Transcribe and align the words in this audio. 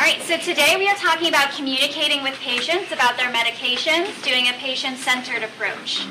All 0.00 0.06
right, 0.06 0.22
so 0.22 0.38
today 0.38 0.76
we 0.78 0.88
are 0.88 0.96
talking 0.96 1.28
about 1.28 1.52
communicating 1.52 2.22
with 2.22 2.32
patients 2.40 2.90
about 2.90 3.18
their 3.18 3.30
medications, 3.30 4.24
doing 4.24 4.48
a 4.48 4.54
patient 4.54 4.96
centered 4.96 5.42
approach. 5.42 6.06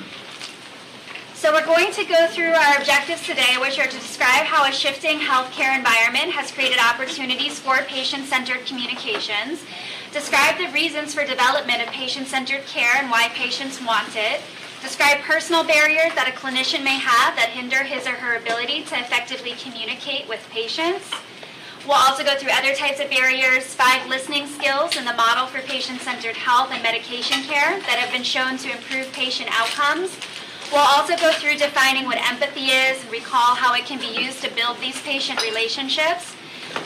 So, 1.33 1.51
we're 1.51 1.65
going 1.65 1.91
to 1.93 2.05
go 2.05 2.27
through 2.27 2.51
our 2.51 2.77
objectives 2.77 3.25
today, 3.25 3.57
which 3.59 3.79
are 3.79 3.87
to 3.87 3.97
describe 3.97 4.45
how 4.45 4.69
a 4.69 4.71
shifting 4.71 5.17
healthcare 5.17 5.75
environment 5.75 6.29
has 6.33 6.51
created 6.51 6.77
opportunities 6.77 7.59
for 7.59 7.77
patient 7.87 8.27
centered 8.27 8.63
communications, 8.67 9.63
describe 10.13 10.59
the 10.59 10.71
reasons 10.71 11.15
for 11.15 11.25
development 11.25 11.81
of 11.81 11.87
patient 11.87 12.27
centered 12.27 12.67
care 12.67 12.93
and 12.95 13.09
why 13.09 13.29
patients 13.29 13.81
want 13.81 14.15
it, 14.15 14.41
describe 14.83 15.17
personal 15.21 15.63
barriers 15.63 16.13
that 16.13 16.29
a 16.29 16.37
clinician 16.37 16.83
may 16.83 16.99
have 16.99 17.35
that 17.35 17.49
hinder 17.49 17.81
his 17.81 18.05
or 18.05 18.13
her 18.21 18.37
ability 18.37 18.83
to 18.83 18.99
effectively 18.99 19.55
communicate 19.57 20.29
with 20.29 20.47
patients 20.51 21.09
We'll 21.89 21.97
also 21.97 22.23
go 22.23 22.37
through 22.37 22.51
other 22.51 22.75
types 22.75 22.99
of 22.99 23.09
barriers, 23.09 23.73
five 23.73 24.07
listening 24.07 24.45
skills 24.45 24.95
in 24.95 25.05
the 25.05 25.13
model 25.13 25.47
for 25.47 25.59
patient 25.61 26.01
centered 26.01 26.37
health 26.37 26.69
and 26.71 26.83
medication 26.83 27.41
care 27.41 27.79
that 27.79 27.97
have 27.97 28.13
been 28.13 28.21
shown 28.21 28.59
to 28.59 28.69
improve 28.69 29.11
patient 29.11 29.49
outcomes. 29.51 30.15
We'll 30.71 30.85
also 30.85 31.17
go 31.17 31.31
through 31.33 31.57
defining 31.57 32.05
what 32.05 32.21
empathy 32.21 32.69
is, 32.69 33.01
and 33.01 33.11
recall 33.11 33.55
how 33.55 33.73
it 33.73 33.87
can 33.87 33.97
be 33.97 34.21
used 34.21 34.43
to 34.43 34.53
build 34.53 34.77
these 34.77 35.01
patient 35.01 35.41
relationships. 35.41 36.35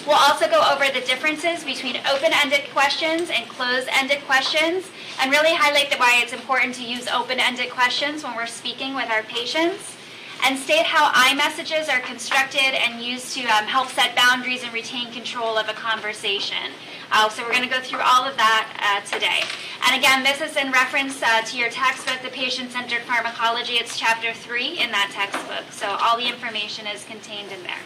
We'll 0.07 0.15
also 0.15 0.47
go 0.47 0.63
over 0.71 0.87
the 0.87 1.05
differences 1.05 1.65
between 1.65 1.97
open 2.07 2.31
ended 2.31 2.71
questions 2.71 3.29
and 3.29 3.43
closed 3.49 3.89
ended 3.91 4.23
questions 4.23 4.87
and 5.19 5.31
really 5.31 5.53
highlight 5.53 5.93
why 5.99 6.21
it's 6.23 6.31
important 6.31 6.75
to 6.75 6.83
use 6.85 7.09
open 7.09 7.41
ended 7.41 7.71
questions 7.71 8.23
when 8.23 8.37
we're 8.37 8.47
speaking 8.47 8.95
with 8.95 9.09
our 9.09 9.23
patients 9.23 9.97
and 10.43 10.59
state 10.59 10.85
how 10.85 11.09
I 11.13 11.33
messages 11.35 11.87
are 11.87 12.01
constructed 12.01 12.59
and 12.59 13.01
used 13.01 13.33
to 13.35 13.43
um, 13.45 13.65
help 13.65 13.87
set 13.87 14.13
boundaries 14.13 14.63
and 14.63 14.73
retain 14.73 15.11
control 15.11 15.57
of 15.57 15.69
a 15.69 15.73
conversation. 15.73 16.73
Uh, 17.11 17.29
so 17.29 17.43
we're 17.43 17.51
going 17.51 17.63
to 17.63 17.69
go 17.69 17.79
through 17.79 18.01
all 18.01 18.25
of 18.27 18.35
that 18.35 18.67
uh, 18.83 19.07
today. 19.09 19.41
And 19.87 19.95
again, 19.95 20.23
this 20.23 20.41
is 20.41 20.57
in 20.57 20.71
reference 20.71 21.21
uh, 21.23 21.41
to 21.41 21.57
your 21.57 21.69
textbook, 21.69 22.21
The 22.23 22.29
Patient-Centered 22.29 23.03
Pharmacology. 23.03 23.73
It's 23.73 23.97
chapter 23.97 24.33
3 24.33 24.79
in 24.79 24.91
that 24.91 25.11
textbook. 25.13 25.71
So 25.71 25.87
all 26.01 26.17
the 26.17 26.27
information 26.27 26.87
is 26.87 27.05
contained 27.05 27.51
in 27.51 27.63
there. 27.63 27.79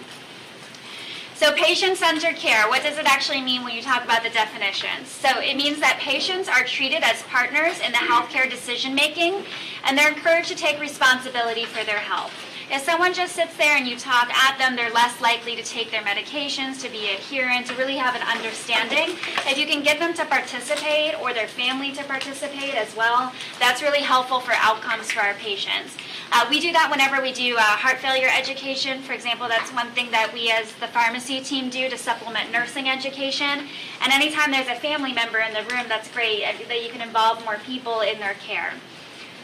So 1.37 1.53
patient-centered 1.53 2.35
care, 2.37 2.67
what 2.67 2.81
does 2.81 2.97
it 2.97 3.05
actually 3.05 3.41
mean 3.41 3.63
when 3.63 3.75
you 3.75 3.83
talk 3.83 4.03
about 4.03 4.23
the 4.23 4.31
definitions? 4.31 5.07
So 5.07 5.39
it 5.39 5.55
means 5.55 5.79
that 5.81 5.99
patients 5.99 6.49
are 6.49 6.63
treated 6.63 7.03
as 7.03 7.21
partners 7.23 7.79
in 7.79 7.91
the 7.91 7.99
healthcare 7.99 8.49
decision 8.49 8.95
making 8.95 9.43
and 9.85 9.95
they're 9.95 10.09
encouraged 10.09 10.49
to 10.49 10.55
take 10.55 10.79
responsibility 10.79 11.65
for 11.65 11.83
their 11.85 11.99
health. 11.99 12.33
If 12.69 12.83
someone 12.83 13.13
just 13.13 13.33
sits 13.33 13.55
there 13.55 13.77
and 13.77 13.87
you 13.87 13.97
talk 13.97 14.29
at 14.29 14.57
them, 14.57 14.75
they're 14.75 14.91
less 14.91 15.21
likely 15.21 15.55
to 15.55 15.63
take 15.63 15.89
their 15.89 16.01
medications, 16.01 16.81
to 16.81 16.89
be 16.89 17.13
adherent, 17.13 17.67
to 17.67 17.75
really 17.75 17.95
have 17.95 18.13
an 18.13 18.21
understanding. 18.23 19.15
If 19.47 19.57
you 19.57 19.65
can 19.65 19.83
get 19.83 19.99
them 19.99 20.13
to 20.15 20.25
participate 20.25 21.15
or 21.21 21.33
their 21.33 21.47
family 21.47 21.93
to 21.93 22.03
participate 22.03 22.75
as 22.75 22.93
well, 22.93 23.31
that's 23.57 23.81
really 23.81 24.01
helpful 24.01 24.41
for 24.41 24.51
outcomes 24.55 25.09
for 25.13 25.21
our 25.21 25.33
patients. 25.35 25.95
Uh, 26.33 26.45
we 26.49 26.59
do 26.59 26.73
that 26.73 26.91
whenever 26.91 27.21
we 27.21 27.31
do 27.31 27.55
uh, 27.55 27.61
heart 27.61 27.99
failure 27.99 28.27
education. 28.37 29.01
For 29.01 29.13
example, 29.13 29.47
that's 29.47 29.71
one 29.71 29.87
thing 29.91 30.11
that 30.11 30.33
we 30.33 30.51
as 30.51 30.73
the 30.73 30.87
pharmacy 30.87 31.39
team 31.39 31.69
do 31.69 31.87
to 31.87 31.97
supplement 31.97 32.51
nursing 32.51 32.89
education. 32.89 33.69
And 34.01 34.11
anytime 34.11 34.51
there's 34.51 34.67
a 34.67 34.75
family 34.75 35.13
member 35.13 35.39
in 35.39 35.53
the 35.53 35.63
room, 35.73 35.85
that's 35.87 36.11
great 36.11 36.43
that 36.43 36.83
you 36.83 36.89
can 36.89 37.01
involve 37.01 37.45
more 37.45 37.59
people 37.65 38.01
in 38.01 38.19
their 38.19 38.33
care. 38.33 38.73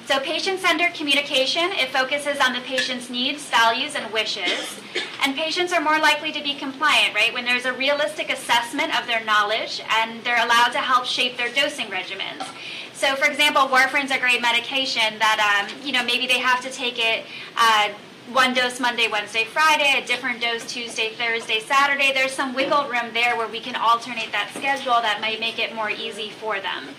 So 0.05 0.19
patient-centered 0.19 0.93
communication, 0.93 1.71
it 1.71 1.89
focuses 1.89 2.37
on 2.39 2.51
the 2.51 2.59
patient's 2.59 3.09
needs, 3.09 3.49
values, 3.49 3.95
and 3.95 4.11
wishes. 4.11 4.77
And 5.23 5.33
patients 5.33 5.71
are 5.71 5.79
more 5.79 5.97
likely 5.97 6.33
to 6.33 6.43
be 6.43 6.55
compliant, 6.55 7.15
right, 7.15 7.33
when 7.33 7.45
there's 7.45 7.63
a 7.63 7.71
realistic 7.71 8.29
assessment 8.29 8.99
of 8.99 9.07
their 9.07 9.23
knowledge 9.23 9.81
and 9.89 10.21
they're 10.25 10.43
allowed 10.43 10.73
to 10.73 10.79
help 10.79 11.05
shape 11.05 11.37
their 11.37 11.53
dosing 11.53 11.87
regimens. 11.87 12.45
So, 12.91 13.15
for 13.15 13.29
example, 13.29 13.61
warfarin's 13.69 14.11
a 14.11 14.19
great 14.19 14.41
medication 14.41 15.19
that, 15.19 15.39
um, 15.39 15.85
you 15.85 15.93
know, 15.93 16.03
maybe 16.03 16.27
they 16.27 16.39
have 16.39 16.61
to 16.61 16.69
take 16.69 16.99
it 16.99 17.25
uh, 17.55 17.89
one 18.31 18.53
dose 18.53 18.81
Monday, 18.81 19.07
Wednesday, 19.09 19.45
Friday, 19.45 20.01
a 20.01 20.05
different 20.05 20.41
dose 20.41 20.65
Tuesday, 20.65 21.11
Thursday, 21.11 21.59
Saturday. 21.61 22.11
There's 22.13 22.33
some 22.33 22.53
wiggle 22.53 22.89
room 22.89 23.13
there 23.13 23.37
where 23.37 23.47
we 23.47 23.61
can 23.61 23.75
alternate 23.75 24.31
that 24.33 24.51
schedule 24.53 24.99
that 25.01 25.19
might 25.21 25.39
make 25.39 25.59
it 25.59 25.73
more 25.73 25.89
easy 25.89 26.29
for 26.29 26.59
them. 26.59 26.89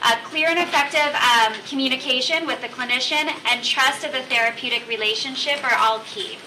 Uh, 0.00 0.16
clear 0.24 0.48
and 0.48 0.58
effective 0.60 1.12
um, 1.16 1.52
communication 1.68 2.46
with 2.46 2.60
the 2.60 2.68
clinician 2.68 3.32
and 3.46 3.64
trust 3.64 4.04
of 4.04 4.12
the 4.12 4.22
therapeutic 4.22 4.86
relationship 4.88 5.62
are 5.64 5.76
all 5.76 6.00
key. 6.00 6.38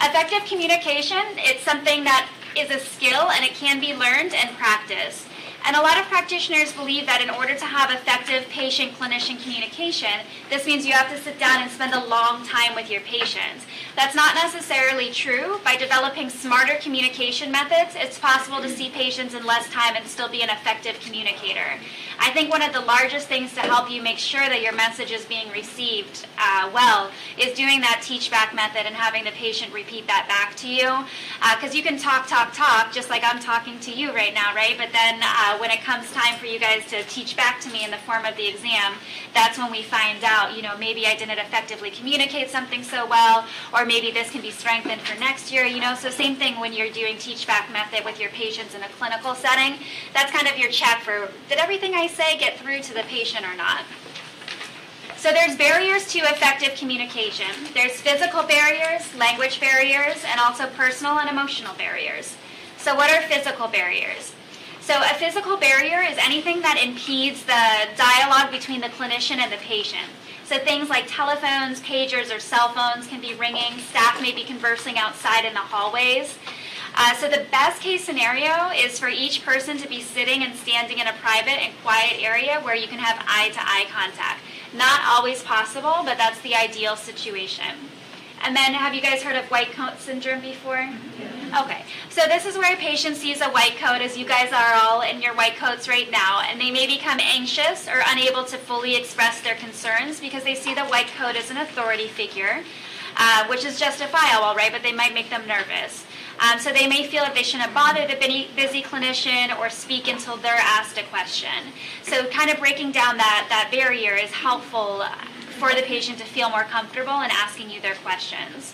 Effective 0.00 0.44
communication, 0.46 1.22
it's 1.38 1.62
something 1.62 2.04
that 2.04 2.28
is 2.56 2.70
a 2.70 2.78
skill 2.78 3.30
and 3.30 3.44
it 3.44 3.54
can 3.54 3.80
be 3.80 3.94
learned 3.94 4.34
and 4.34 4.54
practiced. 4.56 5.26
And 5.64 5.76
a 5.76 5.80
lot 5.80 5.98
of 5.98 6.06
practitioners 6.06 6.72
believe 6.72 7.06
that 7.06 7.22
in 7.22 7.30
order 7.30 7.54
to 7.54 7.64
have 7.64 7.90
effective 7.90 8.48
patient 8.48 8.92
clinician 8.92 9.40
communication, 9.42 10.10
this 10.50 10.66
means 10.66 10.84
you 10.84 10.92
have 10.92 11.10
to 11.10 11.22
sit 11.22 11.38
down 11.38 11.62
and 11.62 11.70
spend 11.70 11.94
a 11.94 12.04
long 12.06 12.44
time 12.44 12.74
with 12.74 12.90
your 12.90 13.00
patients. 13.02 13.64
That's 13.94 14.14
not 14.14 14.34
necessarily 14.34 15.10
true. 15.12 15.60
By 15.64 15.76
developing 15.76 16.30
smarter 16.30 16.74
communication 16.80 17.52
methods, 17.52 17.94
it's 17.94 18.18
possible 18.18 18.60
to 18.60 18.68
see 18.68 18.90
patients 18.90 19.34
in 19.34 19.44
less 19.44 19.68
time 19.70 19.94
and 19.94 20.06
still 20.06 20.28
be 20.28 20.42
an 20.42 20.50
effective 20.50 20.98
communicator. 21.00 21.78
I 22.18 22.30
think 22.30 22.50
one 22.50 22.62
of 22.62 22.72
the 22.72 22.80
largest 22.80 23.28
things 23.28 23.52
to 23.54 23.60
help 23.60 23.90
you 23.90 24.02
make 24.02 24.18
sure 24.18 24.48
that 24.48 24.62
your 24.62 24.72
message 24.72 25.10
is 25.10 25.24
being 25.24 25.50
received 25.50 26.26
uh, 26.38 26.70
well 26.72 27.10
is 27.38 27.56
doing 27.56 27.80
that 27.80 28.00
teach 28.02 28.30
back 28.30 28.54
method 28.54 28.86
and 28.86 28.94
having 28.94 29.24
the 29.24 29.30
patient 29.32 29.72
repeat 29.72 30.06
that 30.06 30.26
back 30.28 30.56
to 30.56 30.68
you. 30.68 31.04
Because 31.54 31.74
uh, 31.74 31.76
you 31.76 31.82
can 31.82 31.98
talk, 31.98 32.26
talk, 32.26 32.52
talk, 32.52 32.92
just 32.92 33.10
like 33.10 33.22
I'm 33.24 33.40
talking 33.40 33.78
to 33.80 33.92
you 33.92 34.12
right 34.12 34.34
now, 34.34 34.54
right? 34.54 34.76
But 34.78 34.92
then 34.92 35.20
uh, 35.22 35.51
Uh, 35.52 35.58
when 35.58 35.70
it 35.70 35.82
comes 35.82 36.10
time 36.12 36.34
for 36.38 36.46
you 36.46 36.58
guys 36.58 36.86
to 36.86 37.02
teach 37.04 37.36
back 37.36 37.60
to 37.60 37.70
me 37.70 37.84
in 37.84 37.90
the 37.90 37.98
form 37.98 38.24
of 38.24 38.34
the 38.36 38.46
exam, 38.46 38.94
that's 39.34 39.58
when 39.58 39.70
we 39.70 39.82
find 39.82 40.24
out, 40.24 40.56
you 40.56 40.62
know, 40.62 40.78
maybe 40.78 41.06
I 41.06 41.14
didn't 41.14 41.38
effectively 41.38 41.90
communicate 41.90 42.48
something 42.48 42.82
so 42.82 43.06
well, 43.06 43.44
or 43.74 43.84
maybe 43.84 44.10
this 44.10 44.30
can 44.30 44.40
be 44.40 44.50
strengthened 44.50 45.02
for 45.02 45.18
next 45.20 45.52
year, 45.52 45.66
you 45.66 45.78
know. 45.78 45.94
So, 45.94 46.08
same 46.08 46.36
thing 46.36 46.58
when 46.58 46.72
you're 46.72 46.90
doing 46.90 47.18
teach 47.18 47.46
back 47.46 47.70
method 47.70 48.02
with 48.02 48.18
your 48.18 48.30
patients 48.30 48.74
in 48.74 48.82
a 48.82 48.88
clinical 48.88 49.34
setting. 49.34 49.78
That's 50.14 50.32
kind 50.32 50.48
of 50.48 50.56
your 50.56 50.70
check 50.70 51.00
for 51.02 51.30
did 51.50 51.58
everything 51.58 51.92
I 51.94 52.06
say 52.06 52.38
get 52.38 52.58
through 52.58 52.80
to 52.80 52.94
the 52.94 53.02
patient 53.02 53.44
or 53.44 53.54
not? 53.54 53.82
So 55.18 55.32
there's 55.32 55.56
barriers 55.56 56.10
to 56.12 56.18
effective 56.20 56.78
communication. 56.78 57.50
There's 57.74 58.00
physical 58.00 58.42
barriers, 58.44 59.14
language 59.16 59.60
barriers, 59.60 60.24
and 60.26 60.40
also 60.40 60.66
personal 60.68 61.18
and 61.18 61.28
emotional 61.28 61.74
barriers. 61.74 62.36
So 62.78 62.94
what 62.94 63.10
are 63.10 63.20
physical 63.28 63.68
barriers? 63.68 64.32
So 64.82 65.00
a 65.00 65.14
physical 65.14 65.56
barrier 65.56 66.02
is 66.02 66.18
anything 66.18 66.60
that 66.62 66.82
impedes 66.82 67.44
the 67.44 67.88
dialogue 67.96 68.50
between 68.50 68.80
the 68.80 68.88
clinician 68.88 69.36
and 69.36 69.52
the 69.52 69.56
patient. 69.58 70.10
So 70.44 70.58
things 70.58 70.90
like 70.90 71.04
telephones, 71.06 71.80
pagers, 71.80 72.34
or 72.34 72.40
cell 72.40 72.70
phones 72.70 73.06
can 73.06 73.20
be 73.20 73.32
ringing. 73.34 73.78
Staff 73.78 74.20
may 74.20 74.32
be 74.32 74.42
conversing 74.42 74.98
outside 74.98 75.44
in 75.44 75.54
the 75.54 75.60
hallways. 75.60 76.36
Uh, 76.96 77.14
so 77.14 77.28
the 77.28 77.46
best 77.52 77.80
case 77.80 78.04
scenario 78.04 78.70
is 78.74 78.98
for 78.98 79.08
each 79.08 79.44
person 79.44 79.78
to 79.78 79.88
be 79.88 80.00
sitting 80.00 80.42
and 80.42 80.56
standing 80.56 80.98
in 80.98 81.06
a 81.06 81.12
private 81.12 81.62
and 81.62 81.72
quiet 81.82 82.20
area 82.20 82.58
where 82.62 82.74
you 82.74 82.88
can 82.88 82.98
have 82.98 83.24
eye-to-eye 83.28 83.86
contact. 83.88 84.40
Not 84.76 85.00
always 85.06 85.44
possible, 85.44 86.02
but 86.04 86.18
that's 86.18 86.40
the 86.40 86.56
ideal 86.56 86.96
situation. 86.96 87.88
And 88.42 88.56
then, 88.56 88.74
have 88.74 88.94
you 88.94 89.00
guys 89.00 89.22
heard 89.22 89.36
of 89.36 89.44
white 89.44 89.70
coat 89.70 90.00
syndrome 90.00 90.40
before? 90.40 90.90
Okay, 91.60 91.84
so 92.08 92.22
this 92.28 92.46
is 92.46 92.56
where 92.56 92.72
a 92.72 92.78
patient 92.78 93.14
sees 93.14 93.42
a 93.42 93.50
white 93.50 93.76
coat, 93.76 94.00
as 94.00 94.16
you 94.16 94.24
guys 94.24 94.52
are 94.54 94.72
all 94.72 95.02
in 95.02 95.20
your 95.20 95.34
white 95.34 95.56
coats 95.56 95.86
right 95.86 96.10
now, 96.10 96.40
and 96.40 96.58
they 96.58 96.70
may 96.70 96.86
become 96.86 97.20
anxious 97.20 97.86
or 97.88 98.02
unable 98.06 98.42
to 98.44 98.56
fully 98.56 98.96
express 98.96 99.42
their 99.42 99.56
concerns 99.56 100.18
because 100.18 100.44
they 100.44 100.54
see 100.54 100.72
the 100.72 100.86
white 100.86 101.08
coat 101.08 101.36
as 101.36 101.50
an 101.50 101.58
authority 101.58 102.08
figure, 102.08 102.64
uh, 103.18 103.46
which 103.48 103.66
is 103.66 103.78
justifiable, 103.78 104.54
right? 104.56 104.72
But 104.72 104.82
they 104.82 104.92
might 104.92 105.12
make 105.12 105.28
them 105.28 105.46
nervous. 105.46 106.06
Um, 106.40 106.58
so 106.58 106.72
they 106.72 106.86
may 106.86 107.06
feel 107.06 107.22
that 107.22 107.34
they 107.34 107.42
shouldn't 107.42 107.74
bother 107.74 108.06
the 108.06 108.16
busy 108.56 108.82
clinician 108.82 109.54
or 109.58 109.68
speak 109.68 110.08
until 110.08 110.38
they're 110.38 110.54
asked 110.56 110.96
a 110.96 111.02
question. 111.02 111.50
So 112.02 112.24
kind 112.28 112.48
of 112.48 112.60
breaking 112.60 112.92
down 112.92 113.18
that, 113.18 113.46
that 113.50 113.68
barrier 113.70 114.14
is 114.14 114.30
helpful 114.30 115.04
for 115.58 115.74
the 115.74 115.82
patient 115.82 116.18
to 116.18 116.24
feel 116.24 116.48
more 116.48 116.64
comfortable 116.64 117.20
in 117.20 117.30
asking 117.30 117.68
you 117.68 117.82
their 117.82 117.96
questions. 117.96 118.72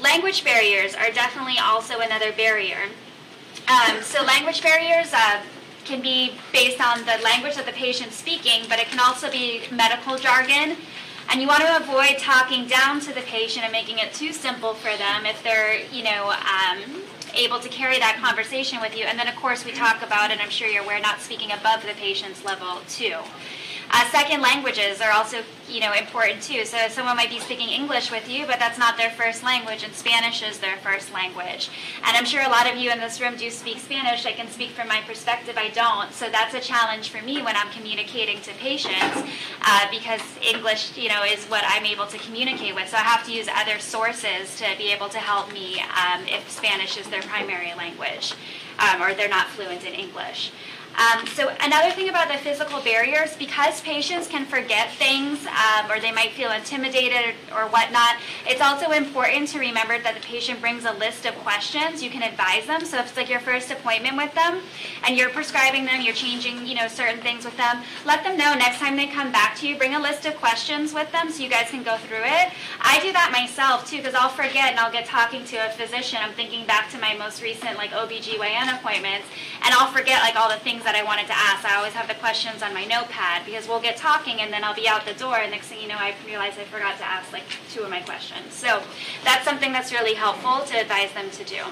Language 0.00 0.44
barriers 0.44 0.94
are 0.94 1.10
definitely 1.10 1.58
also 1.60 2.00
another 2.00 2.32
barrier. 2.32 2.88
Um, 3.68 4.02
so 4.02 4.22
language 4.24 4.62
barriers 4.62 5.12
uh, 5.12 5.42
can 5.84 6.00
be 6.00 6.32
based 6.52 6.80
on 6.80 7.00
the 7.00 7.22
language 7.22 7.56
that 7.56 7.66
the 7.66 7.72
patient's 7.72 8.16
speaking, 8.16 8.64
but 8.68 8.78
it 8.78 8.86
can 8.86 8.98
also 8.98 9.30
be 9.30 9.62
medical 9.70 10.16
jargon. 10.16 10.76
And 11.30 11.40
you 11.40 11.46
want 11.46 11.62
to 11.62 11.76
avoid 11.76 12.18
talking 12.18 12.66
down 12.66 13.00
to 13.00 13.14
the 13.14 13.20
patient 13.20 13.64
and 13.64 13.72
making 13.72 13.98
it 13.98 14.12
too 14.12 14.32
simple 14.32 14.74
for 14.74 14.96
them 14.96 15.26
if 15.26 15.42
they're, 15.44 15.84
you 15.92 16.02
know, 16.02 16.30
um, 16.30 17.02
able 17.34 17.60
to 17.60 17.68
carry 17.68 17.98
that 17.98 18.16
conversation 18.20 18.80
with 18.80 18.96
you. 18.96 19.04
And 19.04 19.18
then, 19.18 19.28
of 19.28 19.36
course, 19.36 19.64
we 19.64 19.70
talk 19.70 20.02
about, 20.02 20.30
and 20.32 20.40
I'm 20.40 20.50
sure 20.50 20.66
you're 20.66 20.82
aware, 20.82 20.98
not 21.00 21.20
speaking 21.20 21.52
above 21.52 21.82
the 21.82 21.94
patient's 21.94 22.44
level, 22.44 22.80
too. 22.88 23.18
Uh, 23.92 24.08
second 24.10 24.40
languages 24.40 25.00
are 25.00 25.10
also, 25.10 25.42
you 25.68 25.80
know, 25.80 25.92
important 25.92 26.40
too. 26.40 26.64
So 26.64 26.78
someone 26.88 27.16
might 27.16 27.28
be 27.28 27.40
speaking 27.40 27.68
English 27.68 28.10
with 28.10 28.30
you, 28.30 28.46
but 28.46 28.60
that's 28.60 28.78
not 28.78 28.96
their 28.96 29.10
first 29.10 29.42
language, 29.42 29.82
and 29.82 29.92
Spanish 29.92 30.42
is 30.42 30.60
their 30.60 30.76
first 30.76 31.12
language. 31.12 31.70
And 32.04 32.16
I'm 32.16 32.24
sure 32.24 32.42
a 32.42 32.48
lot 32.48 32.70
of 32.70 32.76
you 32.76 32.92
in 32.92 33.00
this 33.00 33.20
room 33.20 33.36
do 33.36 33.50
speak 33.50 33.78
Spanish. 33.78 34.24
I 34.26 34.32
can 34.32 34.48
speak 34.48 34.70
from 34.70 34.86
my 34.86 35.00
perspective, 35.06 35.56
I 35.58 35.70
don't. 35.70 36.12
So 36.12 36.30
that's 36.30 36.54
a 36.54 36.60
challenge 36.60 37.10
for 37.10 37.20
me 37.22 37.42
when 37.42 37.56
I'm 37.56 37.70
communicating 37.72 38.40
to 38.42 38.52
patients 38.54 39.28
uh, 39.62 39.86
because 39.90 40.22
English, 40.40 40.96
you 40.96 41.08
know, 41.08 41.24
is 41.24 41.44
what 41.46 41.64
I'm 41.66 41.84
able 41.84 42.06
to 42.06 42.18
communicate 42.18 42.76
with. 42.76 42.88
So 42.90 42.96
I 42.96 43.00
have 43.00 43.26
to 43.26 43.32
use 43.32 43.48
other 43.52 43.80
sources 43.80 44.56
to 44.58 44.66
be 44.78 44.92
able 44.92 45.08
to 45.08 45.18
help 45.18 45.52
me 45.52 45.80
um, 45.80 46.22
if 46.26 46.48
Spanish 46.48 46.96
is 46.96 47.08
their 47.08 47.22
primary 47.22 47.74
language 47.74 48.34
um, 48.78 49.02
or 49.02 49.14
they're 49.14 49.28
not 49.28 49.48
fluent 49.48 49.84
in 49.84 49.94
English. 49.94 50.52
Um, 50.98 51.26
so 51.28 51.48
another 51.60 51.90
thing 51.92 52.08
about 52.08 52.28
the 52.28 52.38
physical 52.38 52.80
barriers, 52.82 53.36
because 53.36 53.80
patients 53.80 54.28
can 54.28 54.44
forget 54.44 54.92
things 54.94 55.46
um, 55.46 55.90
or 55.90 56.00
they 56.00 56.12
might 56.12 56.32
feel 56.32 56.50
intimidated 56.50 57.34
or 57.54 57.66
whatnot, 57.68 58.16
it's 58.46 58.60
also 58.60 58.90
important 58.90 59.48
to 59.48 59.58
remember 59.58 59.98
that 59.98 60.14
the 60.14 60.20
patient 60.20 60.60
brings 60.60 60.84
a 60.84 60.92
list 60.92 61.26
of 61.26 61.34
questions. 61.36 62.02
You 62.02 62.10
can 62.10 62.22
advise 62.22 62.66
them. 62.66 62.84
So 62.84 62.98
if 62.98 63.08
it's 63.08 63.16
like 63.16 63.30
your 63.30 63.40
first 63.40 63.70
appointment 63.70 64.16
with 64.16 64.34
them 64.34 64.60
and 65.06 65.16
you're 65.16 65.30
prescribing 65.30 65.84
them, 65.86 66.00
you're 66.00 66.14
changing, 66.14 66.66
you 66.66 66.74
know, 66.74 66.88
certain 66.88 67.20
things 67.20 67.44
with 67.44 67.56
them, 67.56 67.82
let 68.04 68.24
them 68.24 68.36
know 68.36 68.54
next 68.54 68.78
time 68.78 68.96
they 68.96 69.06
come 69.06 69.32
back 69.32 69.56
to 69.58 69.68
you, 69.68 69.76
bring 69.76 69.94
a 69.94 70.00
list 70.00 70.26
of 70.26 70.36
questions 70.36 70.92
with 70.92 71.10
them 71.12 71.30
so 71.30 71.42
you 71.42 71.48
guys 71.48 71.70
can 71.70 71.82
go 71.82 71.96
through 71.96 72.24
it. 72.24 72.52
I 72.80 73.00
do 73.00 73.12
that 73.12 73.30
myself 73.32 73.88
too 73.88 73.98
because 73.98 74.14
I'll 74.14 74.28
forget 74.28 74.70
and 74.70 74.78
I'll 74.78 74.92
get 74.92 75.06
talking 75.06 75.44
to 75.46 75.56
a 75.56 75.70
physician. 75.70 76.18
I'm 76.20 76.34
thinking 76.34 76.66
back 76.66 76.90
to 76.90 76.98
my 76.98 77.14
most 77.16 77.42
recent 77.42 77.76
like 77.76 77.90
OBGYN 77.90 78.78
appointments 78.78 79.26
and 79.62 79.74
I'll 79.74 79.90
forget 79.92 80.20
like 80.22 80.36
all 80.36 80.48
the 80.48 80.56
things 80.56 80.79
that 80.84 80.94
I 80.94 81.02
wanted 81.02 81.26
to 81.26 81.36
ask. 81.36 81.64
I 81.64 81.76
always 81.76 81.92
have 81.92 82.08
the 82.08 82.14
questions 82.14 82.62
on 82.62 82.74
my 82.74 82.84
notepad 82.84 83.44
because 83.46 83.68
we'll 83.68 83.80
get 83.80 83.96
talking 83.96 84.40
and 84.40 84.52
then 84.52 84.64
I'll 84.64 84.74
be 84.74 84.88
out 84.88 85.06
the 85.06 85.14
door 85.14 85.38
and 85.38 85.50
next 85.50 85.68
thing 85.68 85.80
you 85.80 85.88
know 85.88 85.96
I 85.96 86.14
realize 86.26 86.58
I 86.58 86.64
forgot 86.64 86.98
to 86.98 87.04
ask 87.04 87.32
like 87.32 87.44
two 87.70 87.82
of 87.82 87.90
my 87.90 88.00
questions. 88.00 88.54
So 88.54 88.82
that's 89.24 89.44
something 89.44 89.72
that's 89.72 89.92
really 89.92 90.14
helpful 90.14 90.64
to 90.66 90.80
advise 90.80 91.12
them 91.12 91.30
to 91.30 91.44
do. 91.44 91.62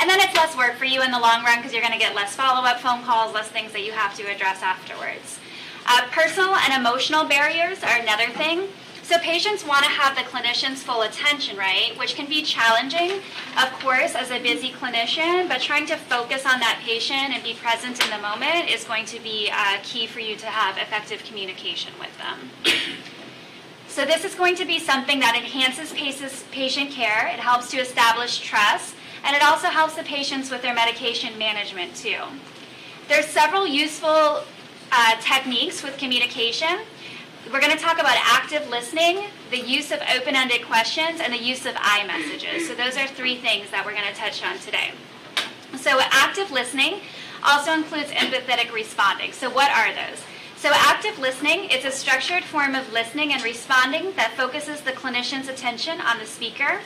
And 0.00 0.10
then 0.10 0.20
it's 0.20 0.34
less 0.34 0.56
work 0.56 0.74
for 0.74 0.84
you 0.84 1.02
in 1.02 1.10
the 1.12 1.20
long 1.20 1.44
run 1.44 1.58
because 1.58 1.72
you're 1.72 1.82
going 1.82 1.92
to 1.92 1.98
get 1.98 2.14
less 2.14 2.34
follow-up 2.34 2.80
phone 2.80 3.02
calls, 3.04 3.32
less 3.32 3.48
things 3.48 3.72
that 3.72 3.84
you 3.84 3.92
have 3.92 4.16
to 4.16 4.24
address 4.24 4.62
afterwards. 4.62 5.38
Uh, 5.86 6.06
personal 6.10 6.54
and 6.56 6.74
emotional 6.74 7.24
barriers 7.24 7.82
are 7.84 7.98
another 8.00 8.28
thing. 8.30 8.68
So 9.04 9.18
patients 9.18 9.66
want 9.66 9.84
to 9.84 9.90
have 9.90 10.16
the 10.16 10.22
clinician's 10.22 10.82
full 10.82 11.02
attention, 11.02 11.58
right? 11.58 11.92
Which 11.98 12.14
can 12.14 12.26
be 12.26 12.40
challenging, 12.42 13.20
of 13.62 13.70
course, 13.82 14.14
as 14.14 14.30
a 14.30 14.40
busy 14.40 14.70
clinician, 14.70 15.46
but 15.46 15.60
trying 15.60 15.84
to 15.88 15.96
focus 15.96 16.46
on 16.46 16.58
that 16.60 16.80
patient 16.82 17.34
and 17.34 17.42
be 17.42 17.52
present 17.52 18.02
in 18.02 18.10
the 18.10 18.16
moment 18.16 18.70
is 18.70 18.84
going 18.84 19.04
to 19.04 19.20
be 19.20 19.50
uh, 19.52 19.76
key 19.82 20.06
for 20.06 20.20
you 20.20 20.36
to 20.36 20.46
have 20.46 20.78
effective 20.78 21.22
communication 21.22 21.92
with 22.00 22.16
them. 22.16 22.50
So 23.88 24.06
this 24.06 24.24
is 24.24 24.34
going 24.34 24.56
to 24.56 24.64
be 24.64 24.78
something 24.78 25.20
that 25.20 25.36
enhances 25.36 25.92
patient 26.50 26.90
care. 26.90 27.28
It 27.28 27.40
helps 27.40 27.70
to 27.72 27.76
establish 27.76 28.40
trust, 28.40 28.94
and 29.22 29.36
it 29.36 29.42
also 29.42 29.68
helps 29.68 29.96
the 29.96 30.02
patients 30.02 30.50
with 30.50 30.62
their 30.62 30.74
medication 30.74 31.38
management 31.38 31.94
too. 31.94 32.22
There's 33.08 33.26
several 33.26 33.66
useful 33.66 34.44
uh, 34.90 35.16
techniques 35.20 35.82
with 35.82 35.98
communication. 35.98 36.80
We're 37.52 37.60
going 37.60 37.76
to 37.76 37.82
talk 37.82 38.00
about 38.00 38.16
active 38.16 38.68
listening, 38.70 39.26
the 39.50 39.60
use 39.60 39.92
of 39.92 40.00
open 40.16 40.34
ended 40.34 40.64
questions, 40.64 41.20
and 41.20 41.30
the 41.30 41.38
use 41.38 41.66
of 41.66 41.74
I 41.76 42.06
messages. 42.06 42.66
So, 42.66 42.74
those 42.74 42.96
are 42.96 43.06
three 43.06 43.36
things 43.36 43.70
that 43.70 43.84
we're 43.84 43.92
going 43.92 44.08
to 44.08 44.18
touch 44.18 44.42
on 44.42 44.58
today. 44.58 44.92
So, 45.76 46.00
active 46.00 46.50
listening 46.50 47.00
also 47.44 47.72
includes 47.72 48.10
empathetic 48.10 48.72
responding. 48.72 49.32
So, 49.32 49.50
what 49.50 49.70
are 49.70 49.92
those? 49.92 50.22
So, 50.56 50.70
active 50.72 51.18
listening 51.18 51.68
it's 51.70 51.84
a 51.84 51.90
structured 51.90 52.44
form 52.44 52.74
of 52.74 52.90
listening 52.94 53.34
and 53.34 53.42
responding 53.42 54.14
that 54.16 54.32
focuses 54.38 54.80
the 54.80 54.92
clinician's 54.92 55.48
attention 55.48 56.00
on 56.00 56.18
the 56.18 56.26
speaker. 56.26 56.80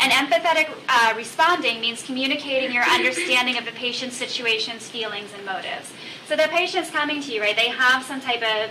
And 0.00 0.10
empathetic 0.10 0.70
uh, 0.88 1.12
responding 1.16 1.80
means 1.82 2.02
communicating 2.02 2.72
your 2.72 2.84
understanding 2.84 3.58
of 3.58 3.66
the 3.66 3.72
patient's 3.72 4.16
situations, 4.16 4.88
feelings, 4.88 5.34
and 5.36 5.44
motives. 5.44 5.92
So, 6.26 6.34
the 6.34 6.48
patient's 6.48 6.90
coming 6.90 7.20
to 7.22 7.30
you, 7.30 7.42
right? 7.42 7.54
They 7.54 7.68
have 7.68 8.02
some 8.02 8.22
type 8.22 8.42
of 8.42 8.70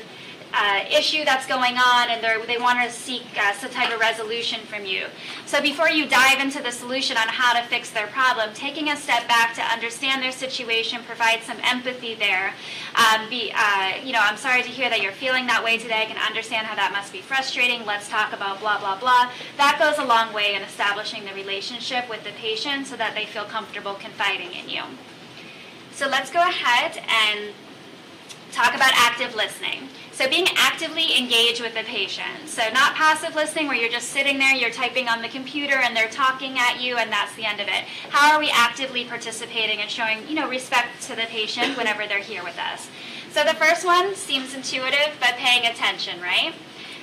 uh, 0.57 0.83
issue 0.89 1.23
that's 1.23 1.45
going 1.45 1.77
on 1.77 2.09
and 2.09 2.23
they 2.47 2.57
want 2.57 2.81
to 2.81 2.89
seek 2.91 3.23
uh, 3.39 3.53
some 3.53 3.69
type 3.69 3.93
of 3.93 3.99
resolution 3.99 4.59
from 4.61 4.85
you. 4.85 5.05
So 5.45 5.61
before 5.61 5.89
you 5.89 6.07
dive 6.07 6.39
into 6.39 6.63
the 6.63 6.71
solution 6.71 7.15
on 7.15 7.27
how 7.27 7.53
to 7.53 7.67
fix 7.67 7.91
their 7.91 8.07
problem, 8.07 8.49
taking 8.55 8.89
a 8.89 8.97
step 8.97 9.27
back 9.27 9.53
to 9.55 9.61
understand 9.61 10.23
their 10.23 10.31
situation, 10.31 11.03
provide 11.03 11.43
some 11.43 11.57
empathy 11.63 12.15
there. 12.15 12.53
Um, 12.95 13.29
be, 13.29 13.53
uh, 13.55 13.93
you 14.03 14.13
know, 14.13 14.19
I'm 14.21 14.37
sorry 14.37 14.63
to 14.63 14.69
hear 14.69 14.89
that 14.89 15.01
you're 15.01 15.11
feeling 15.11 15.45
that 15.45 15.63
way 15.63 15.77
today. 15.77 16.01
I 16.01 16.05
can 16.05 16.17
understand 16.17 16.65
how 16.65 16.75
that 16.75 16.91
must 16.91 17.13
be 17.13 17.21
frustrating. 17.21 17.85
Let's 17.85 18.09
talk 18.09 18.33
about 18.33 18.59
blah, 18.59 18.79
blah, 18.79 18.99
blah. 18.99 19.31
That 19.57 19.77
goes 19.77 20.03
a 20.03 20.07
long 20.07 20.33
way 20.33 20.55
in 20.55 20.63
establishing 20.63 21.23
the 21.23 21.33
relationship 21.33 22.09
with 22.09 22.23
the 22.23 22.31
patient 22.31 22.87
so 22.87 22.95
that 22.97 23.13
they 23.13 23.25
feel 23.25 23.45
comfortable 23.45 23.93
confiding 23.93 24.53
in 24.53 24.69
you. 24.69 24.81
So 25.91 26.07
let's 26.07 26.31
go 26.31 26.41
ahead 26.41 26.97
and 27.07 27.53
talk 28.51 28.73
about 28.73 28.91
active 28.95 29.35
listening. 29.35 29.89
So 30.17 30.27
being 30.27 30.47
actively 30.55 31.15
engaged 31.15 31.61
with 31.61 31.75
the 31.75 31.83
patient. 31.83 32.47
So 32.47 32.63
not 32.73 32.95
passive 32.95 33.35
listening 33.35 33.67
where 33.67 33.77
you're 33.77 33.91
just 33.91 34.09
sitting 34.09 34.39
there, 34.39 34.55
you're 34.55 34.71
typing 34.71 35.07
on 35.07 35.21
the 35.21 35.27
computer 35.27 35.75
and 35.75 35.95
they're 35.95 36.09
talking 36.09 36.57
at 36.57 36.81
you 36.81 36.97
and 36.97 37.11
that's 37.11 37.35
the 37.35 37.45
end 37.45 37.61
of 37.61 37.67
it. 37.67 37.83
How 38.09 38.33
are 38.33 38.39
we 38.39 38.49
actively 38.49 39.05
participating 39.05 39.79
and 39.79 39.91
showing, 39.91 40.27
you 40.27 40.33
know, 40.33 40.49
respect 40.49 41.03
to 41.03 41.15
the 41.15 41.27
patient 41.27 41.77
whenever 41.77 42.07
they're 42.07 42.17
here 42.17 42.43
with 42.43 42.57
us? 42.57 42.89
So 43.29 43.43
the 43.43 43.53
first 43.53 43.85
one 43.85 44.15
seems 44.15 44.55
intuitive, 44.55 45.15
but 45.19 45.35
paying 45.35 45.67
attention, 45.67 46.19
right? 46.19 46.55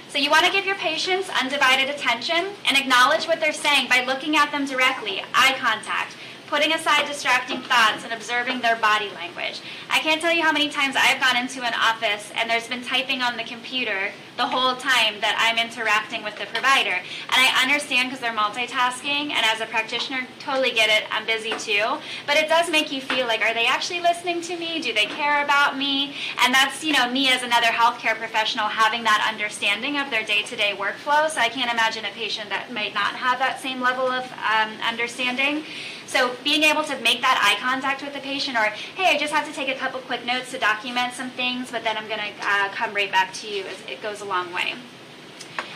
So 0.09 0.19
you 0.19 0.29
want 0.29 0.47
to 0.47 0.51
give 0.51 0.67
your 0.67 0.75
patients 0.75 1.31
undivided 1.41 1.95
attention 1.95 2.47
and 2.67 2.77
acknowledge 2.77 3.29
what 3.29 3.39
they're 3.39 3.53
saying 3.53 3.89
by 3.89 4.05
looking 4.05 4.37
at 4.37 4.51
them 4.51 4.67
directly, 4.67 5.23
eye 5.33 5.55
contact 5.61 6.17
putting 6.49 6.73
aside 6.73 7.07
distracting 7.07 7.61
thoughts 7.63 8.05
and 8.05 8.13
observing 8.13 8.61
their 8.61 8.77
body 8.77 9.09
language. 9.11 9.61
I 9.91 9.99
can't 10.01 10.21
tell 10.21 10.33
you 10.33 10.43
how 10.43 10.53
many 10.53 10.69
times 10.69 10.97
I've 10.99 11.21
gone 11.21 11.37
into 11.37 11.63
an 11.63 11.75
office 11.75 12.31
and 12.37 12.49
there's 12.49 12.69
been 12.69 12.83
typing 12.83 13.23
on 13.23 13.37
the 13.37 13.45
computer 13.45 14.13
the 14.37 14.47
whole 14.47 14.75
time 14.77 15.21
that 15.21 15.39
I'm 15.39 15.59
interacting 15.59 16.25
with 16.25 16.37
the 16.37 16.47
provider. 16.47 16.91
And 16.95 17.39
I 17.39 17.63
understand 17.63 18.11
because 18.11 18.21
they're 18.21 18.35
multitasking, 18.35 19.31
and 19.31 19.47
as 19.47 19.61
a 19.61 19.67
practitioner, 19.67 20.27
totally 20.41 20.73
get 20.73 20.91
it. 20.91 21.07
I'm 21.11 21.25
busy 21.27 21.53
too. 21.53 21.99
But 22.27 22.37
it 22.37 22.49
does 22.49 22.71
make 22.71 22.91
you 22.91 23.01
feel 23.01 23.27
like, 23.27 23.43
are 23.43 23.55
they 23.55 23.67
actually 23.67 24.01
listening 24.01 24.41
to 24.43 24.57
me? 24.57 24.81
Do 24.81 24.93
they 24.93 25.07
care 25.07 25.45
about 25.45 25.79
me? 25.79 26.15
And 26.43 26.53
that's, 26.53 26.83
you 26.83 26.93
know, 26.93 27.11
me 27.11 27.29
as 27.29 27.43
another 27.43 27.69
healthcare 27.69 28.17
professional 28.17 28.67
having 28.67 29.05
that 29.05 29.25
understanding 29.33 29.99
of 29.99 30.11
their 30.11 30.25
day 30.25 30.43
to 30.43 30.57
day 30.57 30.75
workflow. 30.77 31.31
So 31.31 31.41
I 31.41 31.49
can't 31.49 31.73
imagine 31.73 32.05
a 32.05 32.11
patient 32.11 32.51
that 32.51 32.73
might 32.73 32.95
not 32.95 33.15
have 33.15 33.39
that 33.39 33.61
same 33.61 33.81
level 33.81 34.09
of 34.09 34.25
um, 34.33 34.73
understanding. 34.83 35.65
So 36.07 36.37
being 36.45 36.63
able 36.63 36.85
to 36.85 36.97
make 37.01 37.23
that 37.23 37.41
eye 37.43 37.61
contact 37.61 38.03
with 38.03 38.15
the 38.15 38.21
patient, 38.21 38.57
or 38.57 38.71
hey, 38.95 39.15
I 39.15 39.19
just 39.19 39.33
have 39.33 39.49
to 39.49 39.53
take 39.53 39.69
a 39.69 39.75
couple 39.75 39.99
quick 40.01 40.25
notes 40.25 40.53
to 40.53 40.59
document 40.59 41.15
some 41.15 41.31
things, 41.31 41.73
but 41.73 41.83
then 41.83 41.97
I'm 41.97 42.07
going 42.07 42.21
to 42.21 42.33
uh, 42.41 42.69
come 42.71 42.95
right 42.95 43.11
back 43.11 43.33
to 43.35 43.49
you. 43.49 43.65
As 43.65 43.81
it 43.89 44.01
goes 44.01 44.21
a 44.25 44.29
long 44.29 44.53
way. 44.53 44.75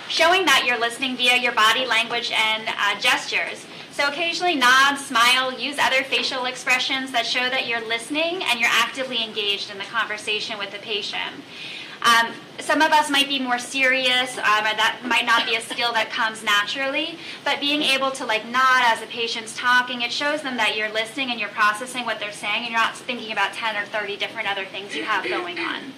Showing 0.09 0.47
that 0.47 0.64
you're 0.67 0.81
listening 0.81 1.17
via 1.17 1.37
your 1.37 1.52
body 1.52 1.85
language 1.85 2.33
and 2.33 2.64
uh, 2.67 2.99
gestures. 2.99 3.67
So 3.90 4.09
occasionally 4.09 4.55
nod, 4.55 4.97
smile, 4.97 5.52
use 5.59 5.76
other 5.78 6.02
facial 6.02 6.47
expressions 6.47 7.12
that 7.12 7.26
show 7.26 7.50
that 7.50 7.67
you're 7.67 7.87
listening 7.87 8.43
and 8.45 8.59
you're 8.59 8.71
actively 8.73 9.23
engaged 9.23 9.71
in 9.71 9.76
the 9.76 9.85
conversation 9.85 10.57
with 10.59 10.71
the 10.71 10.78
patient. 10.78 11.35
Um, 12.02 12.33
some 12.61 12.81
of 12.81 12.93
us 12.93 13.11
might 13.11 13.28
be 13.28 13.40
more 13.40 13.59
serious, 13.59 14.38
um, 14.38 14.64
or 14.64 14.75
that 14.78 15.00
might 15.05 15.26
not 15.26 15.47
be 15.47 15.57
a 15.57 15.61
skill 15.61 15.93
that 15.95 16.11
comes 16.11 16.45
naturally. 16.45 17.19
But 17.45 17.61
being 17.61 17.83
able 17.83 18.12
to 18.12 18.25
like 18.25 18.47
nod 18.47 18.83
as 18.85 19.00
the 19.00 19.07
patient's 19.07 19.57
talking, 19.57 20.02
it 20.02 20.12
shows 20.12 20.43
them 20.43 20.57
that 20.59 20.76
you're 20.76 20.93
listening 20.93 21.31
and 21.31 21.40
you're 21.40 21.49
processing 21.49 22.05
what 22.05 22.21
they're 22.21 22.31
saying, 22.31 22.62
and 22.62 22.71
you're 22.71 22.81
not 22.81 22.97
thinking 22.97 23.33
about 23.33 23.52
10 23.52 23.76
or 23.76 23.85
30 23.87 24.17
different 24.17 24.49
other 24.49 24.64
things 24.64 24.95
you 24.95 25.02
have 25.02 25.25
going 25.25 25.59
on. 25.59 25.93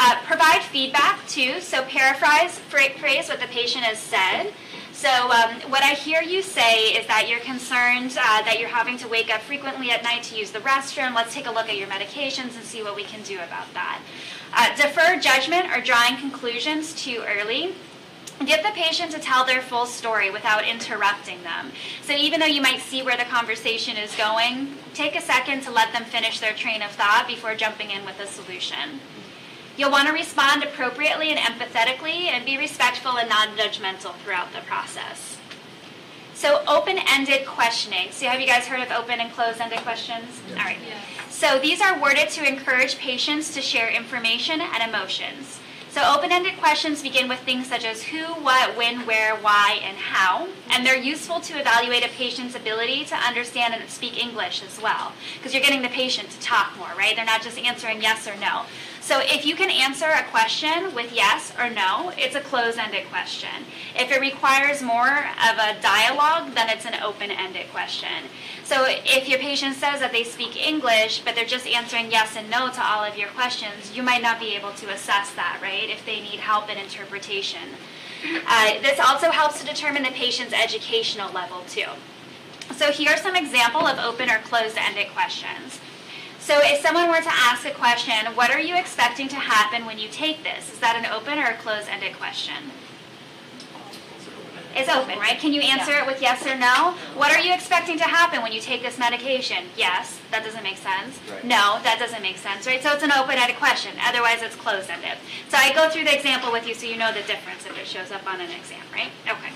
Uh, 0.00 0.14
provide 0.24 0.62
feedback 0.62 1.26
too. 1.26 1.60
So 1.60 1.82
paraphrase 1.82 2.56
phrase 2.58 3.28
what 3.28 3.40
the 3.40 3.48
patient 3.48 3.82
has 3.82 3.98
said. 3.98 4.52
So 4.92 5.08
um, 5.08 5.60
what 5.70 5.82
I 5.82 5.94
hear 5.94 6.22
you 6.22 6.40
say 6.40 6.90
is 6.90 7.06
that 7.08 7.28
you're 7.28 7.40
concerned 7.40 8.12
uh, 8.12 8.42
that 8.42 8.58
you're 8.60 8.68
having 8.68 8.96
to 8.98 9.08
wake 9.08 9.28
up 9.34 9.40
frequently 9.40 9.90
at 9.90 10.04
night 10.04 10.22
to 10.24 10.36
use 10.36 10.52
the 10.52 10.60
restroom. 10.60 11.16
Let's 11.16 11.34
take 11.34 11.46
a 11.46 11.50
look 11.50 11.68
at 11.68 11.76
your 11.76 11.88
medications 11.88 12.54
and 12.56 12.64
see 12.64 12.82
what 12.84 12.94
we 12.94 13.02
can 13.02 13.22
do 13.22 13.38
about 13.38 13.74
that. 13.74 14.00
Uh, 14.52 14.76
defer 14.76 15.18
judgment 15.18 15.66
or 15.76 15.80
drawing 15.80 16.16
conclusions 16.16 16.94
too 16.94 17.24
early. 17.26 17.74
Get 18.46 18.62
the 18.62 18.70
patient 18.70 19.10
to 19.12 19.18
tell 19.18 19.44
their 19.44 19.62
full 19.62 19.86
story 19.86 20.30
without 20.30 20.64
interrupting 20.64 21.42
them. 21.42 21.72
So 22.02 22.12
even 22.12 22.38
though 22.38 22.46
you 22.46 22.62
might 22.62 22.80
see 22.80 23.02
where 23.02 23.16
the 23.16 23.24
conversation 23.24 23.96
is 23.96 24.14
going, 24.14 24.74
take 24.94 25.16
a 25.16 25.20
second 25.20 25.62
to 25.62 25.72
let 25.72 25.92
them 25.92 26.04
finish 26.04 26.38
their 26.38 26.54
train 26.54 26.82
of 26.82 26.92
thought 26.92 27.26
before 27.26 27.56
jumping 27.56 27.90
in 27.90 28.04
with 28.04 28.20
a 28.20 28.28
solution. 28.28 29.00
You'll 29.78 29.92
want 29.92 30.08
to 30.08 30.12
respond 30.12 30.64
appropriately 30.64 31.30
and 31.30 31.38
empathetically 31.38 32.26
and 32.26 32.44
be 32.44 32.58
respectful 32.58 33.16
and 33.16 33.28
non 33.28 33.56
judgmental 33.56 34.12
throughout 34.16 34.52
the 34.52 34.58
process. 34.66 35.38
So 36.34 36.64
open-ended 36.66 37.46
questioning. 37.46 38.10
So 38.10 38.26
have 38.26 38.40
you 38.40 38.46
guys 38.46 38.66
heard 38.66 38.80
of 38.80 38.90
open 38.90 39.20
and 39.20 39.32
closed-ended 39.32 39.78
questions? 39.78 40.40
All 40.50 40.64
right. 40.64 40.78
So 41.30 41.60
these 41.60 41.80
are 41.80 42.00
worded 42.00 42.28
to 42.30 42.44
encourage 42.44 42.98
patients 42.98 43.54
to 43.54 43.62
share 43.62 43.88
information 43.88 44.60
and 44.60 44.88
emotions. 44.92 45.60
So 45.90 46.02
open-ended 46.14 46.58
questions 46.58 47.02
begin 47.02 47.28
with 47.28 47.40
things 47.40 47.68
such 47.68 47.84
as 47.84 48.02
who, 48.02 48.22
what, 48.24 48.76
when, 48.76 49.06
where, 49.06 49.36
why, 49.36 49.80
and 49.82 49.96
how. 49.96 50.48
And 50.70 50.84
they're 50.84 50.96
useful 50.96 51.40
to 51.40 51.58
evaluate 51.58 52.04
a 52.04 52.08
patient's 52.08 52.54
ability 52.54 53.04
to 53.06 53.16
understand 53.16 53.74
and 53.74 53.88
speak 53.88 54.22
English 54.22 54.62
as 54.62 54.80
well. 54.80 55.12
Because 55.36 55.54
you're 55.54 55.62
getting 55.62 55.82
the 55.82 55.88
patient 55.88 56.30
to 56.30 56.40
talk 56.40 56.76
more, 56.76 56.90
right? 56.96 57.16
They're 57.16 57.24
not 57.24 57.42
just 57.42 57.58
answering 57.58 58.02
yes 58.02 58.28
or 58.28 58.36
no. 58.36 58.62
So 59.08 59.20
if 59.20 59.46
you 59.46 59.56
can 59.56 59.70
answer 59.70 60.04
a 60.04 60.22
question 60.24 60.94
with 60.94 61.14
yes 61.14 61.54
or 61.58 61.70
no, 61.70 62.12
it's 62.18 62.34
a 62.34 62.42
closed-ended 62.42 63.06
question. 63.08 63.64
If 63.96 64.12
it 64.12 64.20
requires 64.20 64.82
more 64.82 65.08
of 65.08 65.56
a 65.56 65.80
dialogue, 65.80 66.54
then 66.54 66.68
it's 66.68 66.84
an 66.84 67.00
open-ended 67.02 67.70
question. 67.72 68.28
So 68.64 68.84
if 68.86 69.26
your 69.26 69.38
patient 69.38 69.76
says 69.76 70.00
that 70.00 70.12
they 70.12 70.24
speak 70.24 70.56
English, 70.56 71.22
but 71.24 71.34
they're 71.34 71.46
just 71.46 71.66
answering 71.66 72.10
yes 72.10 72.36
and 72.36 72.50
no 72.50 72.70
to 72.70 72.84
all 72.84 73.02
of 73.02 73.16
your 73.16 73.30
questions, 73.30 73.96
you 73.96 74.02
might 74.02 74.20
not 74.20 74.38
be 74.38 74.54
able 74.54 74.72
to 74.72 74.90
assess 74.90 75.32
that, 75.36 75.58
right? 75.62 75.88
If 75.88 76.04
they 76.04 76.20
need 76.20 76.40
help 76.40 76.68
in 76.68 76.76
interpretation. 76.76 77.78
Uh, 78.46 78.78
this 78.82 79.00
also 79.00 79.30
helps 79.30 79.58
to 79.62 79.66
determine 79.66 80.02
the 80.02 80.10
patient's 80.10 80.52
educational 80.52 81.32
level 81.32 81.62
too. 81.66 81.88
So 82.76 82.92
here 82.92 83.12
are 83.12 83.16
some 83.16 83.36
example 83.36 83.86
of 83.86 83.98
open 83.98 84.28
or 84.28 84.40
closed-ended 84.40 85.08
questions. 85.14 85.80
So 86.48 86.58
if 86.62 86.80
someone 86.80 87.10
were 87.10 87.20
to 87.20 87.30
ask 87.30 87.66
a 87.66 87.72
question, 87.72 88.32
what 88.32 88.50
are 88.50 88.58
you 88.58 88.74
expecting 88.74 89.28
to 89.28 89.36
happen 89.36 89.84
when 89.84 89.98
you 89.98 90.08
take 90.08 90.42
this? 90.42 90.72
Is 90.72 90.78
that 90.78 90.96
an 90.96 91.04
open 91.04 91.38
or 91.38 91.44
a 91.44 91.54
closed-ended 91.58 92.16
question? 92.16 92.72
It's 94.74 94.88
open, 94.88 95.18
right? 95.18 95.38
Can 95.38 95.52
you 95.52 95.60
answer 95.60 95.92
it 95.92 96.06
with 96.06 96.22
yes 96.22 96.46
or 96.46 96.56
no? 96.56 96.96
What 97.20 97.36
are 97.36 97.38
you 97.38 97.52
expecting 97.52 97.98
to 97.98 98.04
happen 98.04 98.40
when 98.40 98.52
you 98.52 98.62
take 98.62 98.80
this 98.80 98.98
medication? 98.98 99.66
Yes, 99.76 100.18
that 100.30 100.42
doesn't 100.42 100.62
make 100.62 100.78
sense. 100.78 101.20
Right. 101.30 101.44
No, 101.44 101.80
that 101.84 101.98
doesn't 101.98 102.22
make 102.22 102.38
sense, 102.38 102.66
right? 102.66 102.82
So 102.82 102.92
it's 102.92 103.04
an 103.04 103.12
open-ended 103.12 103.56
question. 103.56 103.92
Otherwise, 104.00 104.40
it's 104.40 104.56
closed-ended. 104.56 105.18
So 105.50 105.58
I 105.58 105.74
go 105.74 105.90
through 105.90 106.04
the 106.04 106.16
example 106.16 106.50
with 106.50 106.66
you 106.66 106.72
so 106.72 106.86
you 106.86 106.96
know 106.96 107.12
the 107.12 107.28
difference 107.28 107.66
if 107.66 107.78
it 107.78 107.86
shows 107.86 108.10
up 108.10 108.26
on 108.26 108.40
an 108.40 108.48
exam, 108.52 108.88
right? 108.94 109.12
Okay. 109.28 109.52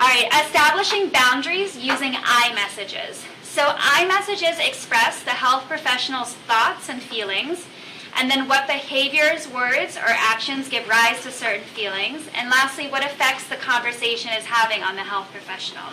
All 0.00 0.08
right, 0.08 0.24
establishing 0.46 1.10
boundaries 1.10 1.76
using 1.76 2.16
I 2.16 2.54
messages. 2.54 3.26
So 3.48 3.74
I 3.76 4.06
messages 4.06 4.58
express 4.60 5.22
the 5.24 5.30
health 5.30 5.66
professional's 5.66 6.34
thoughts 6.34 6.88
and 6.88 7.02
feelings, 7.02 7.66
and 8.14 8.30
then 8.30 8.46
what 8.46 8.68
behaviors, 8.68 9.48
words, 9.48 9.96
or 9.96 10.06
actions 10.06 10.68
give 10.68 10.86
rise 10.86 11.22
to 11.24 11.32
certain 11.32 11.64
feelings, 11.64 12.28
and 12.34 12.50
lastly, 12.50 12.86
what 12.88 13.02
effects 13.02 13.48
the 13.48 13.56
conversation 13.56 14.30
is 14.32 14.44
having 14.44 14.84
on 14.84 14.94
the 14.94 15.02
health 15.02 15.30
professional. 15.32 15.90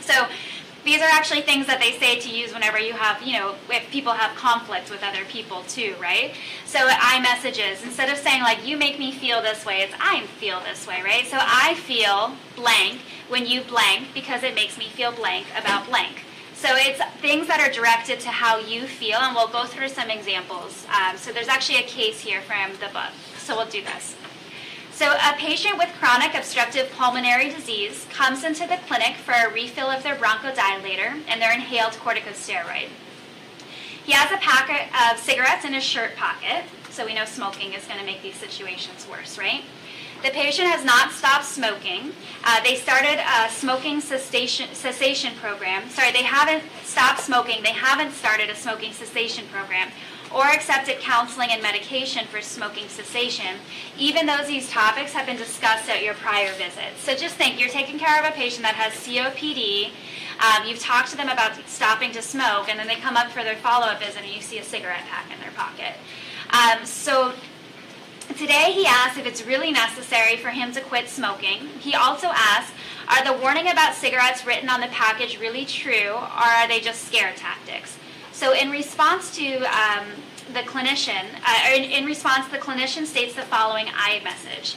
So 0.00 0.26
these 0.82 1.00
are 1.00 1.10
actually 1.12 1.42
things 1.42 1.66
that 1.66 1.78
they 1.78 1.92
say 1.98 2.18
to 2.18 2.30
use 2.30 2.52
whenever 2.52 2.78
you 2.78 2.94
have, 2.94 3.22
you 3.22 3.34
know, 3.34 3.54
if 3.70 3.88
people 3.90 4.12
have 4.12 4.34
conflict 4.34 4.90
with 4.90 5.02
other 5.04 5.24
people 5.26 5.62
too, 5.68 5.94
right? 6.00 6.34
So 6.64 6.78
I 6.82 7.20
messages, 7.20 7.84
instead 7.84 8.08
of 8.08 8.16
saying 8.16 8.42
like, 8.42 8.66
you 8.66 8.76
make 8.76 8.98
me 8.98 9.12
feel 9.12 9.42
this 9.42 9.66
way, 9.66 9.82
it's 9.82 9.94
I 10.00 10.22
feel 10.40 10.60
this 10.60 10.86
way, 10.86 11.02
right? 11.04 11.26
So 11.26 11.36
I 11.38 11.74
feel 11.74 12.32
blank 12.56 13.00
when 13.28 13.46
you 13.46 13.60
blank 13.60 14.14
because 14.14 14.42
it 14.42 14.54
makes 14.54 14.78
me 14.78 14.88
feel 14.88 15.12
blank 15.12 15.46
about 15.56 15.86
blank. 15.86 16.24
So 16.58 16.66
it's 16.72 17.00
things 17.20 17.46
that 17.46 17.60
are 17.60 17.72
directed 17.72 18.18
to 18.18 18.30
how 18.30 18.58
you 18.58 18.88
feel, 18.88 19.18
and 19.18 19.32
we'll 19.36 19.46
go 19.46 19.64
through 19.64 19.90
some 19.90 20.10
examples. 20.10 20.84
Um, 20.90 21.16
so 21.16 21.30
there's 21.30 21.46
actually 21.46 21.78
a 21.78 21.86
case 21.86 22.18
here 22.18 22.40
from 22.40 22.72
the 22.80 22.92
book. 22.92 23.14
So 23.36 23.56
we'll 23.56 23.70
do 23.70 23.80
this. 23.80 24.16
So 24.90 25.12
a 25.12 25.34
patient 25.36 25.78
with 25.78 25.88
chronic 26.00 26.34
obstructive 26.34 26.90
pulmonary 26.90 27.50
disease 27.50 28.08
comes 28.12 28.42
into 28.42 28.66
the 28.66 28.76
clinic 28.88 29.14
for 29.18 29.34
a 29.34 29.52
refill 29.52 29.86
of 29.86 30.02
their 30.02 30.16
bronchodilator 30.16 31.22
and 31.28 31.40
their 31.40 31.52
inhaled 31.52 31.92
corticosteroid. 31.92 32.88
He 34.04 34.10
has 34.10 34.32
a 34.32 34.38
packet 34.38 34.90
of 35.12 35.20
cigarettes 35.20 35.64
in 35.64 35.74
his 35.74 35.84
shirt 35.84 36.16
pocket, 36.16 36.64
so 36.90 37.06
we 37.06 37.14
know 37.14 37.24
smoking 37.24 37.72
is 37.74 37.84
going 37.84 38.00
to 38.00 38.04
make 38.04 38.20
these 38.20 38.34
situations 38.34 39.06
worse, 39.08 39.38
right? 39.38 39.62
The 40.22 40.30
patient 40.30 40.66
has 40.66 40.84
not 40.84 41.12
stopped 41.12 41.44
smoking. 41.44 42.12
Uh, 42.44 42.60
they 42.64 42.74
started 42.74 43.20
a 43.20 43.48
smoking 43.50 44.00
cessation, 44.00 44.74
cessation 44.74 45.34
program. 45.36 45.88
Sorry, 45.90 46.10
they 46.10 46.24
haven't 46.24 46.64
stopped 46.84 47.20
smoking. 47.20 47.62
They 47.62 47.72
haven't 47.72 48.12
started 48.12 48.50
a 48.50 48.54
smoking 48.56 48.92
cessation 48.92 49.44
program 49.52 49.90
or 50.34 50.44
accepted 50.44 50.98
counseling 50.98 51.50
and 51.52 51.62
medication 51.62 52.26
for 52.26 52.40
smoking 52.40 52.88
cessation, 52.88 53.56
even 53.96 54.26
though 54.26 54.42
these 54.46 54.68
topics 54.70 55.12
have 55.12 55.24
been 55.24 55.36
discussed 55.36 55.88
at 55.88 56.02
your 56.02 56.14
prior 56.14 56.52
visits. 56.54 56.98
So 56.98 57.14
just 57.14 57.36
think 57.36 57.58
you're 57.58 57.68
taking 57.68 57.98
care 57.98 58.18
of 58.18 58.28
a 58.28 58.34
patient 58.34 58.62
that 58.62 58.74
has 58.74 58.92
COPD. 59.06 59.90
Um, 60.40 60.66
you've 60.66 60.80
talked 60.80 61.10
to 61.10 61.16
them 61.16 61.28
about 61.28 61.56
stopping 61.68 62.12
to 62.12 62.22
smoke, 62.22 62.68
and 62.68 62.78
then 62.78 62.86
they 62.86 62.96
come 62.96 63.16
up 63.16 63.30
for 63.30 63.42
their 63.42 63.56
follow 63.56 63.86
up 63.86 64.00
visit 64.00 64.22
and 64.22 64.32
you 64.32 64.40
see 64.40 64.58
a 64.58 64.64
cigarette 64.64 65.04
pack 65.08 65.32
in 65.32 65.40
their 65.40 65.52
pocket. 65.52 65.94
Um, 66.50 66.84
so 66.84 67.34
Today, 68.36 68.72
he 68.72 68.86
asks 68.86 69.18
if 69.18 69.26
it's 69.26 69.44
really 69.46 69.72
necessary 69.72 70.36
for 70.36 70.50
him 70.50 70.70
to 70.72 70.80
quit 70.82 71.08
smoking. 71.08 71.66
He 71.80 71.94
also 71.94 72.28
asks, 72.28 72.72
are 73.08 73.24
the 73.24 73.40
warning 73.40 73.68
about 73.68 73.94
cigarettes 73.94 74.46
written 74.46 74.68
on 74.68 74.80
the 74.80 74.86
package 74.88 75.40
really 75.40 75.64
true, 75.64 76.10
or 76.10 76.18
are 76.18 76.68
they 76.68 76.78
just 76.78 77.04
scare 77.04 77.32
tactics? 77.34 77.96
So, 78.32 78.52
in 78.52 78.70
response 78.70 79.34
to 79.36 79.56
um, 79.64 80.06
the 80.52 80.60
clinician, 80.60 81.24
uh, 81.44 81.74
in, 81.74 81.84
in 81.84 82.04
response, 82.04 82.46
the 82.48 82.58
clinician 82.58 83.06
states 83.06 83.34
the 83.34 83.42
following 83.42 83.86
I 83.92 84.20
message. 84.22 84.76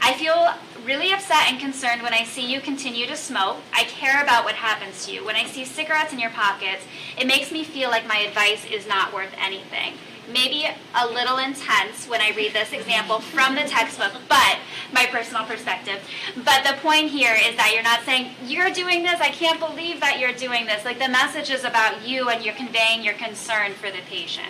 I 0.00 0.14
feel 0.14 0.54
really 0.86 1.12
upset 1.12 1.50
and 1.50 1.58
concerned 1.58 2.02
when 2.02 2.14
I 2.14 2.24
see 2.24 2.50
you 2.50 2.60
continue 2.60 3.06
to 3.06 3.16
smoke. 3.16 3.56
I 3.72 3.84
care 3.84 4.22
about 4.22 4.44
what 4.44 4.54
happens 4.54 5.04
to 5.06 5.12
you. 5.12 5.24
When 5.24 5.34
I 5.34 5.44
see 5.44 5.64
cigarettes 5.64 6.12
in 6.12 6.20
your 6.20 6.30
pockets, 6.30 6.84
it 7.18 7.26
makes 7.26 7.50
me 7.50 7.64
feel 7.64 7.90
like 7.90 8.06
my 8.06 8.18
advice 8.18 8.64
is 8.64 8.86
not 8.86 9.12
worth 9.12 9.34
anything 9.38 9.94
maybe 10.32 10.66
a 10.94 11.06
little 11.06 11.38
intense 11.38 12.08
when 12.08 12.20
I 12.20 12.30
read 12.36 12.52
this 12.52 12.72
example 12.72 13.20
from 13.20 13.54
the 13.54 13.62
textbook, 13.62 14.12
but 14.28 14.58
my 14.92 15.06
personal 15.06 15.44
perspective. 15.44 16.00
But 16.36 16.64
the 16.64 16.76
point 16.80 17.10
here 17.10 17.34
is 17.34 17.56
that 17.56 17.72
you're 17.72 17.82
not 17.82 18.02
saying, 18.04 18.32
you're 18.44 18.70
doing 18.70 19.02
this, 19.02 19.20
I 19.20 19.30
can't 19.30 19.58
believe 19.58 20.00
that 20.00 20.18
you're 20.18 20.32
doing 20.32 20.66
this. 20.66 20.84
Like 20.84 20.98
the 20.98 21.08
message 21.08 21.50
is 21.50 21.64
about 21.64 22.06
you 22.06 22.28
and 22.28 22.44
you're 22.44 22.54
conveying 22.54 23.02
your 23.02 23.14
concern 23.14 23.72
for 23.72 23.90
the 23.90 24.02
patient. 24.08 24.48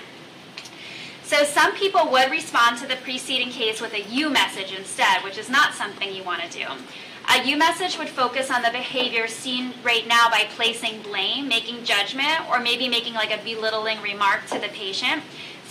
So 1.23 1.43
some 1.45 1.75
people 1.75 2.11
would 2.11 2.31
respond 2.31 2.78
to 2.78 2.87
the 2.87 2.97
preceding 2.97 3.49
case 3.49 3.81
with 3.81 3.95
a 3.95 4.02
you 4.02 4.28
message 4.28 4.73
instead, 4.73 5.25
which 5.25 5.38
is 5.38 5.49
not 5.49 5.75
something 5.75 6.14
you 6.14 6.23
want 6.23 6.43
to 6.43 6.50
do. 6.50 6.66
A 7.31 7.43
you 7.43 7.57
message 7.57 7.99
would 7.99 8.11
focus 8.11 8.50
on 8.50 8.61
the 8.61 8.71
behavior 8.71 9.26
seen 9.26 9.73
right 9.83 10.07
now 10.07 10.28
by 10.28 10.47
placing 10.54 11.00
blame, 11.00 11.49
making 11.49 11.83
judgment, 11.83 12.47
or 12.50 12.61
maybe 12.61 12.87
making 12.87 13.14
like 13.14 13.33
a 13.33 13.43
belittling 13.43 14.02
remark 14.02 14.47
to 14.49 14.59
the 14.59 14.69
patient. 14.69 15.23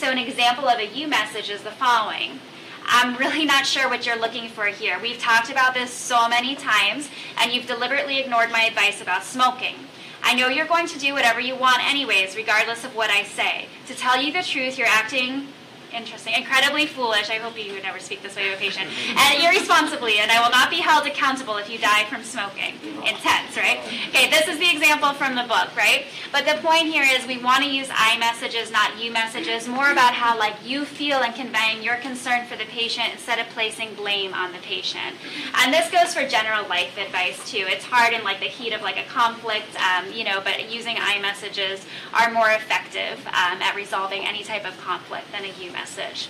So 0.04 0.10
an 0.10 0.18
example 0.18 0.68
of 0.68 0.80
a 0.80 0.86
you 0.86 1.08
message 1.08 1.50
is 1.50 1.62
the 1.62 1.72
following. 1.72 2.38
I'm 2.86 3.16
really 3.16 3.46
not 3.46 3.66
sure 3.66 3.88
what 3.88 4.06
you're 4.06 4.20
looking 4.20 4.50
for 4.50 4.66
here. 4.66 5.00
We've 5.02 5.18
talked 5.18 5.50
about 5.50 5.74
this 5.74 5.92
so 5.92 6.28
many 6.28 6.56
times, 6.56 7.08
and 7.38 7.54
you've 7.54 7.68
deliberately 7.68 8.20
ignored 8.20 8.52
my 8.52 8.64
advice 8.64 9.02
about 9.02 9.24
smoking. 9.24 9.76
I 10.22 10.36
know 10.36 10.50
you're 10.50 10.68
going 10.68 10.88
to 10.88 11.00
do 11.00 11.14
whatever 11.14 11.40
you 11.40 11.56
want, 11.56 11.90
anyways, 11.90 12.36
regardless 12.36 12.84
of 12.84 12.94
what 12.98 13.12
I 13.12 13.24
say. 13.24 13.68
To 13.88 13.96
tell 13.96 14.22
you 14.22 14.34
the 14.34 14.44
truth, 14.44 14.78
you're 14.78 14.88
acting 14.88 15.48
interesting, 15.94 16.34
incredibly 16.34 16.86
foolish. 16.86 17.30
I 17.30 17.36
hope 17.36 17.58
you 17.58 17.74
would 17.74 17.84
never 17.84 18.00
speak 18.00 18.22
this 18.22 18.36
way 18.36 18.50
to 18.50 18.56
a 18.56 18.58
patient. 18.58 18.90
And 19.16 19.44
irresponsibly, 19.44 20.20
and 20.20 20.32
I 20.32 20.42
will 20.42 20.52
not 20.52 20.70
be 20.70 20.78
held 20.78 21.06
accountable 21.06 21.58
if 21.58 21.70
you 21.70 21.78
die 21.78 22.06
from 22.06 22.24
smoking. 22.24 22.76
Intense, 23.06 23.56
right? 23.56 23.80
Okay, 24.10 24.30
this 24.30 24.48
is 24.48 24.60
the 24.60 24.70
example 24.70 25.14
from 25.14 25.36
the 25.36 25.44
book, 25.44 25.76
right? 25.78 26.06
But 26.32 26.46
the 26.46 26.60
point 26.62 26.88
here 26.88 27.06
is 27.08 27.28
we 27.28 27.38
want 27.38 27.64
to 27.64 27.70
use 27.70 27.88
I 27.92 28.18
messages, 28.18 28.72
not 28.72 29.02
you 29.02 29.12
messages, 29.12 29.68
more 29.68 29.92
about 29.92 30.14
how 30.14 30.38
like 30.38 30.56
you 30.66 30.86
feel 30.86 31.20
and 31.20 31.34
conveying 31.36 31.84
your 31.84 31.98
concern 31.98 32.46
for 32.48 32.56
the 32.56 32.66
patient 32.66 33.10
instead 33.14 33.40
of 33.40 33.48
placing 33.50 33.94
blame 33.94 34.34
on 34.34 34.52
the 34.52 34.60
patient. 34.60 35.16
And 35.56 35.74
this 35.74 35.90
goes 35.92 36.14
for 36.14 36.28
general 36.28 36.68
life 36.68 36.98
advice 36.98 37.38
too. 37.50 37.66
It's 37.68 37.86
hard 37.86 38.14
in 38.14 38.24
like 38.24 38.40
the 38.40 38.46
heat 38.46 38.74
of 38.74 38.82
like 38.82 38.98
a 38.98 39.08
conflict, 39.10 39.76
um, 39.80 40.12
you 40.12 40.24
know, 40.24 40.42
but 40.44 40.72
using 40.72 40.98
I 41.00 41.20
messages 41.20 41.86
are 42.14 42.32
more 42.32 42.50
effective 42.50 43.20
um, 43.28 43.62
at 43.62 43.76
resolving 43.76 44.26
any 44.26 44.44
type 44.44 44.66
of 44.66 44.78
conflict 44.80 45.32
than 45.32 45.44
a 45.44 45.54
you 45.62 45.72
message 45.72 45.83
message. 45.84 46.30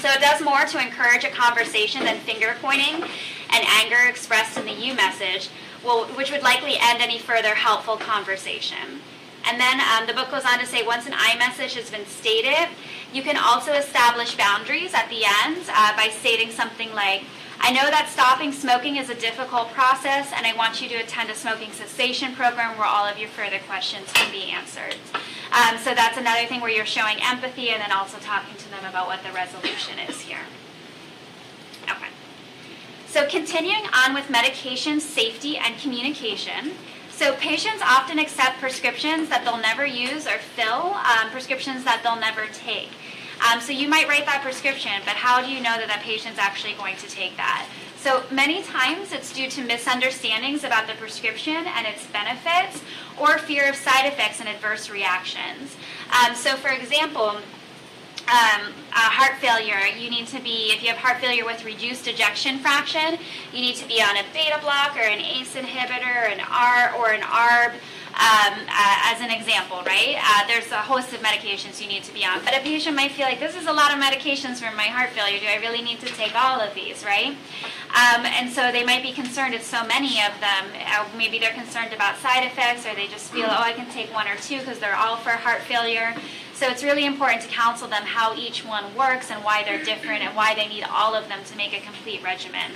So 0.00 0.10
it 0.10 0.20
does 0.20 0.42
more 0.42 0.64
to 0.64 0.78
encourage 0.78 1.24
a 1.24 1.30
conversation 1.30 2.04
than 2.04 2.18
finger 2.18 2.54
pointing 2.60 3.02
and 3.50 3.64
anger 3.80 4.08
expressed 4.08 4.58
in 4.58 4.66
the 4.66 4.72
you 4.72 4.92
message, 4.94 5.48
which 6.16 6.30
would 6.30 6.42
likely 6.42 6.74
end 6.78 7.00
any 7.00 7.18
further 7.18 7.54
helpful 7.54 7.96
conversation. 7.96 9.00
And 9.46 9.58
then 9.58 9.80
um, 9.80 10.06
the 10.06 10.12
book 10.12 10.30
goes 10.30 10.44
on 10.44 10.58
to 10.58 10.66
say 10.66 10.84
once 10.84 11.06
an 11.06 11.14
I 11.16 11.36
message 11.38 11.74
has 11.74 11.90
been 11.90 12.04
stated, 12.04 12.68
you 13.12 13.22
can 13.22 13.38
also 13.38 13.72
establish 13.72 14.36
boundaries 14.36 14.92
at 14.92 15.08
the 15.08 15.22
end 15.44 15.64
uh, 15.68 15.96
by 15.96 16.08
stating 16.10 16.50
something 16.50 16.92
like, 16.92 17.22
I 17.60 17.72
know 17.72 17.88
that 17.90 18.08
stopping 18.10 18.52
smoking 18.52 18.96
is 18.96 19.10
a 19.10 19.14
difficult 19.14 19.68
process, 19.70 20.32
and 20.34 20.46
I 20.46 20.54
want 20.54 20.82
you 20.82 20.88
to 20.90 20.96
attend 20.96 21.30
a 21.30 21.34
smoking 21.34 21.72
cessation 21.72 22.34
program 22.34 22.76
where 22.76 22.86
all 22.86 23.06
of 23.06 23.18
your 23.18 23.28
further 23.28 23.58
questions 23.66 24.12
can 24.12 24.30
be 24.30 24.50
answered. 24.50 24.96
Um, 25.52 25.78
so 25.78 25.94
that's 25.94 26.18
another 26.18 26.46
thing 26.46 26.60
where 26.60 26.70
you're 26.70 26.84
showing 26.84 27.16
empathy 27.22 27.70
and 27.70 27.80
then 27.80 27.92
also 27.92 28.18
talking 28.18 28.56
to 28.56 28.70
them 28.70 28.84
about 28.84 29.06
what 29.06 29.22
the 29.22 29.32
resolution 29.32 29.98
is 30.08 30.20
here. 30.20 30.44
Okay. 31.84 32.08
So 33.06 33.26
continuing 33.28 33.84
on 33.94 34.14
with 34.14 34.28
medication 34.28 35.00
safety 35.00 35.56
and 35.56 35.78
communication. 35.78 36.72
So 37.10 37.36
patients 37.36 37.80
often 37.80 38.18
accept 38.18 38.58
prescriptions 38.58 39.28
that 39.28 39.44
they'll 39.44 39.56
never 39.56 39.86
use 39.86 40.26
or 40.26 40.38
fill, 40.38 40.94
um, 40.94 41.30
prescriptions 41.30 41.84
that 41.84 42.00
they'll 42.02 42.18
never 42.18 42.46
take. 42.52 42.90
Um, 43.40 43.60
so 43.60 43.72
you 43.72 43.88
might 43.88 44.08
write 44.08 44.26
that 44.26 44.42
prescription, 44.42 44.92
but 45.04 45.14
how 45.14 45.40
do 45.40 45.50
you 45.50 45.60
know 45.60 45.76
that 45.76 45.88
that 45.88 46.02
patient's 46.02 46.38
actually 46.38 46.74
going 46.74 46.96
to 46.96 47.08
take 47.08 47.36
that? 47.36 47.66
So 47.96 48.22
many 48.30 48.62
times 48.62 49.12
it's 49.12 49.32
due 49.32 49.48
to 49.48 49.64
misunderstandings 49.64 50.62
about 50.62 50.86
the 50.86 50.94
prescription 50.94 51.56
and 51.56 51.86
its 51.86 52.06
benefits 52.08 52.82
or 53.18 53.38
fear 53.38 53.68
of 53.68 53.76
side 53.76 54.06
effects 54.06 54.40
and 54.40 54.48
adverse 54.48 54.90
reactions. 54.90 55.74
Um, 56.12 56.34
so, 56.34 56.56
for 56.56 56.68
example, 56.68 57.40
um, 58.28 58.72
heart 58.92 59.38
failure, 59.40 59.86
you 59.98 60.10
need 60.10 60.26
to 60.28 60.40
be, 60.40 60.72
if 60.72 60.82
you 60.82 60.88
have 60.88 60.98
heart 60.98 61.18
failure 61.20 61.44
with 61.44 61.64
reduced 61.64 62.08
ejection 62.08 62.58
fraction, 62.58 63.18
you 63.52 63.60
need 63.60 63.76
to 63.76 63.86
be 63.88 64.00
on 64.02 64.16
a 64.16 64.24
beta 64.32 64.58
block 64.60 64.96
or 64.96 65.02
an 65.02 65.20
ACE 65.20 65.54
inhibitor, 65.54 66.30
an 66.32 66.40
ARNI 66.40 66.98
or 66.98 67.12
an 67.12 67.20
ARB 67.22 67.72
um, 68.14 68.54
uh, 68.70 69.10
as 69.10 69.20
an 69.20 69.30
example, 69.30 69.82
right? 69.84 70.16
Uh, 70.16 70.46
there's 70.46 70.70
a 70.70 70.78
host 70.78 71.12
of 71.12 71.20
medications 71.20 71.80
you 71.80 71.88
need 71.88 72.04
to 72.04 72.14
be 72.14 72.24
on. 72.24 72.44
But 72.44 72.56
a 72.56 72.60
patient 72.60 72.94
might 72.94 73.10
feel 73.10 73.26
like 73.26 73.40
this 73.40 73.56
is 73.56 73.66
a 73.66 73.72
lot 73.72 73.92
of 73.92 73.98
medications 73.98 74.62
for 74.62 74.74
my 74.76 74.86
heart 74.86 75.10
failure. 75.10 75.40
Do 75.40 75.46
I 75.46 75.56
really 75.56 75.82
need 75.82 75.98
to 76.00 76.06
take 76.06 76.34
all 76.34 76.60
of 76.60 76.74
these, 76.74 77.04
right? 77.04 77.36
Um, 77.90 78.26
and 78.26 78.50
so 78.50 78.70
they 78.70 78.84
might 78.84 79.02
be 79.02 79.12
concerned 79.12 79.54
it's 79.54 79.66
so 79.66 79.84
many 79.86 80.22
of 80.22 80.32
them. 80.40 80.64
Uh, 80.86 81.06
maybe 81.16 81.38
they're 81.38 81.52
concerned 81.54 81.92
about 81.92 82.16
side 82.18 82.44
effects 82.44 82.86
or 82.86 82.94
they 82.94 83.08
just 83.08 83.32
feel, 83.32 83.46
oh, 83.46 83.62
I 83.62 83.72
can 83.72 83.90
take 83.90 84.12
one 84.12 84.28
or 84.28 84.36
two 84.36 84.58
because 84.58 84.78
they're 84.78 84.96
all 84.96 85.16
for 85.16 85.30
heart 85.30 85.62
failure. 85.62 86.14
So 86.54 86.68
it's 86.68 86.84
really 86.84 87.06
important 87.06 87.42
to 87.42 87.48
counsel 87.48 87.88
them 87.88 88.02
how 88.04 88.36
each 88.36 88.64
one 88.64 88.94
works 88.94 89.30
and 89.30 89.42
why 89.42 89.64
they're 89.64 89.82
different 89.84 90.22
and 90.22 90.36
why 90.36 90.54
they 90.54 90.68
need 90.68 90.84
all 90.84 91.14
of 91.14 91.28
them 91.28 91.40
to 91.44 91.56
make 91.56 91.72
a 91.72 91.80
complete 91.80 92.22
regimen. 92.22 92.70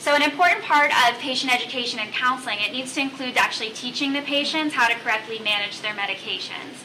So 0.00 0.14
an 0.14 0.22
important 0.22 0.64
part 0.64 0.90
of 0.90 1.18
patient 1.18 1.54
education 1.54 1.98
and 1.98 2.10
counseling, 2.10 2.56
it 2.60 2.72
needs 2.72 2.94
to 2.94 3.02
include 3.02 3.36
actually 3.36 3.68
teaching 3.68 4.14
the 4.14 4.22
patients 4.22 4.72
how 4.72 4.88
to 4.88 4.94
correctly 4.94 5.38
manage 5.40 5.82
their 5.82 5.92
medications. 5.92 6.80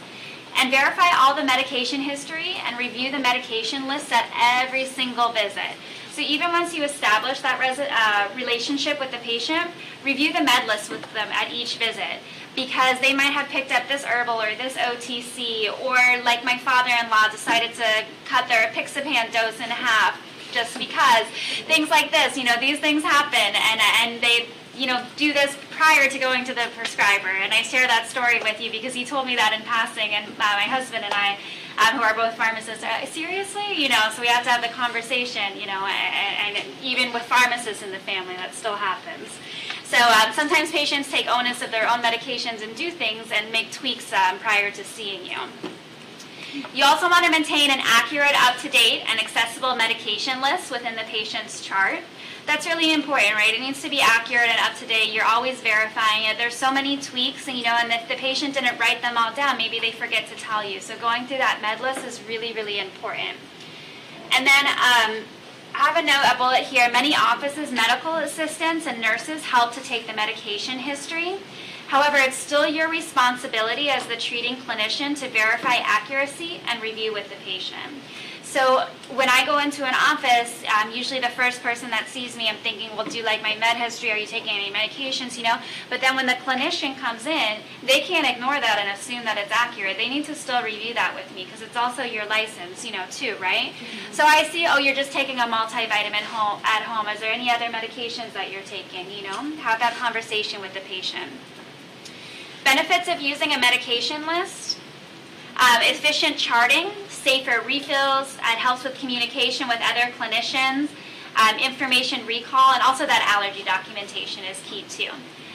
And 0.57 0.69
verify 0.69 1.15
all 1.15 1.33
the 1.33 1.45
medication 1.45 2.01
history 2.01 2.57
and 2.65 2.77
review 2.77 3.11
the 3.11 3.19
medication 3.19 3.87
list 3.87 4.11
at 4.11 4.25
every 4.37 4.83
single 4.83 5.31
visit. 5.31 5.79
So 6.11 6.19
even 6.21 6.51
once 6.51 6.75
you 6.75 6.83
establish 6.83 7.39
that 7.39 7.57
uh, 7.57 8.35
relationship 8.35 8.99
with 8.99 9.11
the 9.11 9.17
patient, 9.19 9.71
review 10.03 10.33
the 10.33 10.43
med 10.43 10.67
list 10.67 10.89
with 10.89 11.01
them 11.13 11.29
at 11.31 11.53
each 11.53 11.77
visit 11.77 12.19
because 12.53 12.99
they 12.99 13.13
might 13.13 13.31
have 13.31 13.47
picked 13.47 13.71
up 13.71 13.87
this 13.87 14.03
herbal 14.03 14.41
or 14.41 14.55
this 14.55 14.73
OTC, 14.73 15.67
or 15.83 15.95
like 16.23 16.43
my 16.43 16.57
father-in-law 16.57 17.29
decided 17.31 17.73
to 17.75 18.03
cut 18.25 18.49
their 18.49 18.67
apixaban 18.67 19.31
dose 19.31 19.59
in 19.59 19.71
half 19.71 20.21
just 20.55 20.79
because 20.79 21.27
things 21.67 21.89
like 21.89 22.09
this, 22.09 22.37
you 22.37 22.45
know, 22.45 22.55
these 22.59 22.79
things 22.79 23.03
happen, 23.03 23.53
and 23.53 23.79
and 24.01 24.23
they 24.23 24.47
you 24.73 24.87
know 24.87 25.05
do 25.17 25.33
this 25.33 25.55
prior 25.71 26.09
to 26.09 26.17
going 26.17 26.45
to 26.45 26.53
the 26.53 26.67
prescriber. 26.75 27.27
And 27.27 27.53
I 27.53 27.61
share 27.61 27.85
that 27.85 28.07
story 28.07 28.39
with 28.39 28.59
you 28.61 28.71
because 28.71 28.93
he 28.93 29.05
told 29.05 29.27
me 29.27 29.35
that 29.35 29.53
in 29.53 29.61
passing, 29.67 30.15
and 30.15 30.25
uh, 30.25 30.33
my 30.39 30.65
husband 30.65 31.03
and 31.03 31.13
I. 31.13 31.37
Um, 31.75 31.97
who 31.97 32.03
are 32.03 32.15
both 32.15 32.35
pharmacists 32.35 32.85
are 32.85 33.05
seriously 33.05 33.73
you 33.73 33.89
know 33.89 33.99
so 34.15 34.21
we 34.21 34.29
have 34.29 34.45
to 34.45 34.49
have 34.49 34.61
the 34.61 34.69
conversation 34.69 35.59
you 35.59 35.65
know 35.65 35.85
and, 35.85 36.55
and 36.55 36.65
even 36.81 37.11
with 37.11 37.23
pharmacists 37.23 37.83
in 37.83 37.91
the 37.91 37.99
family 37.99 38.33
that 38.37 38.55
still 38.55 38.77
happens 38.77 39.27
so 39.83 39.97
um, 39.97 40.31
sometimes 40.31 40.71
patients 40.71 41.11
take 41.11 41.27
onus 41.27 41.61
of 41.61 41.71
their 41.71 41.83
own 41.83 41.99
medications 41.99 42.63
and 42.63 42.73
do 42.77 42.89
things 42.89 43.29
and 43.29 43.51
make 43.51 43.73
tweaks 43.73 44.13
um, 44.13 44.39
prior 44.39 44.71
to 44.71 44.85
seeing 44.85 45.25
you 45.25 45.35
you 46.73 46.85
also 46.85 47.09
want 47.09 47.25
to 47.25 47.31
maintain 47.31 47.69
an 47.69 47.79
accurate, 47.83 48.33
up-to-date, 48.47 49.03
and 49.09 49.19
accessible 49.19 49.75
medication 49.75 50.41
list 50.41 50.71
within 50.71 50.95
the 50.95 51.03
patient's 51.03 51.61
chart. 51.61 51.99
That's 52.45 52.67
really 52.67 52.93
important, 52.93 53.33
right? 53.33 53.53
It 53.53 53.59
needs 53.59 53.81
to 53.81 53.89
be 53.89 54.01
accurate 54.01 54.49
and 54.49 54.59
up 54.59 54.77
to 54.77 54.85
date. 54.85 55.11
You're 55.11 55.25
always 55.25 55.59
verifying 55.61 56.25
it. 56.25 56.37
There's 56.37 56.55
so 56.55 56.71
many 56.71 56.97
tweaks, 56.97 57.47
and 57.47 57.57
you 57.57 57.63
know, 57.63 57.75
and 57.79 57.91
if 57.91 58.07
the 58.07 58.15
patient 58.15 58.53
didn't 58.53 58.79
write 58.79 59.01
them 59.01 59.17
all 59.17 59.33
down, 59.33 59.57
maybe 59.57 59.79
they 59.79 59.91
forget 59.91 60.27
to 60.29 60.35
tell 60.35 60.63
you. 60.63 60.79
So 60.79 60.95
going 60.97 61.25
through 61.25 61.39
that 61.39 61.59
med 61.61 61.81
list 61.81 62.05
is 62.05 62.21
really, 62.27 62.53
really 62.53 62.79
important. 62.79 63.37
And 64.31 64.45
then 64.45 64.65
um, 64.67 65.25
I 65.73 65.89
have 65.89 65.97
a 65.97 66.03
note, 66.03 66.23
a 66.31 66.37
bullet 66.37 66.61
here. 66.61 66.89
Many 66.91 67.15
offices, 67.15 67.71
medical 67.71 68.15
assistants, 68.15 68.85
and 68.85 69.01
nurses 69.01 69.43
help 69.43 69.73
to 69.73 69.81
take 69.81 70.07
the 70.07 70.13
medication 70.13 70.79
history. 70.79 71.37
However, 71.87 72.17
it's 72.17 72.35
still 72.35 72.65
your 72.65 72.89
responsibility 72.89 73.89
as 73.89 74.07
the 74.07 74.17
treating 74.17 74.55
clinician 74.55 75.17
to 75.19 75.29
verify 75.29 75.75
accuracy 75.75 76.61
and 76.67 76.81
review 76.81 77.13
with 77.13 77.29
the 77.29 77.35
patient. 77.43 77.93
So 78.55 78.87
when 79.13 79.27
I 79.27 79.45
go 79.45 79.57
into 79.57 79.83
an 79.83 79.93
office, 79.93 80.63
um, 80.79 80.89
usually 80.91 81.19
the 81.19 81.27
first 81.27 81.61
person 81.61 81.89
that 81.89 82.07
sees 82.07 82.37
me, 82.37 82.47
I'm 82.47 82.55
thinking, 82.57 82.95
well, 82.95 83.05
do 83.05 83.17
you 83.17 83.25
like 83.25 83.41
my 83.41 83.53
med 83.57 83.75
history? 83.75 84.11
Are 84.11 84.17
you 84.17 84.25
taking 84.25 84.51
any 84.51 84.71
medications? 84.71 85.35
You 85.35 85.43
know. 85.43 85.57
But 85.89 85.99
then 85.99 86.15
when 86.15 86.25
the 86.25 86.39
clinician 86.39 86.97
comes 86.97 87.25
in, 87.25 87.57
they 87.83 87.99
can't 87.99 88.25
ignore 88.25 88.53
that 88.53 88.79
and 88.79 88.97
assume 88.97 89.25
that 89.25 89.37
it's 89.37 89.51
accurate. 89.51 89.97
They 89.97 90.07
need 90.07 90.23
to 90.25 90.35
still 90.35 90.63
review 90.63 90.93
that 90.93 91.13
with 91.15 91.35
me 91.35 91.43
because 91.43 91.61
it's 91.61 91.75
also 91.75 92.03
your 92.03 92.25
license, 92.27 92.85
you 92.85 92.93
know, 92.93 93.03
too, 93.11 93.35
right? 93.41 93.73
Mm-hmm. 93.73 94.13
So 94.13 94.23
I 94.23 94.43
see, 94.43 94.65
oh, 94.67 94.77
you're 94.77 94.95
just 94.95 95.11
taking 95.11 95.39
a 95.39 95.47
multivitamin 95.51 96.23
home 96.23 96.61
at 96.63 96.83
home. 96.83 97.09
Is 97.13 97.19
there 97.19 97.33
any 97.33 97.51
other 97.51 97.65
medications 97.65 98.31
that 98.33 98.53
you're 98.53 98.63
taking? 98.63 99.11
You 99.11 99.23
know, 99.23 99.41
have 99.57 99.79
that 99.79 99.97
conversation 99.97 100.61
with 100.61 100.73
the 100.73 100.81
patient. 100.81 101.29
Benefits 102.65 103.07
of 103.07 103.21
using 103.21 103.53
a 103.53 103.59
medication 103.59 104.25
list. 104.25 104.79
Um, 105.55 105.81
efficient 105.83 106.35
charting, 106.35 106.89
safer 107.07 107.61
refills, 107.61 108.35
it 108.37 108.57
helps 108.57 108.83
with 108.83 108.97
communication 108.97 109.67
with 109.67 109.77
other 109.83 110.11
clinicians, 110.17 110.89
um, 111.37 111.59
information 111.59 112.25
recall, 112.25 112.73
and 112.73 112.81
also 112.81 113.05
that 113.05 113.21
allergy 113.29 113.63
documentation 113.63 114.43
is 114.43 114.59
key 114.65 114.83
too. 114.89 115.11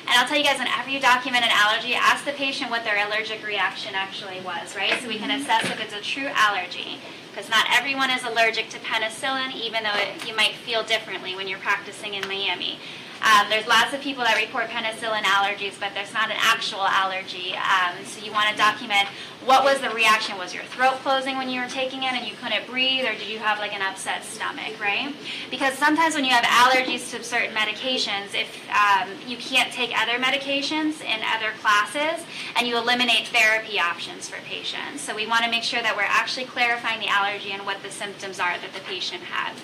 And 0.07 0.19
I'll 0.19 0.27
tell 0.27 0.39
you 0.39 0.45
guys, 0.45 0.59
whenever 0.59 0.89
you 0.89 1.01
document 1.01 1.45
an 1.45 1.51
allergy, 1.53 1.95
ask 1.95 2.25
the 2.25 2.33
patient 2.33 2.71
what 2.71 2.85
their 2.85 3.05
allergic 3.05 3.45
reaction 3.45 3.97
actually 3.97 4.41
was, 4.41 4.77
right? 4.77 4.95
So 5.03 5.09
we 5.09 5.19
can 5.19 5.33
assess 5.33 5.65
if 5.65 5.81
it's 5.81 5.93
a 5.93 6.01
true 6.01 6.31
allergy. 6.33 6.99
Because 7.31 7.51
not 7.51 7.67
everyone 7.77 8.11
is 8.11 8.23
allergic 8.23 8.71
to 8.71 8.79
penicillin, 8.79 9.53
even 9.55 9.83
though 9.83 9.99
it, 9.99 10.27
you 10.27 10.35
might 10.35 10.55
feel 10.55 10.85
differently 10.85 11.35
when 11.35 11.49
you're 11.49 11.59
practicing 11.59 12.15
in 12.15 12.27
Miami. 12.27 12.79
Um, 13.23 13.51
there's 13.51 13.67
lots 13.67 13.93
of 13.93 14.01
people 14.01 14.25
that 14.25 14.37
report 14.37 14.69
penicillin 14.69 15.23
allergies, 15.23 15.79
but 15.79 15.93
there's 15.95 16.13
not 16.13 16.31
an 16.31 16.37
actual 16.39 16.83
allergy. 16.83 17.55
Um, 17.55 18.05
so 18.05 18.25
you 18.25 18.33
want 18.33 18.49
to 18.51 18.57
document 18.57 19.09
what 19.45 19.65
was 19.65 19.81
the 19.81 19.91
reaction. 19.91 20.39
Was 20.39 20.55
your 20.55 20.65
throat 20.65 20.95
closing 21.03 21.37
when 21.37 21.49
you 21.49 21.61
were 21.61 21.69
taking 21.69 22.03
it 22.03 22.13
and 22.13 22.27
you 22.27 22.35
couldn't 22.35 22.67
breathe, 22.67 23.05
or 23.05 23.13
did 23.13 23.29
you 23.29 23.39
have 23.39 23.59
like 23.59 23.75
an 23.75 23.83
upset 23.83 24.25
stomach, 24.25 24.81
right? 24.81 25.15
Because 25.51 25.75
sometimes 25.75 26.15
when 26.15 26.25
you 26.25 26.33
have 26.33 26.45
allergies 26.45 27.11
to 27.11 27.23
certain 27.23 27.55
medications, 27.55 28.35
if 28.35 28.49
um, 28.71 29.09
you 29.27 29.37
can't 29.37 29.73
take 29.73 29.93
other 30.01 30.19
medications 30.19 31.01
in 31.03 31.21
other 31.35 31.53
classes, 31.61 32.25
and 32.57 32.67
you 32.67 32.77
eliminate 32.77 33.29
therapy 33.29 33.79
options 33.79 34.29
for 34.29 34.41
patients. 34.43 35.03
So 35.03 35.15
we 35.15 35.27
want 35.27 35.45
to 35.45 35.51
make 35.51 35.63
sure 35.63 35.83
that 35.83 35.97
we're 35.97 36.03
actually 36.03 36.47
clarifying 36.47 37.01
the 37.01 37.09
allergy 37.09 37.53
and 37.53 37.67
what 37.67 37.83
the 37.83 37.91
symptoms 37.91 38.41
are 38.41 38.57
that 38.59 38.73
the 38.73 38.81
patient 38.81 39.23
had. 39.23 39.55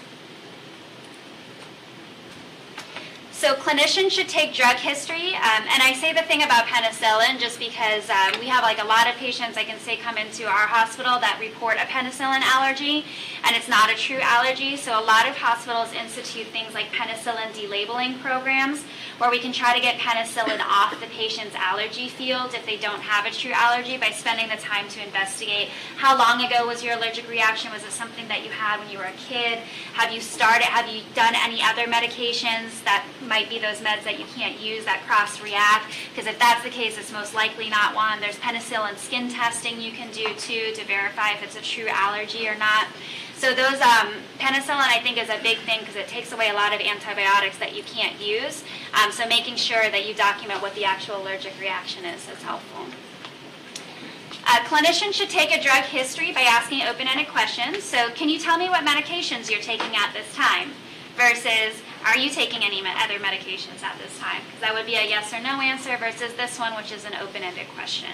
So 3.36 3.52
clinicians 3.54 4.12
should 4.12 4.30
take 4.30 4.54
drug 4.54 4.76
history, 4.76 5.34
um, 5.36 5.62
and 5.68 5.82
I 5.82 5.92
say 5.92 6.14
the 6.14 6.22
thing 6.22 6.42
about 6.42 6.64
penicillin 6.64 7.38
just 7.38 7.58
because 7.58 8.08
um, 8.08 8.40
we 8.40 8.46
have 8.46 8.64
like 8.64 8.82
a 8.82 8.86
lot 8.86 9.06
of 9.06 9.14
patients 9.16 9.58
I 9.58 9.64
can 9.64 9.78
say 9.78 9.98
come 9.98 10.16
into 10.16 10.46
our 10.46 10.66
hospital 10.66 11.20
that 11.20 11.36
report 11.38 11.76
a 11.76 11.84
penicillin 11.84 12.40
allergy, 12.40 13.04
and 13.44 13.54
it's 13.54 13.68
not 13.68 13.92
a 13.92 13.94
true 13.94 14.20
allergy. 14.22 14.74
So 14.74 14.98
a 14.98 15.04
lot 15.04 15.28
of 15.28 15.36
hospitals 15.36 15.92
institute 15.92 16.46
things 16.46 16.72
like 16.72 16.86
penicillin 16.92 17.52
delabeling 17.52 18.18
programs, 18.20 18.84
where 19.18 19.30
we 19.30 19.38
can 19.38 19.52
try 19.52 19.76
to 19.76 19.82
get 19.82 20.00
penicillin 20.00 20.60
off 20.64 20.98
the 20.98 21.06
patient's 21.08 21.54
allergy 21.56 22.08
field 22.08 22.54
if 22.54 22.64
they 22.64 22.78
don't 22.78 23.02
have 23.02 23.26
a 23.26 23.30
true 23.30 23.52
allergy 23.52 23.98
by 23.98 24.16
spending 24.16 24.48
the 24.48 24.56
time 24.56 24.88
to 24.88 25.04
investigate 25.04 25.68
how 25.96 26.16
long 26.16 26.40
ago 26.40 26.66
was 26.66 26.82
your 26.82 26.96
allergic 26.96 27.28
reaction? 27.28 27.70
Was 27.70 27.84
it 27.84 27.92
something 27.92 28.28
that 28.28 28.42
you 28.42 28.50
had 28.50 28.80
when 28.80 28.88
you 28.88 28.96
were 28.96 29.04
a 29.04 29.20
kid? 29.28 29.58
Have 29.92 30.10
you 30.10 30.22
started? 30.22 30.64
Have 30.64 30.88
you 30.88 31.02
done 31.14 31.34
any 31.36 31.60
other 31.60 31.84
medications 31.84 32.82
that 32.84 33.04
might 33.26 33.48
be 33.48 33.58
those 33.58 33.78
meds 33.80 34.04
that 34.04 34.18
you 34.18 34.24
can't 34.34 34.60
use 34.60 34.84
that 34.84 35.02
cross 35.06 35.40
react. 35.40 35.92
Because 36.10 36.26
if 36.26 36.38
that's 36.38 36.62
the 36.62 36.70
case, 36.70 36.98
it's 36.98 37.12
most 37.12 37.34
likely 37.34 37.68
not 37.68 37.94
one. 37.94 38.20
There's 38.20 38.36
penicillin 38.36 38.96
skin 38.96 39.28
testing 39.28 39.80
you 39.80 39.92
can 39.92 40.10
do 40.12 40.26
too 40.34 40.72
to 40.74 40.84
verify 40.84 41.32
if 41.32 41.42
it's 41.42 41.56
a 41.56 41.62
true 41.62 41.88
allergy 41.88 42.48
or 42.48 42.56
not. 42.56 42.86
So 43.36 43.54
those 43.54 43.80
um, 43.82 44.14
penicillin, 44.38 44.88
I 44.88 45.00
think, 45.02 45.18
is 45.18 45.28
a 45.28 45.38
big 45.42 45.58
thing 45.58 45.80
because 45.80 45.96
it 45.96 46.08
takes 46.08 46.32
away 46.32 46.48
a 46.48 46.54
lot 46.54 46.72
of 46.72 46.80
antibiotics 46.80 47.58
that 47.58 47.76
you 47.76 47.82
can't 47.82 48.18
use. 48.18 48.64
Um, 48.94 49.12
so 49.12 49.26
making 49.28 49.56
sure 49.56 49.90
that 49.90 50.08
you 50.08 50.14
document 50.14 50.62
what 50.62 50.74
the 50.74 50.84
actual 50.84 51.20
allergic 51.20 51.52
reaction 51.60 52.06
is 52.06 52.26
is 52.28 52.42
helpful. 52.42 52.86
A 54.46 54.60
clinician 54.60 55.12
should 55.12 55.28
take 55.28 55.50
a 55.50 55.60
drug 55.60 55.82
history 55.82 56.32
by 56.32 56.42
asking 56.42 56.82
open-ended 56.82 57.26
questions. 57.28 57.82
So, 57.82 58.10
can 58.10 58.28
you 58.28 58.38
tell 58.38 58.56
me 58.56 58.68
what 58.68 58.86
medications 58.86 59.50
you're 59.50 59.60
taking 59.60 59.96
at 59.96 60.12
this 60.12 60.32
time? 60.34 60.70
Versus, 61.16 61.80
are 62.04 62.18
you 62.18 62.28
taking 62.28 62.62
any 62.62 62.80
other 62.80 63.18
medications 63.18 63.82
at 63.82 63.98
this 63.98 64.18
time? 64.18 64.42
Because 64.44 64.60
that 64.60 64.74
would 64.74 64.84
be 64.84 64.96
a 64.96 65.08
yes 65.08 65.32
or 65.32 65.40
no 65.40 65.60
answer 65.60 65.96
versus 65.96 66.34
this 66.34 66.58
one, 66.58 66.76
which 66.76 66.92
is 66.92 67.06
an 67.06 67.14
open 67.22 67.42
ended 67.42 67.66
question. 67.74 68.10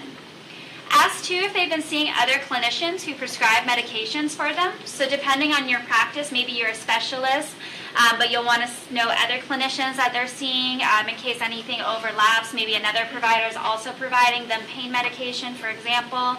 Ask 0.89 1.25
too 1.25 1.35
if 1.35 1.53
they've 1.53 1.69
been 1.69 1.81
seeing 1.81 2.13
other 2.15 2.33
clinicians 2.33 3.01
who 3.01 3.13
prescribe 3.15 3.63
medications 3.63 4.31
for 4.31 4.53
them. 4.53 4.71
So 4.85 5.09
depending 5.09 5.51
on 5.51 5.67
your 5.67 5.81
practice, 5.81 6.31
maybe 6.31 6.53
you're 6.53 6.69
a 6.69 6.75
specialist, 6.75 7.55
um, 7.97 8.17
but 8.17 8.31
you'll 8.31 8.45
want 8.45 8.63
to 8.63 8.93
know 8.93 9.09
other 9.09 9.39
clinicians 9.39 9.97
that 9.97 10.11
they're 10.13 10.27
seeing 10.27 10.81
um, 10.81 11.09
in 11.09 11.15
case 11.15 11.41
anything 11.41 11.81
overlaps. 11.81 12.53
Maybe 12.53 12.75
another 12.75 13.05
provider 13.11 13.47
is 13.47 13.57
also 13.57 13.91
providing 13.91 14.47
them 14.47 14.61
pain 14.69 14.91
medication, 14.91 15.55
for 15.55 15.67
example. 15.67 16.37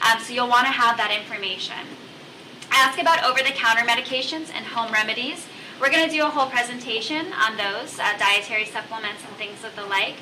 Um, 0.00 0.20
so 0.22 0.32
you'll 0.32 0.48
want 0.48 0.66
to 0.66 0.72
have 0.72 0.96
that 0.96 1.10
information. 1.10 1.82
Ask 2.70 3.00
about 3.00 3.22
over-the-counter 3.24 3.82
medications 3.82 4.50
and 4.54 4.64
home 4.64 4.92
remedies. 4.92 5.46
We're 5.78 5.90
going 5.90 6.08
to 6.08 6.10
do 6.10 6.24
a 6.24 6.30
whole 6.30 6.48
presentation 6.48 7.32
on 7.36 7.58
those, 7.58 7.98
uh, 7.98 8.16
dietary 8.18 8.64
supplements 8.64 9.20
and 9.28 9.36
things 9.36 9.62
of 9.62 9.76
the 9.76 9.84
like. 9.84 10.16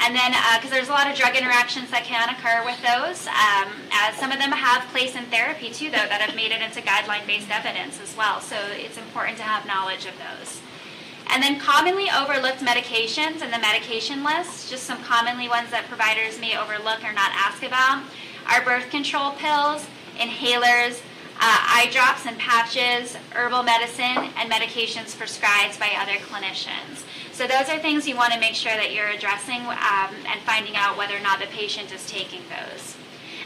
And 0.00 0.16
then, 0.16 0.32
because 0.32 0.72
uh, 0.72 0.74
there's 0.74 0.88
a 0.88 0.92
lot 0.92 1.10
of 1.10 1.16
drug 1.16 1.36
interactions 1.36 1.90
that 1.90 2.04
can 2.04 2.32
occur 2.32 2.64
with 2.64 2.80
those, 2.80 3.28
um, 3.28 3.68
some 4.16 4.32
of 4.32 4.38
them 4.38 4.52
have 4.52 4.88
place 4.92 5.16
in 5.16 5.24
therapy 5.28 5.68
too, 5.68 5.92
though, 5.92 6.08
that 6.08 6.20
have 6.20 6.34
made 6.36 6.50
it 6.50 6.60
into 6.60 6.80
guideline-based 6.80 7.50
evidence 7.50 8.00
as 8.00 8.16
well. 8.16 8.40
So 8.40 8.56
it's 8.72 8.96
important 8.96 9.36
to 9.36 9.44
have 9.44 9.66
knowledge 9.66 10.04
of 10.08 10.16
those. 10.16 10.60
And 11.28 11.42
then 11.42 11.60
commonly 11.60 12.08
overlooked 12.08 12.60
medications 12.60 13.44
and 13.44 13.52
the 13.52 13.60
medication 13.60 14.24
list, 14.24 14.70
just 14.70 14.84
some 14.84 15.02
commonly 15.04 15.48
ones 15.48 15.70
that 15.72 15.88
providers 15.88 16.40
may 16.40 16.56
overlook 16.56 17.04
or 17.04 17.12
not 17.12 17.32
ask 17.36 17.62
about, 17.62 18.04
are 18.48 18.64
birth 18.64 18.88
control 18.88 19.32
pills, 19.32 19.84
inhalers, 20.16 21.00
uh, 21.38 21.58
eye 21.68 21.88
drops 21.92 22.26
and 22.26 22.38
patches, 22.38 23.16
herbal 23.32 23.62
medicine, 23.62 24.32
and 24.36 24.50
medications 24.50 25.16
prescribed 25.16 25.78
by 25.78 25.90
other 25.98 26.16
clinicians. 26.24 27.04
So 27.32 27.46
those 27.46 27.68
are 27.68 27.78
things 27.78 28.08
you 28.08 28.16
want 28.16 28.32
to 28.32 28.40
make 28.40 28.54
sure 28.54 28.72
that 28.72 28.94
you're 28.94 29.08
addressing 29.08 29.60
um, 29.60 30.14
and 30.26 30.40
finding 30.46 30.74
out 30.76 30.96
whether 30.96 31.14
or 31.14 31.20
not 31.20 31.38
the 31.38 31.46
patient 31.46 31.92
is 31.92 32.06
taking 32.08 32.40
those. 32.48 32.96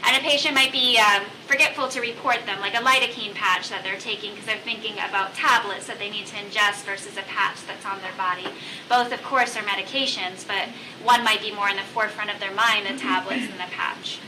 And 0.03 0.17
a 0.17 0.27
patient 0.27 0.55
might 0.55 0.71
be 0.71 0.97
um, 0.97 1.23
forgetful 1.45 1.89
to 1.89 2.01
report 2.01 2.45
them, 2.45 2.59
like 2.59 2.73
a 2.73 2.77
lidocaine 2.77 3.35
patch 3.35 3.69
that 3.69 3.83
they're 3.83 3.99
taking 3.99 4.31
because 4.31 4.45
they're 4.45 4.57
thinking 4.63 4.93
about 4.93 5.35
tablets 5.35 5.85
that 5.87 5.99
they 5.99 6.09
need 6.09 6.25
to 6.27 6.37
ingest 6.37 6.85
versus 6.85 7.17
a 7.17 7.21
patch 7.23 7.57
that's 7.67 7.85
on 7.85 8.01
their 8.01 8.15
body. 8.17 8.47
Both, 8.89 9.13
of 9.13 9.21
course, 9.21 9.55
are 9.57 9.61
medications, 9.61 10.47
but 10.47 10.69
one 11.03 11.23
might 11.23 11.41
be 11.41 11.53
more 11.53 11.69
in 11.69 11.75
the 11.75 11.83
forefront 11.83 12.33
of 12.33 12.39
their 12.39 12.53
mind, 12.53 12.87
the 12.87 12.97
tablets 12.97 13.43
and 13.43 13.59
the 13.59 13.69
patch. 13.69 14.19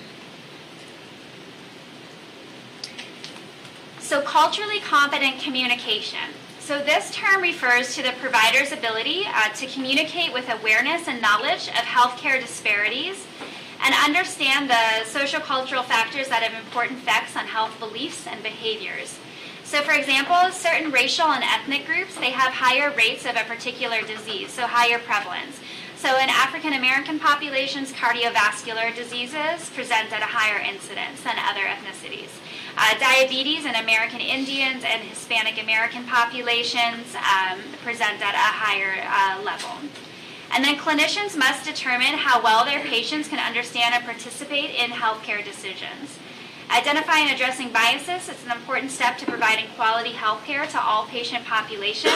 So 4.13 4.21
culturally 4.21 4.79
competent 4.79 5.39
communication. 5.39 6.19
So 6.59 6.77
this 6.77 7.09
term 7.09 7.41
refers 7.41 7.95
to 7.95 8.03
the 8.03 8.11
provider's 8.19 8.71
ability 8.71 9.23
uh, 9.25 9.49
to 9.53 9.65
communicate 9.65 10.31
with 10.31 10.47
awareness 10.53 11.07
and 11.07 11.19
knowledge 11.19 11.67
of 11.69 11.83
healthcare 11.89 12.39
disparities 12.39 13.25
and 13.83 13.95
understand 13.95 14.69
the 14.69 15.03
social 15.05 15.39
cultural 15.39 15.81
factors 15.81 16.27
that 16.27 16.43
have 16.43 16.63
important 16.63 16.99
effects 16.99 17.35
on 17.35 17.47
health 17.47 17.79
beliefs 17.79 18.27
and 18.27 18.43
behaviors. 18.43 19.17
So 19.63 19.81
for 19.81 19.93
example, 19.93 20.51
certain 20.51 20.91
racial 20.91 21.25
and 21.29 21.43
ethnic 21.43 21.87
groups, 21.87 22.13
they 22.13 22.29
have 22.29 22.53
higher 22.53 22.95
rates 22.95 23.25
of 23.25 23.35
a 23.35 23.43
particular 23.45 24.03
disease, 24.03 24.51
so 24.51 24.67
higher 24.67 24.99
prevalence. 24.99 25.59
So 26.03 26.17
in 26.17 26.27
African 26.27 26.73
American 26.73 27.17
populations, 27.17 27.93
cardiovascular 27.93 28.93
diseases 28.93 29.69
present 29.69 30.11
at 30.11 30.21
a 30.21 30.25
higher 30.25 30.59
incidence 30.59 31.23
than 31.23 31.37
other 31.39 31.61
ethnicities. 31.61 32.27
Uh, 32.75 32.99
diabetes 32.99 33.63
in 33.63 33.73
American 33.75 34.19
Indians 34.19 34.83
and 34.83 35.01
Hispanic 35.01 35.63
American 35.63 36.03
populations 36.03 37.15
um, 37.15 37.57
present 37.85 38.19
at 38.19 38.35
a 38.35 38.51
higher 38.51 38.99
uh, 39.07 39.41
level. 39.45 39.71
And 40.51 40.65
then 40.65 40.75
clinicians 40.75 41.37
must 41.37 41.63
determine 41.63 42.19
how 42.19 42.43
well 42.43 42.65
their 42.65 42.81
patients 42.81 43.29
can 43.29 43.39
understand 43.39 43.95
and 43.95 44.03
participate 44.03 44.75
in 44.75 44.91
healthcare 44.91 45.41
decisions. 45.41 46.19
Identifying 46.73 47.25
and 47.27 47.35
addressing 47.35 47.71
biases 47.71 48.27
is 48.29 48.43
an 48.45 48.51
important 48.51 48.89
step 48.89 49.19
to 49.19 49.27
providing 49.27 49.67
quality 49.75 50.09
healthcare 50.09 50.67
to 50.71 50.81
all 50.81 51.05
patient 51.05 51.45
populations. 51.45 52.11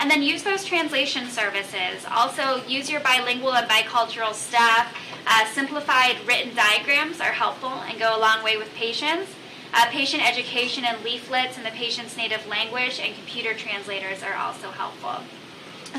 and 0.00 0.10
then 0.10 0.22
use 0.22 0.42
those 0.42 0.64
translation 0.64 1.28
services. 1.28 2.06
Also, 2.10 2.64
use 2.66 2.88
your 2.88 3.00
bilingual 3.00 3.52
and 3.52 3.68
bicultural 3.68 4.32
staff. 4.32 4.96
Uh, 5.26 5.44
simplified 5.52 6.16
written 6.26 6.54
diagrams 6.54 7.20
are 7.20 7.32
helpful 7.32 7.68
and 7.68 7.98
go 7.98 8.16
a 8.16 8.18
long 8.18 8.42
way 8.42 8.56
with 8.56 8.72
patients. 8.74 9.30
Uh, 9.74 9.84
patient 9.90 10.26
education 10.26 10.86
and 10.86 11.04
leaflets 11.04 11.58
in 11.58 11.62
the 11.62 11.70
patient's 11.70 12.16
native 12.16 12.46
language 12.46 12.98
and 12.98 13.14
computer 13.14 13.52
translators 13.52 14.22
are 14.22 14.34
also 14.34 14.70
helpful. 14.70 15.22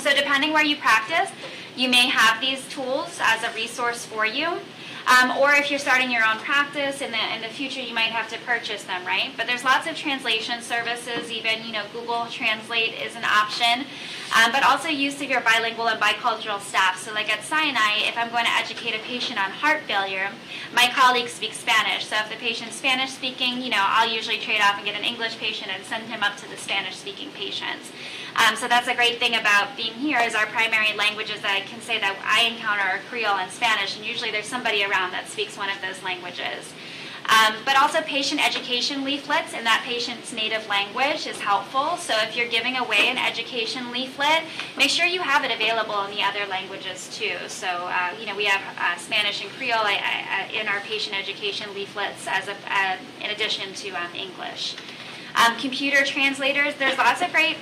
So 0.01 0.15
depending 0.15 0.53
where 0.53 0.65
you 0.65 0.75
practice, 0.77 1.29
you 1.75 1.87
may 1.89 2.07
have 2.07 2.41
these 2.41 2.67
tools 2.67 3.19
as 3.21 3.43
a 3.43 3.53
resource 3.53 4.07
for 4.07 4.25
you. 4.25 4.57
Um, 5.05 5.37
or 5.37 5.53
if 5.53 5.69
you're 5.69 5.79
starting 5.79 6.09
your 6.09 6.25
own 6.25 6.37
practice 6.37 7.01
in 7.01 7.11
the 7.11 7.35
in 7.35 7.41
the 7.41 7.47
future, 7.47 7.81
you 7.81 7.93
might 7.93 8.09
have 8.09 8.27
to 8.31 8.39
purchase 8.39 8.83
them, 8.83 9.05
right? 9.05 9.31
But 9.37 9.45
there's 9.45 9.63
lots 9.63 9.87
of 9.87 9.95
translation 9.95 10.61
services. 10.61 11.31
Even 11.31 11.63
you 11.63 11.71
know 11.71 11.83
Google 11.93 12.25
Translate 12.25 12.93
is 12.93 13.15
an 13.15 13.23
option, 13.23 13.85
um, 14.35 14.51
but 14.51 14.63
also 14.63 14.89
use 14.89 15.21
of 15.21 15.29
your 15.29 15.41
bilingual 15.41 15.89
and 15.89 16.01
bicultural 16.01 16.59
staff. 16.59 16.97
So 16.99 17.13
like 17.13 17.31
at 17.31 17.43
Sinai, 17.43 18.07
if 18.09 18.17
I'm 18.17 18.31
going 18.31 18.45
to 18.45 18.51
educate 18.51 18.95
a 18.95 18.99
patient 18.99 19.39
on 19.39 19.51
heart 19.51 19.83
failure, 19.83 20.29
my 20.73 20.87
colleagues 20.87 21.33
speak 21.33 21.53
Spanish. 21.53 22.05
So 22.07 22.15
if 22.17 22.29
the 22.29 22.37
patient's 22.37 22.75
Spanish 22.75 23.11
speaking, 23.11 23.61
you 23.61 23.69
know 23.69 23.85
I'll 23.85 24.11
usually 24.11 24.39
trade 24.39 24.61
off 24.61 24.77
and 24.77 24.85
get 24.85 24.95
an 24.95 25.05
English 25.05 25.37
patient 25.37 25.69
and 25.71 25.83
send 25.85 26.05
him 26.05 26.23
up 26.23 26.35
to 26.37 26.49
the 26.49 26.57
Spanish 26.57 26.95
speaking 26.95 27.29
patients. 27.29 27.91
Um, 28.35 28.55
so 28.55 28.67
that's 28.67 28.87
a 28.87 28.95
great 28.95 29.19
thing 29.19 29.35
about 29.35 29.77
being 29.77 29.93
here 29.93 30.19
is 30.19 30.35
our 30.35 30.45
primary 30.47 30.93
languages 30.93 31.41
that 31.41 31.51
I 31.51 31.61
can 31.61 31.79
say 31.79 31.99
that 31.99 32.19
I 32.23 32.47
encounter 32.51 32.83
are 32.83 32.99
Creole 33.09 33.37
and 33.37 33.49
Spanish, 33.49 33.95
and 33.95 34.05
usually 34.05 34.29
there's 34.29 34.47
somebody 34.47 34.83
around 34.83 35.11
that 35.11 35.29
speaks 35.29 35.57
one 35.57 35.69
of 35.69 35.81
those 35.81 36.03
languages. 36.03 36.73
Um, 37.27 37.55
but 37.65 37.75
also 37.75 38.01
patient 38.01 38.45
education 38.45 39.03
leaflets 39.03 39.53
in 39.53 39.63
that 39.63 39.81
patient's 39.83 40.31
native 40.31 40.67
language 40.67 41.25
is 41.25 41.39
helpful. 41.39 41.97
So 41.97 42.13
if 42.21 42.35
you're 42.35 42.49
giving 42.49 42.77
away 42.77 43.07
an 43.07 43.17
education 43.17 43.91
leaflet, 43.91 44.43
make 44.77 44.91
sure 44.91 45.07
you 45.07 45.21
have 45.21 45.43
it 45.43 45.51
available 45.51 46.05
in 46.05 46.11
the 46.11 46.21
other 46.21 46.45
languages 46.45 47.09
too. 47.17 47.37
So 47.47 47.67
uh, 47.67 48.13
you 48.19 48.27
know 48.27 48.35
we 48.35 48.45
have 48.45 48.61
uh, 48.77 48.97
Spanish 48.97 49.41
and 49.41 49.49
Creole 49.53 49.79
I, 49.79 50.47
I, 50.51 50.53
in 50.53 50.67
our 50.67 50.81
patient 50.81 51.17
education 51.17 51.73
leaflets 51.73 52.27
as 52.27 52.47
a, 52.47 52.55
uh, 52.67 52.97
in 53.23 53.31
addition 53.31 53.73
to 53.73 53.89
um, 53.91 54.13
English. 54.13 54.75
Um, 55.35 55.57
computer 55.57 56.05
translators, 56.05 56.75
there's 56.75 56.97
lots 56.97 57.21
of 57.21 57.31
great 57.31 57.57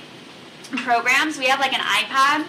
programs. 0.70 1.38
We 1.38 1.46
have 1.46 1.60
like 1.60 1.72
an 1.72 1.80
iPad 1.80 2.46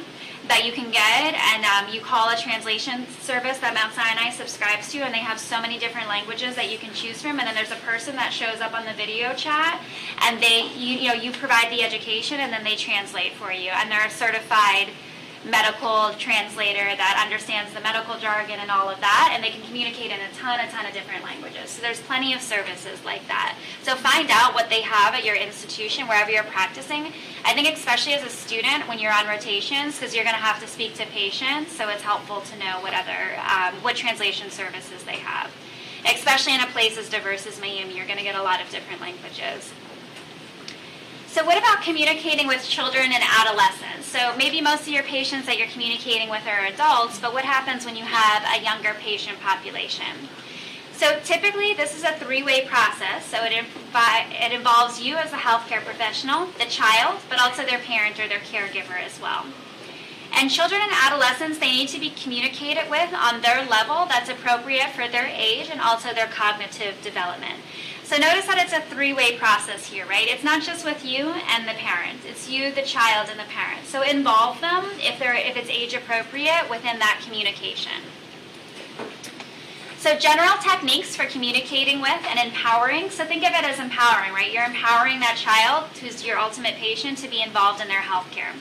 that 0.47 0.63
you 0.63 0.71
can 0.71 0.91
get, 0.91 1.34
and 1.34 1.65
um, 1.65 1.93
you 1.93 2.01
call 2.01 2.30
a 2.30 2.38
translation 2.38 3.08
service 3.21 3.58
that 3.60 3.73
Mount 3.73 3.93
Sinai 3.93 4.30
subscribes 4.30 4.91
to, 4.91 4.99
and 4.99 5.13
they 5.13 5.19
have 5.19 5.39
so 5.39 5.60
many 5.60 5.80
different 5.80 6.08
languages 6.08 6.56
that 6.56 6.71
you 6.71 6.78
can 6.78 6.93
choose 6.93 7.21
from. 7.21 7.39
And 7.39 7.47
then 7.47 7.56
there's 7.56 7.71
a 7.71 7.82
person 7.82 8.15
that 8.15 8.32
shows 8.32 8.62
up 8.62 8.73
on 8.73 8.86
the 8.86 8.93
video 8.93 9.34
chat, 9.34 9.82
and 10.21 10.41
they, 10.41 10.69
you, 10.75 10.97
you 10.97 11.08
know, 11.10 11.15
you 11.15 11.32
provide 11.32 11.71
the 11.71 11.82
education, 11.82 12.39
and 12.39 12.54
then 12.54 12.63
they 12.63 12.75
translate 12.75 13.34
for 13.34 13.51
you, 13.51 13.71
and 13.71 13.89
they're 13.89 14.10
certified 14.10 14.89
medical 15.45 16.12
translator 16.17 16.84
that 16.97 17.21
understands 17.23 17.73
the 17.73 17.81
medical 17.81 18.17
jargon 18.17 18.60
and 18.60 18.71
all 18.71 18.89
of 18.89 18.99
that, 18.99 19.31
and 19.34 19.43
they 19.43 19.49
can 19.49 19.62
communicate 19.62 20.12
in 20.12 20.19
a 20.19 20.29
ton, 20.34 20.60
a 20.60 20.67
ton 20.69 20.86
of 20.86 20.93
different 20.93 21.23
languages. 21.23 21.69
So 21.69 21.81
there's 21.81 22.01
plenty 22.01 22.34
of 22.34 22.41
services 22.41 23.03
like 23.05 23.25
that. 23.27 23.58
So 23.84 23.95
find 23.95 24.29
out 24.31 24.53
what 24.53 24.69
they 24.69 24.81
have 24.81 25.13
at 25.13 25.23
your 25.23 25.36
institution, 25.36 26.08
wherever 26.08 26.31
you're 26.31 26.43
practicing. 26.43 27.13
I 27.45 27.53
think 27.53 27.71
especially 27.73 28.13
as 28.13 28.23
a 28.23 28.29
student 28.29 28.88
when 28.88 28.99
you're 28.99 29.13
on 29.13 29.27
rotations, 29.27 29.97
because 29.97 30.15
you're 30.15 30.25
going 30.25 30.36
to 30.36 30.41
have 30.41 30.60
to 30.62 30.67
speak 30.67 30.95
to 30.95 31.05
patients, 31.08 31.71
so 31.71 31.89
it's 31.89 32.01
helpful 32.01 32.41
to 32.41 32.60
know 32.60 32.81
what 32.81 32.93
other, 32.93 33.38
um, 33.39 33.81
what 33.84 33.95
translation 33.95 34.49
services 34.49 35.03
they 35.03 35.17
have. 35.17 35.51
Especially 36.05 36.53
in 36.53 36.62
a 36.62 36.67
place 36.67 36.97
as 36.97 37.10
diverse 37.10 37.47
as 37.47 37.60
Miami, 37.60 37.95
you're 37.95 38.05
going 38.05 38.19
to 38.19 38.23
get 38.23 38.36
a 38.36 38.43
lot 38.43 38.62
of 38.62 38.69
different 38.69 39.01
languages. 39.01 39.73
So 41.35 41.43
what 41.43 41.57
about 41.57 41.81
communicating 41.81 42.47
with 42.47 42.65
children 42.65 43.11
and 43.11 43.21
adolescents? 43.21 44.07
So 44.07 44.33
maybe 44.37 44.61
most 44.61 44.83
of 44.83 44.87
your 44.87 45.03
patients 45.03 45.45
that 45.47 45.57
you're 45.57 45.67
communicating 45.67 46.29
with 46.29 46.47
are 46.47 46.67
adults, 46.67 47.19
but 47.19 47.33
what 47.33 47.43
happens 47.43 47.83
when 47.83 47.97
you 47.97 48.05
have 48.05 48.41
a 48.57 48.63
younger 48.63 48.97
patient 49.01 49.41
population? 49.41 50.29
So 50.93 51.19
typically 51.25 51.73
this 51.73 51.93
is 51.93 52.03
a 52.03 52.13
three-way 52.13 52.67
process. 52.67 53.25
So 53.25 53.43
it, 53.43 53.51
it 53.51 54.51
involves 54.53 55.01
you 55.01 55.17
as 55.17 55.33
a 55.33 55.35
healthcare 55.35 55.83
professional, 55.83 56.45
the 56.57 56.71
child, 56.71 57.19
but 57.27 57.41
also 57.41 57.65
their 57.65 57.79
parent 57.79 58.17
or 58.17 58.29
their 58.29 58.39
caregiver 58.39 58.97
as 58.97 59.19
well. 59.19 59.45
And 60.31 60.49
children 60.49 60.79
and 60.81 60.91
adolescents, 60.93 61.57
they 61.57 61.71
need 61.71 61.89
to 61.89 61.99
be 61.99 62.11
communicated 62.11 62.89
with 62.89 63.13
on 63.13 63.41
their 63.41 63.65
level 63.65 64.05
that's 64.07 64.29
appropriate 64.29 64.91
for 64.91 65.09
their 65.09 65.27
age 65.27 65.69
and 65.69 65.81
also 65.81 66.13
their 66.13 66.27
cognitive 66.27 67.01
development. 67.01 67.59
So 68.05 68.17
notice 68.17 68.45
that 68.45 68.59
it's 68.59 68.71
a 68.71 68.81
three-way 68.93 69.35
process 69.39 69.87
here, 69.87 70.05
right? 70.05 70.27
It's 70.27 70.43
not 70.43 70.61
just 70.61 70.85
with 70.85 71.03
you 71.03 71.33
and 71.49 71.67
the 71.67 71.73
parent. 71.73 72.19
It's 72.23 72.47
you, 72.47 72.71
the 72.71 72.83
child, 72.83 73.29
and 73.31 73.39
the 73.39 73.49
parent. 73.49 73.87
So 73.87 74.03
involve 74.03 74.61
them 74.61 74.85
if 74.99 75.17
they're 75.17 75.33
if 75.33 75.57
it's 75.57 75.71
age 75.71 75.95
appropriate 75.95 76.69
within 76.69 76.99
that 76.99 77.19
communication. 77.25 78.03
So 79.97 80.15
general 80.19 80.53
techniques 80.61 81.15
for 81.15 81.25
communicating 81.25 81.99
with 81.99 82.21
and 82.29 82.37
empowering. 82.37 83.09
So 83.09 83.25
think 83.25 83.41
of 83.41 83.53
it 83.53 83.63
as 83.63 83.79
empowering, 83.79 84.33
right? 84.33 84.53
You're 84.53 84.65
empowering 84.65 85.19
that 85.21 85.35
child, 85.35 85.85
who's 85.97 86.23
your 86.23 86.37
ultimate 86.37 86.75
patient, 86.75 87.17
to 87.19 87.27
be 87.27 87.41
involved 87.41 87.81
in 87.81 87.87
their 87.87 88.01
health 88.01 88.29
care. 88.29 88.53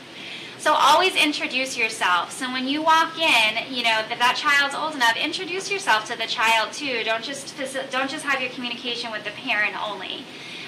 So 0.64 0.72
always 0.72 1.14
introduce 1.14 1.76
yourself. 1.76 2.32
So 2.32 2.50
when 2.50 2.66
you 2.66 2.80
walk 2.80 3.18
in, 3.18 3.70
you 3.70 3.82
know 3.82 4.00
that 4.08 4.16
that 4.18 4.34
child's 4.34 4.74
old 4.74 4.94
enough, 4.94 5.14
introduce 5.14 5.70
yourself 5.70 6.06
to 6.06 6.16
the 6.16 6.24
child 6.24 6.72
too. 6.72 7.04
Don't 7.04 7.22
just 7.22 7.54
don't 7.90 8.08
just 8.08 8.24
have 8.24 8.40
your 8.40 8.48
communication 8.48 9.12
with 9.12 9.24
the 9.24 9.30
parent 9.32 9.76
only. 9.76 10.24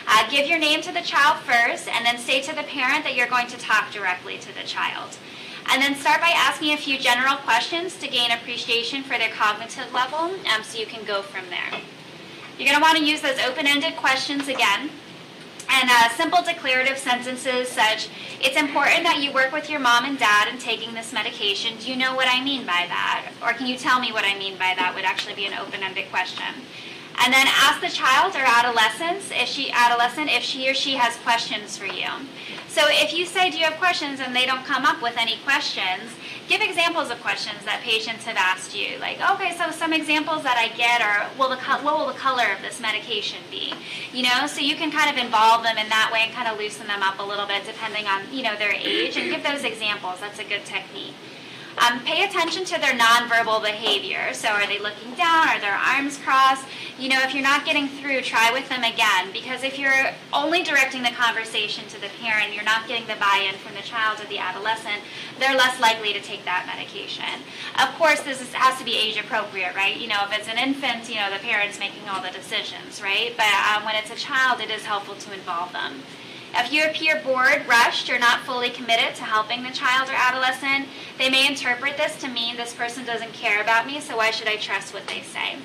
Uh, 0.06 0.28
give 0.28 0.46
your 0.46 0.58
name 0.58 0.82
to 0.82 0.92
the 0.92 1.00
child 1.00 1.38
first, 1.44 1.88
and 1.88 2.04
then 2.04 2.18
say 2.18 2.42
to 2.42 2.54
the 2.54 2.64
parent 2.64 3.04
that 3.04 3.14
you're 3.14 3.26
going 3.26 3.46
to 3.46 3.56
talk 3.56 3.90
directly 3.90 4.36
to 4.36 4.54
the 4.54 4.64
child. 4.64 5.16
And 5.72 5.80
then 5.80 5.94
start 5.94 6.20
by 6.20 6.34
asking 6.36 6.74
a 6.74 6.76
few 6.76 6.98
general 6.98 7.36
questions 7.36 7.96
to 8.00 8.06
gain 8.06 8.30
appreciation 8.30 9.02
for 9.02 9.16
their 9.16 9.30
cognitive 9.30 9.94
level, 9.94 10.36
um, 10.52 10.62
so 10.62 10.78
you 10.78 10.84
can 10.84 11.06
go 11.06 11.22
from 11.22 11.48
there. 11.48 11.80
You're 12.58 12.68
going 12.68 12.78
to 12.78 12.84
want 12.84 12.98
to 12.98 13.04
use 13.04 13.22
those 13.22 13.38
open-ended 13.38 13.96
questions 13.96 14.46
again. 14.46 14.90
And 15.68 15.90
uh, 15.90 16.08
simple 16.10 16.42
declarative 16.42 16.98
sentences 16.98 17.68
such, 17.68 18.08
it's 18.40 18.56
important 18.56 19.02
that 19.02 19.20
you 19.20 19.32
work 19.32 19.52
with 19.52 19.68
your 19.68 19.80
mom 19.80 20.04
and 20.04 20.18
dad 20.18 20.48
in 20.48 20.58
taking 20.58 20.94
this 20.94 21.12
medication. 21.12 21.76
Do 21.78 21.90
you 21.90 21.96
know 21.96 22.14
what 22.14 22.28
I 22.28 22.42
mean 22.42 22.64
by 22.66 22.86
that? 22.88 23.32
Or 23.42 23.52
can 23.52 23.66
you 23.66 23.76
tell 23.76 24.00
me 24.00 24.12
what 24.12 24.24
I 24.24 24.38
mean 24.38 24.54
by 24.54 24.74
that 24.76 24.94
would 24.94 25.04
actually 25.04 25.34
be 25.34 25.46
an 25.46 25.54
open-ended 25.54 26.08
question. 26.10 26.46
And 27.18 27.32
then 27.32 27.46
ask 27.48 27.80
the 27.80 27.88
child 27.88 28.36
or 28.36 28.44
adolescent 28.44 29.32
if 29.32 29.48
she 29.48 29.70
adolescent 29.72 30.30
if 30.30 30.42
she 30.42 30.68
or 30.68 30.74
she 30.74 30.96
has 30.96 31.16
questions 31.16 31.76
for 31.76 31.86
you. 31.86 32.08
So 32.68 32.82
if 32.88 33.14
you 33.14 33.24
say, 33.24 33.50
do 33.50 33.56
you 33.56 33.64
have 33.64 33.78
questions, 33.78 34.20
and 34.20 34.36
they 34.36 34.44
don't 34.44 34.64
come 34.66 34.84
up 34.84 35.00
with 35.00 35.16
any 35.16 35.38
questions, 35.44 36.12
give 36.48 36.60
examples 36.60 37.10
of 37.10 37.20
questions 37.20 37.64
that 37.64 37.80
patients 37.82 38.24
have 38.24 38.36
asked 38.36 38.76
you. 38.76 38.98
Like, 38.98 39.18
okay, 39.32 39.56
so 39.56 39.70
some 39.70 39.92
examples 39.92 40.42
that 40.44 40.56
I 40.56 40.74
get 40.76 41.02
are, 41.02 41.28
will 41.38 41.50
the 41.50 41.56
what 41.82 41.98
will 41.98 42.06
the 42.06 42.18
color 42.18 42.46
of 42.54 42.62
this 42.62 42.80
medication 42.80 43.38
be? 43.50 43.74
You 44.12 44.22
know, 44.24 44.46
so 44.46 44.60
you 44.60 44.76
can 44.76 44.90
kind 44.90 45.10
of 45.10 45.22
involve 45.22 45.62
them 45.62 45.78
in 45.78 45.88
that 45.88 46.10
way 46.12 46.20
and 46.24 46.32
kind 46.32 46.48
of 46.48 46.58
loosen 46.58 46.86
them 46.86 47.02
up 47.02 47.18
a 47.18 47.22
little 47.22 47.46
bit 47.46 47.64
depending 47.64 48.06
on 48.06 48.22
you 48.32 48.42
know 48.42 48.56
their 48.56 48.72
age, 48.72 49.16
and 49.16 49.30
give 49.30 49.42
those 49.42 49.64
examples. 49.64 50.20
That's 50.20 50.38
a 50.38 50.44
good 50.44 50.64
technique. 50.64 51.14
Um, 51.78 52.00
pay 52.04 52.24
attention 52.24 52.64
to 52.64 52.80
their 52.80 52.94
nonverbal 52.94 53.62
behavior. 53.62 54.32
So, 54.32 54.48
are 54.48 54.66
they 54.66 54.78
looking 54.78 55.12
down? 55.14 55.48
Are 55.48 55.60
their 55.60 55.74
arms 55.74 56.16
crossed? 56.18 56.66
You 56.98 57.10
know, 57.10 57.20
if 57.22 57.34
you're 57.34 57.42
not 57.42 57.66
getting 57.66 57.88
through, 57.88 58.22
try 58.22 58.50
with 58.50 58.68
them 58.70 58.82
again. 58.82 59.30
Because 59.32 59.62
if 59.62 59.78
you're 59.78 59.92
only 60.32 60.62
directing 60.62 61.02
the 61.02 61.10
conversation 61.10 61.86
to 61.88 62.00
the 62.00 62.08
parent, 62.22 62.54
you're 62.54 62.64
not 62.64 62.88
getting 62.88 63.06
the 63.06 63.16
buy 63.16 63.46
in 63.46 63.58
from 63.58 63.74
the 63.74 63.82
child 63.82 64.20
or 64.20 64.26
the 64.26 64.38
adolescent, 64.38 65.02
they're 65.38 65.56
less 65.56 65.78
likely 65.78 66.14
to 66.14 66.20
take 66.20 66.46
that 66.46 66.64
medication. 66.66 67.44
Of 67.78 67.92
course, 67.96 68.20
this 68.20 68.40
is, 68.40 68.52
has 68.54 68.78
to 68.78 68.84
be 68.84 68.96
age 68.96 69.18
appropriate, 69.18 69.76
right? 69.76 69.96
You 69.96 70.08
know, 70.08 70.24
if 70.24 70.38
it's 70.38 70.48
an 70.48 70.56
infant, 70.56 71.10
you 71.10 71.16
know, 71.16 71.30
the 71.30 71.40
parent's 71.40 71.78
making 71.78 72.08
all 72.08 72.22
the 72.22 72.30
decisions, 72.30 73.02
right? 73.02 73.34
But 73.36 73.52
um, 73.76 73.84
when 73.84 73.96
it's 73.96 74.10
a 74.10 74.16
child, 74.16 74.60
it 74.60 74.70
is 74.70 74.84
helpful 74.84 75.16
to 75.16 75.34
involve 75.34 75.72
them. 75.72 76.00
If 76.58 76.72
you 76.72 76.84
appear 76.84 77.20
bored, 77.22 77.66
rushed, 77.68 78.08
or 78.08 78.18
not 78.18 78.40
fully 78.40 78.70
committed 78.70 79.14
to 79.16 79.24
helping 79.24 79.62
the 79.62 79.70
child 79.70 80.08
or 80.08 80.14
adolescent, 80.14 80.88
they 81.18 81.28
may 81.28 81.46
interpret 81.46 81.98
this 81.98 82.16
to 82.22 82.28
mean 82.28 82.56
this 82.56 82.72
person 82.72 83.04
doesn't 83.04 83.34
care 83.34 83.60
about 83.60 83.86
me, 83.86 84.00
so 84.00 84.16
why 84.16 84.30
should 84.30 84.48
I 84.48 84.56
trust 84.56 84.94
what 84.94 85.06
they 85.06 85.20
say? 85.20 85.56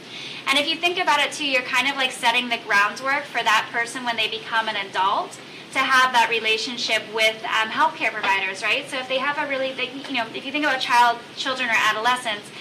And 0.48 0.60
if 0.60 0.68
you 0.68 0.76
think 0.76 1.00
about 1.00 1.22
it 1.22 1.32
too, 1.32 1.46
you're 1.46 1.62
kind 1.62 1.88
of 1.88 1.96
like 1.96 2.12
setting 2.12 2.50
the 2.50 2.60
groundwork 2.68 3.24
for 3.24 3.42
that 3.42 3.70
person 3.72 4.04
when 4.04 4.18
they 4.18 4.28
become 4.28 4.68
an 4.68 4.76
adult 4.76 5.40
to 5.72 5.80
have 5.80 6.12
that 6.12 6.30
relationship 6.30 7.02
with 7.16 7.42
um, 7.46 7.70
healthcare 7.70 8.12
providers, 8.12 8.62
right? 8.62 8.90
So 8.90 9.00
if 9.00 9.08
they 9.08 9.18
have 9.20 9.38
a 9.38 9.50
really, 9.50 9.72
they, 9.72 9.90
you 10.10 10.16
know, 10.16 10.28
if 10.36 10.46
you 10.46 10.52
think 10.52 10.66
about 10.66 10.82
child, 10.82 11.20
children 11.38 11.70
or 11.70 11.76
adolescents, 11.76 12.52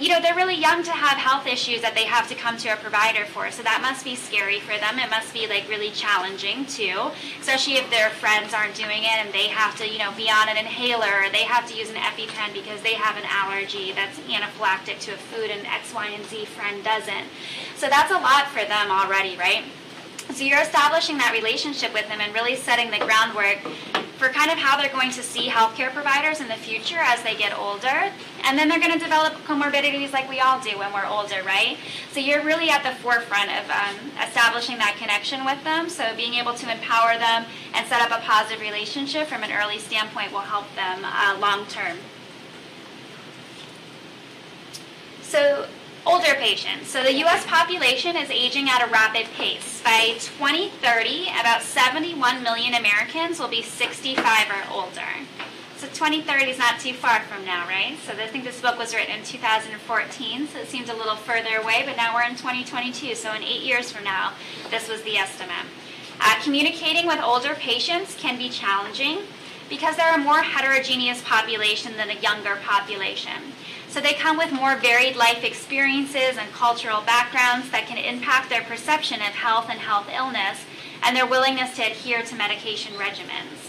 you 0.00 0.08
know, 0.08 0.20
they're 0.20 0.34
really 0.34 0.56
young 0.56 0.82
to 0.82 0.90
have 0.90 1.18
health 1.18 1.46
issues 1.46 1.82
that 1.82 1.94
they 1.94 2.04
have 2.04 2.26
to 2.28 2.34
come 2.34 2.56
to 2.56 2.72
a 2.72 2.76
provider 2.76 3.26
for. 3.26 3.50
So 3.50 3.62
that 3.62 3.82
must 3.82 4.02
be 4.02 4.16
scary 4.16 4.58
for 4.58 4.72
them. 4.80 4.98
It 4.98 5.10
must 5.10 5.34
be 5.34 5.46
like 5.46 5.68
really 5.68 5.90
challenging 5.90 6.64
too, 6.64 7.12
especially 7.38 7.76
if 7.76 7.90
their 7.90 8.08
friends 8.08 8.54
aren't 8.54 8.74
doing 8.74 9.04
it 9.04 9.20
and 9.20 9.30
they 9.32 9.48
have 9.48 9.76
to, 9.76 9.84
you 9.84 9.98
know, 9.98 10.10
be 10.16 10.30
on 10.30 10.48
an 10.48 10.56
inhaler 10.56 11.20
or 11.20 11.28
they 11.28 11.44
have 11.44 11.68
to 11.68 11.76
use 11.76 11.90
an 11.90 11.96
EpiPen 11.96 12.54
because 12.54 12.80
they 12.80 12.94
have 12.94 13.20
an 13.20 13.28
allergy 13.28 13.92
that's 13.92 14.18
anaphylactic 14.20 14.98
to 15.00 15.12
a 15.12 15.20
food 15.20 15.50
and 15.50 15.66
X, 15.66 15.92
Y, 15.92 16.08
and 16.08 16.24
Z 16.24 16.46
friend 16.46 16.82
doesn't. 16.82 17.28
So 17.76 17.88
that's 17.88 18.10
a 18.10 18.18
lot 18.18 18.48
for 18.48 18.64
them 18.64 18.90
already, 18.90 19.36
right? 19.36 19.64
So 20.34 20.44
you're 20.44 20.60
establishing 20.60 21.18
that 21.18 21.32
relationship 21.32 21.92
with 21.92 22.08
them 22.08 22.20
and 22.20 22.32
really 22.32 22.56
setting 22.56 22.90
the 22.90 22.98
groundwork 22.98 23.58
for 24.20 24.28
kind 24.28 24.50
of 24.50 24.58
how 24.58 24.76
they're 24.76 24.92
going 24.92 25.10
to 25.10 25.22
see 25.22 25.48
healthcare 25.48 25.90
providers 25.92 26.40
in 26.40 26.48
the 26.48 26.54
future 26.54 26.98
as 26.98 27.22
they 27.22 27.34
get 27.34 27.56
older. 27.58 28.12
And 28.44 28.58
then 28.58 28.68
they're 28.68 28.78
going 28.78 28.92
to 28.92 28.98
develop 28.98 29.32
comorbidities 29.44 30.12
like 30.12 30.28
we 30.28 30.40
all 30.40 30.60
do 30.60 30.78
when 30.78 30.92
we're 30.92 31.06
older, 31.06 31.42
right? 31.42 31.78
So 32.12 32.20
you're 32.20 32.44
really 32.44 32.68
at 32.68 32.82
the 32.82 32.94
forefront 33.00 33.50
of 33.50 33.70
um, 33.70 33.96
establishing 34.22 34.76
that 34.76 34.96
connection 34.98 35.44
with 35.46 35.64
them. 35.64 35.88
So 35.88 36.14
being 36.16 36.34
able 36.34 36.52
to 36.52 36.70
empower 36.70 37.16
them 37.18 37.46
and 37.72 37.86
set 37.88 38.02
up 38.02 38.10
a 38.10 38.22
positive 38.22 38.60
relationship 38.60 39.26
from 39.26 39.42
an 39.42 39.52
early 39.52 39.78
standpoint 39.78 40.32
will 40.32 40.40
help 40.40 40.66
them 40.74 41.00
uh, 41.02 41.38
long 41.40 41.64
term. 41.66 41.96
So 45.22 45.66
Older 46.06 46.34
patients. 46.36 46.88
So 46.88 47.02
the 47.02 47.12
U.S. 47.18 47.44
population 47.46 48.16
is 48.16 48.30
aging 48.30 48.70
at 48.70 48.82
a 48.82 48.90
rapid 48.90 49.26
pace. 49.36 49.82
By 49.82 50.14
2030, 50.18 51.28
about 51.38 51.60
71 51.60 52.42
million 52.42 52.74
Americans 52.74 53.38
will 53.38 53.48
be 53.48 53.60
65 53.60 54.24
or 54.48 54.72
older. 54.72 55.06
So 55.76 55.86
2030 55.88 56.50
is 56.50 56.58
not 56.58 56.80
too 56.80 56.94
far 56.94 57.20
from 57.20 57.44
now, 57.44 57.66
right? 57.66 57.98
So 58.06 58.12
I 58.12 58.26
think 58.26 58.44
this 58.44 58.60
book 58.60 58.78
was 58.78 58.94
written 58.94 59.14
in 59.14 59.24
2014, 59.24 60.48
so 60.48 60.58
it 60.58 60.68
seems 60.68 60.88
a 60.88 60.94
little 60.94 61.16
further 61.16 61.56
away, 61.56 61.82
but 61.86 61.96
now 61.96 62.14
we're 62.14 62.24
in 62.24 62.34
2022, 62.34 63.14
so 63.14 63.32
in 63.34 63.42
eight 63.42 63.62
years 63.62 63.90
from 63.90 64.04
now, 64.04 64.32
this 64.70 64.88
was 64.88 65.02
the 65.02 65.16
estimate. 65.16 65.66
Uh, 66.20 66.34
communicating 66.42 67.06
with 67.06 67.20
older 67.22 67.54
patients 67.54 68.14
can 68.14 68.36
be 68.36 68.48
challenging 68.48 69.20
because 69.70 69.96
they're 69.96 70.14
a 70.14 70.18
more 70.18 70.42
heterogeneous 70.42 71.22
population 71.22 71.96
than 71.96 72.10
a 72.10 72.20
younger 72.20 72.56
population. 72.64 73.52
So 73.90 74.00
they 74.00 74.14
come 74.14 74.38
with 74.38 74.52
more 74.52 74.76
varied 74.76 75.16
life 75.16 75.42
experiences 75.42 76.38
and 76.38 76.52
cultural 76.52 77.00
backgrounds 77.00 77.70
that 77.70 77.88
can 77.88 77.98
impact 77.98 78.48
their 78.48 78.62
perception 78.62 79.18
of 79.18 79.34
health 79.34 79.66
and 79.68 79.80
health 79.80 80.06
illness 80.14 80.64
and 81.02 81.16
their 81.16 81.26
willingness 81.26 81.74
to 81.74 81.82
adhere 81.82 82.22
to 82.22 82.36
medication 82.36 82.94
regimens. 82.94 83.68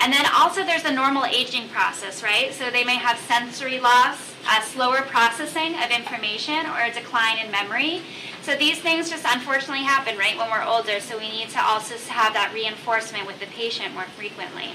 And 0.00 0.14
then 0.14 0.24
also 0.34 0.64
there's 0.64 0.82
the 0.82 0.92
normal 0.92 1.26
aging 1.26 1.68
process, 1.68 2.22
right? 2.22 2.54
So 2.54 2.70
they 2.70 2.84
may 2.84 2.96
have 2.96 3.18
sensory 3.18 3.78
loss, 3.80 4.34
a 4.50 4.62
slower 4.62 5.02
processing 5.02 5.74
of 5.74 5.90
information, 5.90 6.64
or 6.64 6.80
a 6.80 6.92
decline 6.92 7.36
in 7.44 7.50
memory. 7.50 8.00
So 8.40 8.56
these 8.56 8.80
things 8.80 9.10
just 9.10 9.26
unfortunately 9.28 9.84
happen, 9.84 10.16
right, 10.16 10.38
when 10.38 10.50
we're 10.50 10.64
older. 10.64 11.00
So 11.00 11.18
we 11.18 11.28
need 11.28 11.50
to 11.50 11.62
also 11.62 11.96
have 12.08 12.32
that 12.32 12.52
reinforcement 12.54 13.26
with 13.26 13.40
the 13.40 13.46
patient 13.46 13.92
more 13.92 14.04
frequently. 14.16 14.70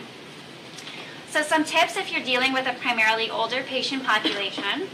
So 1.30 1.44
some 1.44 1.64
tips 1.64 1.96
if 1.96 2.12
you're 2.12 2.24
dealing 2.24 2.54
with 2.54 2.66
a 2.66 2.74
primarily 2.74 3.30
older 3.30 3.62
patient 3.62 4.04
population. 4.04 4.88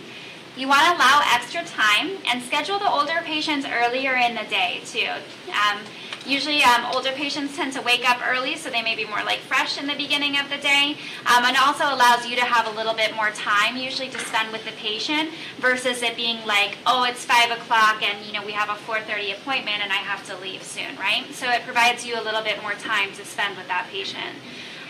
You 0.58 0.68
want 0.68 0.86
to 0.86 0.96
allow 0.96 1.22
extra 1.34 1.64
time 1.64 2.18
and 2.28 2.42
schedule 2.44 2.78
the 2.78 2.90
older 2.90 3.22
patients 3.24 3.66
earlier 3.66 4.16
in 4.16 4.36
the 4.36 4.44
day 4.44 4.82
too. 4.86 5.08
Um, 5.50 5.80
usually 6.26 6.62
um, 6.64 6.86
older 6.94 7.12
patients 7.12 7.56
tend 7.56 7.72
to 7.74 7.82
wake 7.82 8.10
up 8.10 8.20
early 8.28 8.58
so 8.58 8.70
they 8.70 8.82
may 8.82 8.96
be 8.96 9.06
more 9.06 9.24
like 9.24 9.40
fresh 9.40 9.78
in 9.78 9.88
the 9.88 9.96
beginning 9.96 10.38
of 10.38 10.50
the 10.50 10.58
day 10.58 10.98
um, 11.26 11.46
and 11.46 11.56
also 11.56 11.86
allows 11.86 12.28
you 12.28 12.36
to 12.36 12.44
have 12.44 12.68
a 12.68 12.76
little 12.76 12.94
bit 12.94 13.16
more 13.16 13.32
time 13.32 13.78
usually 13.78 14.10
to 14.10 14.20
spend 14.20 14.52
with 14.52 14.66
the 14.66 14.72
patient 14.72 15.30
versus 15.60 16.02
it 16.02 16.16
being 16.16 16.44
like 16.46 16.78
oh 16.88 17.04
it's 17.04 17.24
5 17.24 17.52
o'clock 17.52 18.02
and 18.02 18.26
you 18.26 18.34
know 18.34 18.44
we 18.44 18.54
have 18.54 18.70
a 18.70 18.80
4.30 18.92 19.38
appointment 19.38 19.84
and 19.84 19.92
i 19.92 19.98
have 19.98 20.26
to 20.26 20.36
leave 20.38 20.64
soon 20.64 20.96
right 20.98 21.26
so 21.32 21.50
it 21.52 21.62
provides 21.62 22.06
you 22.06 22.20
a 22.20 22.24
little 22.24 22.42
bit 22.42 22.60
more 22.64 22.74
time 22.74 23.12
to 23.14 23.24
spend 23.24 23.56
with 23.56 23.68
that 23.68 23.88
patient 23.92 24.36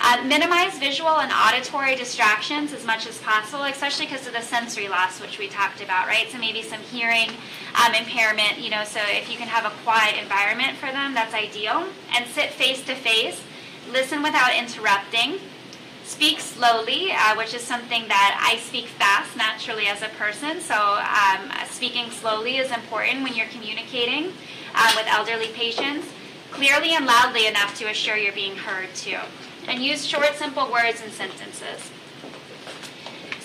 uh, 0.01 0.23
minimize 0.25 0.77
visual 0.77 1.19
and 1.19 1.31
auditory 1.31 1.95
distractions 1.95 2.73
as 2.73 2.85
much 2.85 3.07
as 3.07 3.17
possible, 3.19 3.63
especially 3.63 4.05
because 4.05 4.27
of 4.27 4.33
the 4.33 4.41
sensory 4.41 4.87
loss, 4.87 5.21
which 5.21 5.39
we 5.39 5.47
talked 5.47 5.81
about, 5.81 6.07
right? 6.07 6.27
So 6.29 6.37
maybe 6.37 6.61
some 6.61 6.81
hearing 6.81 7.29
um, 7.83 7.93
impairment, 7.93 8.59
you 8.59 8.69
know, 8.69 8.83
so 8.83 8.99
if 9.07 9.31
you 9.31 9.37
can 9.37 9.47
have 9.47 9.65
a 9.65 9.75
quiet 9.83 10.21
environment 10.21 10.77
for 10.77 10.87
them, 10.87 11.13
that's 11.13 11.33
ideal. 11.33 11.87
And 12.13 12.27
sit 12.27 12.51
face 12.51 12.83
to 12.85 12.95
face, 12.95 13.41
listen 13.91 14.21
without 14.21 14.53
interrupting. 14.55 15.39
Speak 16.03 16.39
slowly, 16.39 17.11
uh, 17.11 17.35
which 17.35 17.55
is 17.55 17.61
something 17.61 18.07
that 18.07 18.39
I 18.39 18.59
speak 18.59 18.85
fast 18.85 19.35
naturally 19.35 19.87
as 19.87 20.03
a 20.03 20.09
person, 20.19 20.61
so 20.61 20.75
um, 20.75 21.49
speaking 21.67 22.11
slowly 22.11 22.57
is 22.57 22.71
important 22.71 23.23
when 23.23 23.33
you're 23.33 23.47
communicating 23.47 24.31
uh, 24.75 24.93
with 24.95 25.07
elderly 25.07 25.47
patients. 25.47 26.07
Clearly 26.51 26.91
and 26.91 27.07
loudly 27.07 27.47
enough 27.47 27.75
to 27.79 27.89
assure 27.89 28.17
you're 28.17 28.33
being 28.33 28.55
heard 28.55 28.93
too 28.93 29.17
and 29.67 29.83
use 29.83 30.05
short, 30.05 30.35
simple 30.35 30.71
words 30.71 31.01
and 31.01 31.11
sentences. 31.11 31.91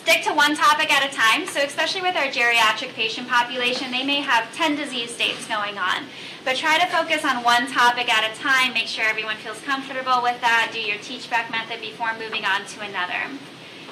Stick 0.02 0.24
to 0.24 0.32
one 0.32 0.56
topic 0.56 0.92
at 0.92 1.08
a 1.08 1.14
time. 1.14 1.46
So, 1.46 1.60
especially 1.60 2.02
with 2.02 2.16
our 2.16 2.26
geriatric 2.26 2.94
patient 2.94 3.28
population, 3.28 3.90
they 3.90 4.04
may 4.04 4.22
have 4.22 4.52
10 4.54 4.74
disease 4.74 5.14
states 5.14 5.46
going 5.46 5.78
on. 5.78 6.04
But 6.44 6.56
try 6.56 6.78
to 6.78 6.86
focus 6.86 7.24
on 7.24 7.44
one 7.44 7.70
topic 7.70 8.12
at 8.12 8.28
a 8.28 8.34
time. 8.34 8.72
Make 8.72 8.86
sure 8.86 9.04
everyone 9.04 9.36
feels 9.36 9.60
comfortable 9.60 10.22
with 10.22 10.40
that. 10.40 10.70
Do 10.72 10.80
your 10.80 10.98
teach 10.98 11.28
back 11.28 11.50
method 11.50 11.80
before 11.80 12.14
moving 12.18 12.44
on 12.44 12.64
to 12.64 12.80
another. 12.80 13.28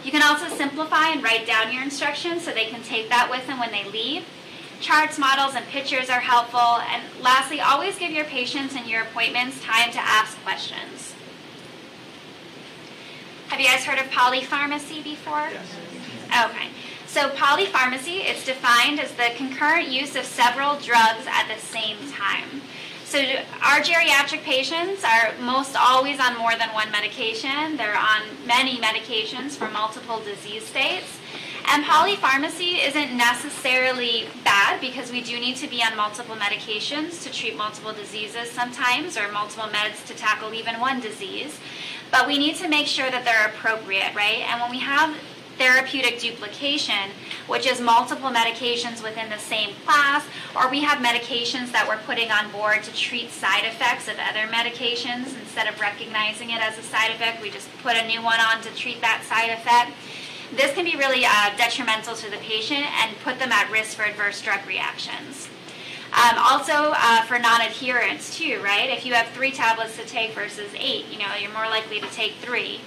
You 0.02 0.10
can 0.10 0.22
also 0.22 0.48
simplify 0.48 1.10
and 1.10 1.22
write 1.22 1.46
down 1.46 1.72
your 1.72 1.82
instructions 1.82 2.44
so 2.44 2.52
they 2.52 2.66
can 2.66 2.82
take 2.82 3.10
that 3.10 3.28
with 3.30 3.46
them 3.46 3.58
when 3.58 3.70
they 3.70 3.84
leave. 3.84 4.24
Charts, 4.80 5.18
models, 5.18 5.54
and 5.54 5.66
pictures 5.66 6.08
are 6.08 6.20
helpful. 6.20 6.80
And 6.88 7.02
lastly, 7.20 7.60
always 7.60 7.98
give 7.98 8.12
your 8.12 8.24
patients 8.24 8.74
and 8.74 8.86
your 8.86 9.02
appointments 9.02 9.62
time 9.62 9.90
to 9.92 10.00
ask 10.00 10.38
questions. 10.42 10.87
Have 13.58 13.66
you 13.66 13.72
guys 13.72 13.84
heard 13.84 13.98
of 13.98 14.06
polypharmacy 14.12 15.02
before? 15.02 15.48
Yes. 15.50 16.48
Okay. 16.48 16.68
So 17.08 17.28
polypharmacy 17.30 18.24
is 18.24 18.44
defined 18.44 19.00
as 19.00 19.10
the 19.14 19.30
concurrent 19.34 19.88
use 19.88 20.14
of 20.14 20.24
several 20.24 20.78
drugs 20.78 21.26
at 21.26 21.48
the 21.52 21.60
same 21.60 21.96
time. 22.12 22.62
So 23.04 23.18
our 23.60 23.80
geriatric 23.80 24.42
patients 24.42 25.02
are 25.02 25.34
most 25.40 25.74
always 25.74 26.20
on 26.20 26.38
more 26.38 26.54
than 26.56 26.72
one 26.72 26.92
medication. 26.92 27.76
They're 27.76 27.98
on 27.98 28.22
many 28.46 28.76
medications 28.76 29.56
for 29.56 29.68
multiple 29.68 30.20
disease 30.20 30.64
states. 30.64 31.18
And 31.70 31.84
polypharmacy 31.84 32.86
isn't 32.88 33.14
necessarily 33.14 34.26
bad 34.42 34.80
because 34.80 35.12
we 35.12 35.20
do 35.20 35.38
need 35.38 35.56
to 35.56 35.68
be 35.68 35.82
on 35.82 35.94
multiple 35.98 36.34
medications 36.34 37.22
to 37.24 37.30
treat 37.30 37.58
multiple 37.58 37.92
diseases 37.92 38.50
sometimes 38.50 39.18
or 39.18 39.30
multiple 39.32 39.68
meds 39.68 40.02
to 40.06 40.14
tackle 40.14 40.54
even 40.54 40.80
one 40.80 41.00
disease. 41.00 41.58
But 42.10 42.26
we 42.26 42.38
need 42.38 42.56
to 42.56 42.68
make 42.68 42.86
sure 42.86 43.10
that 43.10 43.26
they're 43.26 43.48
appropriate, 43.48 44.14
right? 44.14 44.40
And 44.48 44.62
when 44.62 44.70
we 44.70 44.78
have 44.78 45.14
therapeutic 45.58 46.20
duplication, 46.20 47.10
which 47.48 47.66
is 47.66 47.82
multiple 47.82 48.30
medications 48.30 49.02
within 49.02 49.28
the 49.28 49.38
same 49.38 49.74
class, 49.84 50.24
or 50.56 50.70
we 50.70 50.80
have 50.80 51.04
medications 51.04 51.70
that 51.72 51.86
we're 51.86 52.00
putting 52.06 52.30
on 52.30 52.50
board 52.50 52.82
to 52.84 52.94
treat 52.94 53.30
side 53.30 53.66
effects 53.66 54.08
of 54.08 54.16
other 54.18 54.48
medications. 54.48 55.36
Instead 55.38 55.68
of 55.68 55.78
recognizing 55.78 56.48
it 56.48 56.62
as 56.62 56.78
a 56.78 56.82
side 56.82 57.10
effect, 57.10 57.42
we 57.42 57.50
just 57.50 57.68
put 57.82 57.94
a 57.94 58.06
new 58.06 58.22
one 58.22 58.40
on 58.40 58.62
to 58.62 58.70
treat 58.74 59.02
that 59.02 59.22
side 59.28 59.50
effect. 59.50 59.92
This 60.54 60.72
can 60.72 60.84
be 60.84 60.96
really 60.96 61.24
uh, 61.26 61.56
detrimental 61.56 62.14
to 62.14 62.30
the 62.30 62.38
patient 62.38 62.86
and 63.02 63.16
put 63.18 63.38
them 63.38 63.52
at 63.52 63.70
risk 63.70 63.96
for 63.96 64.04
adverse 64.04 64.40
drug 64.40 64.66
reactions. 64.66 65.48
Um, 66.12 66.38
also, 66.38 66.94
uh, 66.96 67.22
for 67.24 67.38
non-adherence 67.38 68.36
too, 68.36 68.60
right? 68.64 68.88
If 68.88 69.04
you 69.04 69.12
have 69.12 69.28
three 69.28 69.50
tablets 69.50 69.96
to 69.98 70.06
take 70.06 70.32
versus 70.32 70.72
eight, 70.78 71.04
you 71.10 71.18
know, 71.18 71.34
you're 71.38 71.52
more 71.52 71.68
likely 71.68 72.00
to 72.00 72.06
take 72.08 72.36
three. 72.36 72.80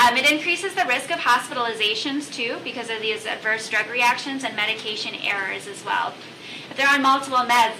Um, 0.00 0.16
it 0.16 0.30
increases 0.30 0.74
the 0.74 0.84
risk 0.84 1.10
of 1.10 1.18
hospitalizations 1.18 2.32
too 2.32 2.58
because 2.62 2.88
of 2.88 3.00
these 3.00 3.26
adverse 3.26 3.68
drug 3.68 3.90
reactions 3.90 4.44
and 4.44 4.54
medication 4.54 5.14
errors 5.16 5.66
as 5.66 5.84
well. 5.84 6.14
If 6.70 6.76
they're 6.76 6.88
on 6.88 7.02
multiple 7.02 7.38
meds, 7.38 7.74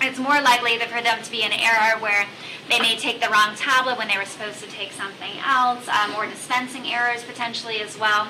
it's 0.00 0.18
more 0.18 0.40
likely 0.40 0.78
for 0.78 1.02
them 1.02 1.22
to 1.22 1.30
be 1.30 1.42
an 1.42 1.52
error 1.52 2.00
where 2.00 2.26
they 2.70 2.80
may 2.80 2.96
take 2.96 3.20
the 3.20 3.28
wrong 3.28 3.54
tablet 3.56 3.98
when 3.98 4.08
they 4.08 4.16
were 4.16 4.24
supposed 4.24 4.62
to 4.62 4.68
take 4.68 4.92
something 4.92 5.38
else, 5.44 5.86
um, 5.88 6.14
or 6.16 6.26
dispensing 6.26 6.86
errors 6.86 7.22
potentially 7.24 7.80
as 7.80 7.98
well. 7.98 8.28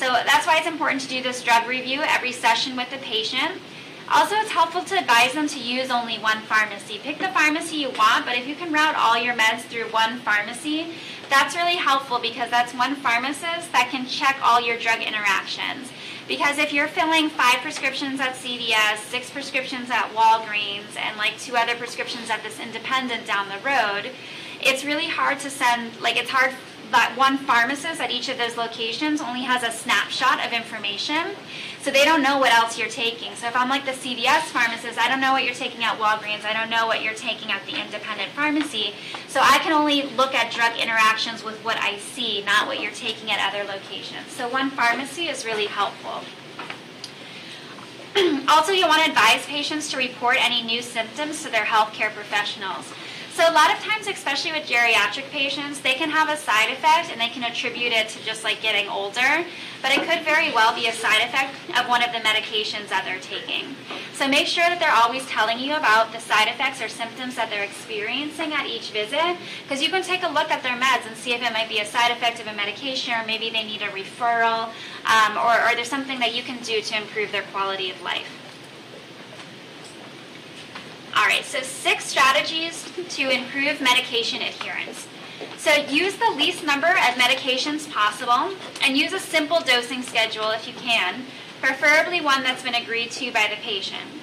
So 0.00 0.06
that's 0.24 0.46
why 0.46 0.56
it's 0.56 0.66
important 0.66 1.02
to 1.02 1.08
do 1.08 1.22
this 1.22 1.42
drug 1.42 1.68
review 1.68 2.00
every 2.00 2.32
session 2.32 2.74
with 2.74 2.88
the 2.88 2.96
patient. 2.96 3.60
Also, 4.10 4.34
it's 4.36 4.50
helpful 4.50 4.82
to 4.82 4.98
advise 4.98 5.34
them 5.34 5.46
to 5.46 5.60
use 5.60 5.90
only 5.90 6.16
one 6.16 6.40
pharmacy. 6.40 6.98
Pick 7.02 7.18
the 7.18 7.28
pharmacy 7.28 7.76
you 7.76 7.90
want, 7.90 8.24
but 8.24 8.34
if 8.38 8.48
you 8.48 8.54
can 8.54 8.72
route 8.72 8.94
all 8.96 9.22
your 9.22 9.34
meds 9.34 9.60
through 9.60 9.84
one 9.90 10.18
pharmacy, 10.20 10.94
that's 11.28 11.54
really 11.54 11.76
helpful 11.76 12.18
because 12.18 12.48
that's 12.48 12.72
one 12.72 12.94
pharmacist 12.94 13.70
that 13.72 13.88
can 13.90 14.06
check 14.06 14.38
all 14.42 14.58
your 14.58 14.78
drug 14.78 15.02
interactions. 15.02 15.92
Because 16.26 16.56
if 16.56 16.72
you're 16.72 16.88
filling 16.88 17.28
five 17.28 17.58
prescriptions 17.58 18.20
at 18.20 18.36
CVS, 18.36 18.96
six 19.10 19.28
prescriptions 19.28 19.90
at 19.90 20.10
Walgreens, 20.14 20.96
and 20.96 21.18
like 21.18 21.38
two 21.38 21.56
other 21.56 21.76
prescriptions 21.76 22.30
at 22.30 22.42
this 22.42 22.58
independent 22.58 23.26
down 23.26 23.50
the 23.50 23.62
road, 23.62 24.10
it's 24.62 24.82
really 24.82 25.08
hard 25.08 25.40
to 25.40 25.50
send, 25.50 26.00
like, 26.00 26.16
it's 26.16 26.30
hard 26.30 26.52
that 26.90 27.14
one 27.16 27.38
pharmacist 27.38 28.00
at 28.00 28.10
each 28.10 28.28
of 28.28 28.38
those 28.38 28.56
locations 28.56 29.20
only 29.20 29.42
has 29.42 29.62
a 29.62 29.70
snapshot 29.70 30.44
of 30.44 30.52
information. 30.52 31.36
So 31.82 31.90
they 31.90 32.04
don't 32.04 32.22
know 32.22 32.38
what 32.38 32.52
else 32.52 32.78
you're 32.78 32.88
taking. 32.88 33.34
So 33.36 33.46
if 33.46 33.56
I'm 33.56 33.68
like 33.68 33.86
the 33.86 33.92
CVS 33.92 34.42
pharmacist, 34.52 34.98
I 34.98 35.08
don't 35.08 35.20
know 35.20 35.32
what 35.32 35.44
you're 35.44 35.54
taking 35.54 35.82
at 35.82 35.98
Walgreens. 35.98 36.44
I 36.44 36.52
don't 36.52 36.68
know 36.68 36.86
what 36.86 37.02
you're 37.02 37.14
taking 37.14 37.50
at 37.50 37.64
the 37.64 37.80
independent 37.80 38.32
pharmacy. 38.32 38.94
So 39.28 39.40
I 39.40 39.58
can 39.58 39.72
only 39.72 40.02
look 40.02 40.34
at 40.34 40.52
drug 40.52 40.76
interactions 40.78 41.42
with 41.42 41.56
what 41.64 41.78
I 41.78 41.98
see, 41.98 42.42
not 42.44 42.66
what 42.66 42.80
you're 42.80 42.92
taking 42.92 43.30
at 43.30 43.40
other 43.40 43.64
locations. 43.64 44.30
So 44.30 44.48
one 44.48 44.70
pharmacy 44.70 45.28
is 45.28 45.46
really 45.46 45.66
helpful. 45.66 46.22
also, 48.48 48.72
you 48.72 48.86
want 48.86 49.04
to 49.04 49.08
advise 49.08 49.46
patients 49.46 49.90
to 49.90 49.96
report 49.96 50.36
any 50.44 50.62
new 50.62 50.82
symptoms 50.82 51.42
to 51.44 51.50
their 51.50 51.64
healthcare 51.64 52.12
professionals. 52.12 52.92
So 53.32 53.48
a 53.48 53.54
lot 53.54 53.72
of 53.72 53.78
times, 53.78 54.08
especially 54.08 54.52
with 54.52 54.66
geriatric 54.68 55.30
patients, 55.30 55.80
they 55.80 55.94
can 55.94 56.10
have 56.10 56.28
a 56.28 56.36
side 56.36 56.70
effect 56.70 57.10
and 57.10 57.20
they 57.20 57.28
can 57.28 57.44
attribute 57.44 57.92
it 57.92 58.08
to 58.10 58.24
just 58.24 58.42
like 58.42 58.60
getting 58.60 58.88
older, 58.88 59.46
but 59.80 59.92
it 59.92 60.02
could 60.02 60.24
very 60.24 60.52
well 60.52 60.74
be 60.74 60.88
a 60.88 60.92
side 60.92 61.22
effect 61.22 61.54
of 61.78 61.88
one 61.88 62.02
of 62.02 62.12
the 62.12 62.18
medications 62.18 62.88
that 62.88 63.04
they're 63.06 63.20
taking. 63.20 63.76
So 64.14 64.28
make 64.28 64.46
sure 64.46 64.64
that 64.64 64.80
they're 64.80 64.92
always 64.92 65.24
telling 65.26 65.58
you 65.58 65.76
about 65.76 66.12
the 66.12 66.18
side 66.18 66.48
effects 66.48 66.82
or 66.82 66.88
symptoms 66.88 67.36
that 67.36 67.48
they're 67.48 67.64
experiencing 67.64 68.52
at 68.52 68.66
each 68.66 68.90
visit, 68.90 69.36
because 69.62 69.80
you 69.80 69.88
can 69.88 70.02
take 70.02 70.24
a 70.24 70.28
look 70.28 70.50
at 70.50 70.62
their 70.62 70.76
meds 70.76 71.06
and 71.06 71.16
see 71.16 71.32
if 71.32 71.40
it 71.40 71.52
might 71.52 71.68
be 71.68 71.78
a 71.78 71.86
side 71.86 72.10
effect 72.10 72.40
of 72.40 72.48
a 72.48 72.52
medication 72.52 73.14
or 73.14 73.24
maybe 73.24 73.48
they 73.48 73.62
need 73.62 73.80
a 73.80 73.88
referral 73.88 74.68
um, 75.06 75.38
or, 75.38 75.54
or 75.64 75.74
there's 75.76 75.88
something 75.88 76.18
that 76.18 76.34
you 76.34 76.42
can 76.42 76.60
do 76.64 76.82
to 76.82 76.96
improve 76.96 77.32
their 77.32 77.44
quality 77.52 77.90
of 77.90 78.02
life. 78.02 78.39
All 81.16 81.26
right, 81.26 81.44
so 81.44 81.60
six 81.62 82.04
strategies 82.04 82.84
to 83.10 83.30
improve 83.30 83.80
medication 83.80 84.42
adherence. 84.42 85.08
So 85.56 85.74
use 85.74 86.16
the 86.16 86.30
least 86.36 86.64
number 86.64 86.88
of 86.88 87.14
medications 87.16 87.90
possible 87.90 88.56
and 88.82 88.96
use 88.96 89.12
a 89.12 89.18
simple 89.18 89.60
dosing 89.60 90.02
schedule 90.02 90.50
if 90.50 90.68
you 90.68 90.74
can, 90.74 91.24
preferably 91.60 92.20
one 92.20 92.42
that's 92.42 92.62
been 92.62 92.74
agreed 92.74 93.10
to 93.12 93.32
by 93.32 93.48
the 93.50 93.60
patient 93.60 94.19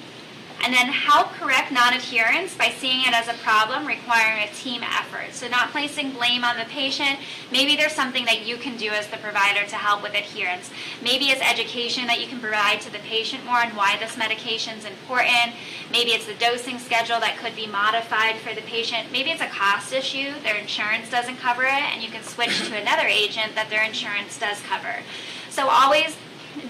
and 0.64 0.74
then 0.74 0.88
help 0.88 1.28
correct 1.32 1.70
non-adherence 1.70 2.54
by 2.54 2.70
seeing 2.70 3.00
it 3.02 3.12
as 3.12 3.28
a 3.28 3.38
problem 3.44 3.86
requiring 3.86 4.42
a 4.42 4.52
team 4.52 4.82
effort. 4.82 5.32
So 5.32 5.48
not 5.48 5.70
placing 5.70 6.12
blame 6.12 6.44
on 6.44 6.58
the 6.58 6.64
patient. 6.64 7.20
Maybe 7.52 7.76
there's 7.76 7.92
something 7.92 8.24
that 8.24 8.44
you 8.44 8.56
can 8.56 8.76
do 8.76 8.90
as 8.90 9.06
the 9.06 9.18
provider 9.18 9.66
to 9.66 9.76
help 9.76 10.02
with 10.02 10.14
adherence. 10.14 10.70
Maybe 11.02 11.26
it's 11.26 11.40
education 11.40 12.06
that 12.06 12.20
you 12.20 12.26
can 12.26 12.40
provide 12.40 12.80
to 12.82 12.92
the 12.92 12.98
patient 12.98 13.44
more 13.44 13.58
on 13.64 13.76
why 13.76 13.96
this 13.98 14.16
medication 14.16 14.76
is 14.78 14.84
important. 14.84 15.54
Maybe 15.92 16.10
it's 16.10 16.26
the 16.26 16.34
dosing 16.34 16.78
schedule 16.78 17.20
that 17.20 17.38
could 17.38 17.54
be 17.54 17.66
modified 17.66 18.36
for 18.36 18.54
the 18.54 18.62
patient. 18.62 19.12
Maybe 19.12 19.30
it's 19.30 19.42
a 19.42 19.46
cost 19.46 19.92
issue. 19.92 20.32
Their 20.42 20.56
insurance 20.56 21.10
doesn't 21.10 21.38
cover 21.38 21.62
it 21.62 21.86
and 21.94 22.02
you 22.02 22.10
can 22.10 22.24
switch 22.24 22.68
to 22.68 22.76
another 22.76 23.06
agent 23.06 23.54
that 23.54 23.70
their 23.70 23.84
insurance 23.84 24.38
does 24.38 24.60
cover. 24.62 25.02
So 25.50 25.68
always 25.68 26.16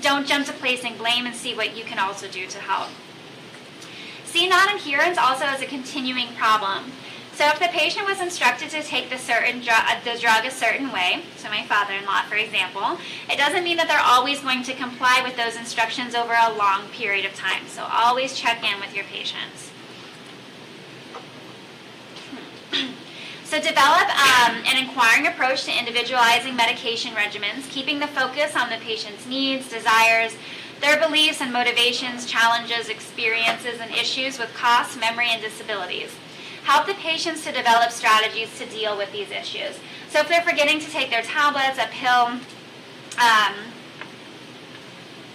don't 0.03 0.27
jump 0.27 0.47
to 0.47 0.53
placing 0.53 0.99
blame 0.99 1.25
and 1.27 1.35
see 1.35 1.55
what 1.55 1.77
you 1.77 1.85
can 1.85 1.99
also 1.99 2.29
do 2.29 2.47
to 2.47 2.59
help. 2.59 2.91
See 4.29 4.47
non-adherence 4.47 5.17
also 5.17 5.45
as 5.45 5.63
a 5.63 5.67
continuing 5.67 6.29
problem. 6.35 6.93
So 7.33 7.49
if 7.49 7.59
the 7.59 7.69
patient 7.69 8.07
was 8.07 8.21
instructed 8.21 8.69
to 8.71 8.83
take 8.83 9.09
the 9.09 9.17
certain 9.17 9.63
dr- 9.63 9.85
uh, 9.89 10.01
the 10.05 10.21
drug 10.21 10.45
a 10.45 10.51
certain 10.51 10.93
way, 10.93 11.23
so 11.39 11.49
my 11.49 11.65
father-in-law, 11.65 12.25
for 12.29 12.35
example, 12.35 12.99
it 13.31 13.39
doesn't 13.39 13.65
mean 13.65 13.79
that 13.79 13.89
they're 13.89 13.99
always 13.99 14.41
going 14.41 14.63
to 14.65 14.75
comply 14.75 15.23
with 15.25 15.35
those 15.37 15.57
instructions 15.57 16.15
over 16.15 16.35
a 16.35 16.53
long 16.53 16.89
period 16.89 17.25
of 17.25 17.35
time. 17.35 17.67
So 17.69 17.89
always 17.91 18.35
check 18.35 18.63
in 18.63 18.79
with 18.81 18.95
your 18.95 19.05
patients. 19.05 19.71
So 23.45 23.57
develop 23.59 24.05
um, 24.13 24.61
an 24.67 24.77
inquiring 24.77 25.27
approach 25.27 25.65
to 25.65 25.73
individualizing 25.73 26.55
medication 26.55 27.15
regimens, 27.15 27.71
keeping 27.71 27.99
the 27.99 28.07
focus 28.07 28.55
on 28.55 28.69
the 28.69 28.77
patient's 28.77 29.27
needs, 29.27 29.71
desires, 29.71 30.37
their 30.81 30.99
beliefs 31.01 31.41
and 31.41 31.53
motivations, 31.53 32.27
challenges, 32.27 32.89
experiences, 32.89 33.81
and 33.81 33.91
issues 33.91 34.39
with 34.39 34.53
costs, 34.55 34.97
memory, 34.97 35.29
and 35.31 35.43
disabilities. 35.43 36.11
Help 36.65 36.87
the 36.87 36.95
patients 36.95 37.45
to 37.45 37.53
develop 37.53 37.91
strategies 37.91 38.57
to 38.59 38.67
deal 38.67 38.97
with 38.97 39.11
these 39.13 39.31
issues. 39.31 39.79
So 40.09 40.21
if 40.21 40.29
they're 40.29 40.43
forgetting 40.43 40.81
to 40.81 40.91
take 40.91 41.11
their 41.11 41.23
tablets, 41.23 41.79
a 41.79 41.89
pill, 41.91 42.41
um, 43.19 43.55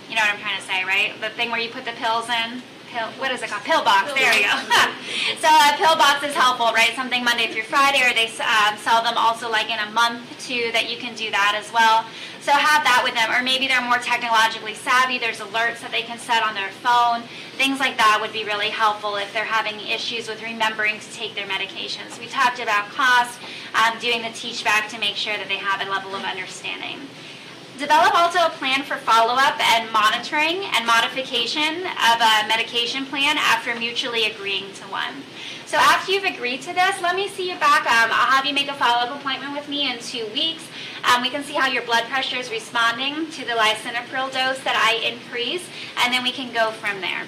you 0.10 0.16
know 0.16 0.22
what 0.22 0.34
I'm 0.34 0.40
trying 0.40 0.60
to 0.60 0.66
say, 0.66 0.84
right? 0.84 1.20
The 1.20 1.30
thing 1.30 1.52
where 1.52 1.60
you 1.60 1.70
put 1.70 1.86
the 1.86 1.92
pills 1.92 2.30
in, 2.30 2.62
pill, 2.94 3.10
what 3.18 3.32
is 3.32 3.42
it 3.42 3.50
called? 3.50 3.64
Pill 3.64 3.84
box. 3.84 4.14
There 4.14 4.34
you 4.34 4.46
go. 4.46 4.54
so 5.42 5.50
a 5.50 5.74
pill 5.76 5.98
box 5.98 6.24
is 6.24 6.34
helpful, 6.38 6.70
right? 6.72 6.94
Something 6.96 7.24
Monday 7.24 7.52
through 7.52 7.64
Friday, 7.64 8.06
or 8.06 8.14
they 8.14 8.30
um, 8.40 8.78
sell 8.78 9.02
them 9.02 9.18
also 9.18 9.50
like 9.50 9.70
in 9.74 9.80
a 9.80 9.90
month 9.92 10.22
too 10.46 10.70
that 10.74 10.90
you 10.90 10.98
can 10.98 11.16
do 11.16 11.32
that 11.32 11.58
as 11.58 11.74
well. 11.74 12.06
So 12.40 12.52
have 12.52 12.84
that 12.84 13.02
with 13.04 13.16
them, 13.16 13.32
or 13.32 13.42
maybe 13.42 13.68
they're 13.68 13.82
more 13.82 13.98
technologically 13.98 14.76
savvy. 14.76 15.18
There's 15.18 15.40
alerts 15.40 15.80
that 15.80 15.92
they 15.92 16.04
can 16.04 16.20
set 16.20 16.44
on 16.44 16.54
their 16.54 16.70
phone. 16.84 17.24
Things 17.56 17.80
like 17.80 17.98
that 17.98 18.20
would 18.22 18.34
be 18.34 18.44
really 18.44 18.70
helpful 18.70 19.16
if 19.16 19.32
they're 19.34 19.48
having 19.48 19.80
issues 19.80 20.28
with 20.28 20.44
remembering 20.44 21.00
to 21.00 21.10
take 21.14 21.36
their 21.36 21.48
medications. 21.48 22.20
We 22.20 22.28
talked 22.28 22.60
about 22.60 22.90
cost, 22.90 23.40
um, 23.74 23.98
doing 24.00 24.22
the 24.22 24.32
teach 24.36 24.64
back 24.64 24.90
to 24.90 25.00
make 25.00 25.16
sure 25.16 25.38
that 25.38 25.48
they 25.48 25.58
have 25.58 25.80
a 25.80 25.90
level 25.90 26.16
of 26.16 26.24
understanding. 26.24 27.00
Develop 27.80 28.14
also 28.14 28.40
a 28.46 28.52
plan 28.52 28.84
for 28.84 28.98
follow-up 28.98 29.60
and 29.60 29.92
monitoring 29.92 30.64
and 30.64 30.86
modification 30.86 31.82
of 31.88 32.22
a 32.22 32.48
medication 32.48 33.04
plan 33.06 33.36
after 33.40 33.74
mutually 33.74 34.26
agreeing 34.26 34.72
to 34.74 34.84
one. 34.84 35.24
So 35.66 35.78
after 35.78 36.12
you've 36.12 36.24
agreed 36.24 36.62
to 36.62 36.74
this, 36.74 37.02
let 37.02 37.16
me 37.16 37.28
see 37.28 37.50
you 37.50 37.58
back. 37.58 37.82
Um, 37.82 38.12
I'll 38.14 38.30
have 38.30 38.46
you 38.46 38.54
make 38.54 38.70
a 38.70 38.76
follow-up 38.76 39.20
appointment 39.20 39.54
with 39.54 39.68
me 39.68 39.92
in 39.92 39.98
two 39.98 40.28
weeks. 40.28 40.68
Um, 41.04 41.24
we 41.24 41.32
can 41.32 41.44
see 41.44 41.54
how 41.54 41.68
your 41.68 41.82
blood 41.82 42.04
pressure 42.04 42.38
is 42.38 42.52
responding 42.52 43.32
to 43.32 43.44
the 43.44 43.54
lisinopril 43.54 44.32
dose 44.32 44.64
that 44.64 44.78
I 44.78 45.04
increase, 45.12 45.68
and 45.98 46.14
then 46.14 46.22
we 46.22 46.32
can 46.32 46.54
go 46.54 46.70
from 46.70 47.02
there. 47.02 47.26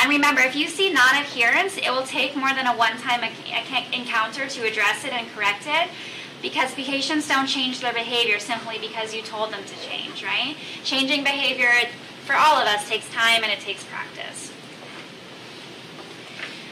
And 0.00 0.08
remember, 0.08 0.40
if 0.40 0.56
you 0.56 0.68
see 0.68 0.90
non-adherence, 0.90 1.76
it 1.76 1.90
will 1.90 2.04
take 2.04 2.34
more 2.34 2.54
than 2.54 2.66
a 2.66 2.74
one-time 2.74 3.22
encounter 3.92 4.46
to 4.46 4.66
address 4.66 5.04
it 5.04 5.12
and 5.12 5.28
correct 5.34 5.64
it. 5.66 5.90
Because 6.42 6.72
patients 6.74 7.28
don't 7.28 7.46
change 7.46 7.80
their 7.80 7.92
behavior 7.92 8.38
simply 8.38 8.78
because 8.78 9.14
you 9.14 9.22
told 9.22 9.52
them 9.52 9.64
to 9.64 9.88
change, 9.88 10.22
right? 10.22 10.56
Changing 10.84 11.24
behavior 11.24 11.70
for 12.24 12.34
all 12.36 12.56
of 12.56 12.66
us 12.66 12.88
takes 12.88 13.08
time 13.10 13.42
and 13.42 13.52
it 13.52 13.60
takes 13.60 13.84
practice. 13.84 14.52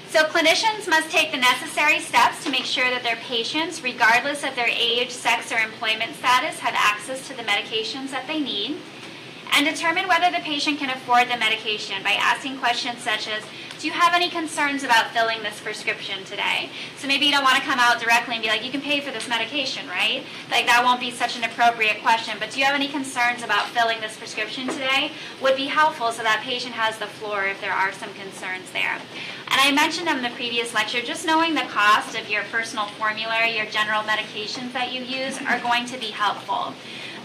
So 0.09 0.25
clinicians 0.25 0.89
must 0.89 1.11
take 1.11 1.31
the 1.33 1.37
necessary 1.37 2.01
steps 2.01 2.43
to 2.45 2.51
make 2.51 2.65
sure 2.65 2.89
that 2.89 3.03
their 3.03 3.17
patients, 3.17 3.83
regardless 3.83 4.45
of 4.45 4.55
their 4.55 4.69
age, 4.69 5.11
sex, 5.11 5.53
or 5.53 5.59
employment 5.59 6.15
status, 6.15 6.61
have 6.61 6.75
access 6.75 7.27
to 7.29 7.37
the 7.37 7.43
medications 7.43 8.13
that 8.13 8.27
they 8.27 8.41
need 8.41 8.79
and 9.53 9.67
determine 9.67 10.09
whether 10.09 10.31
the 10.31 10.43
patient 10.43 10.79
can 10.79 10.91
afford 10.91 11.29
the 11.29 11.37
medication 11.37 12.03
by 12.03 12.13
asking 12.13 12.59
questions 12.59 12.99
such 12.99 13.29
as, 13.29 13.43
do 13.79 13.87
you 13.87 13.93
have 13.93 14.15
any 14.15 14.31
concerns 14.31 14.85
about 14.85 15.11
filling 15.11 15.43
this 15.43 15.61
prescription 15.61 16.25
today? 16.25 16.71
So 16.97 17.07
maybe 17.07 17.27
you 17.27 17.33
don't 17.33 17.45
want 17.45 17.57
to 17.57 17.63
come 17.63 17.79
out 17.79 18.01
directly 18.01 18.35
and 18.35 18.43
be 18.43 18.49
like, 18.49 18.65
you 18.65 18.71
can 18.71 18.81
pay 18.81 19.01
for 19.01 19.11
this 19.11 19.29
medication, 19.29 19.87
right? 19.87 20.25
Like 20.51 20.65
that 20.65 20.83
won't 20.83 20.99
be 20.99 21.11
such 21.11 21.37
an 21.37 21.45
appropriate 21.45 22.01
question, 22.01 22.37
but 22.39 22.51
do 22.51 22.59
you 22.59 22.65
have 22.65 22.75
any 22.75 22.89
concerns 22.89 23.43
about 23.43 23.67
filling 23.69 24.01
this 24.01 24.17
prescription 24.17 24.67
today? 24.69 25.13
Would 25.43 25.57
be 25.57 25.67
helpful 25.67 26.11
so 26.11 26.23
that 26.23 26.41
patient 26.43 26.75
has 26.75 26.97
the 26.99 27.07
floor 27.07 27.45
if 27.45 27.61
there 27.61 27.73
are 27.73 27.93
some 27.93 28.13
concerns 28.15 28.71
there. 28.73 28.99
And 29.49 29.61
I 29.61 29.71
mentioned 29.73 30.09
in 30.09 30.23
the 30.23 30.31
previous 30.31 30.73
lecture, 30.73 31.03
just 31.03 31.27
knowing 31.27 31.55
the 31.55 31.61
cost 31.63 32.19
of 32.19 32.31
your 32.31 32.45
personal 32.45 32.87
formulary, 32.87 33.57
your 33.57 33.67
general 33.67 34.03
medications 34.03 34.73
that 34.73 34.93
you 34.93 35.03
use 35.03 35.39
are 35.43 35.61
going 35.61 35.85
to 35.87 35.99
be 35.99 36.07
helpful. 36.07 36.73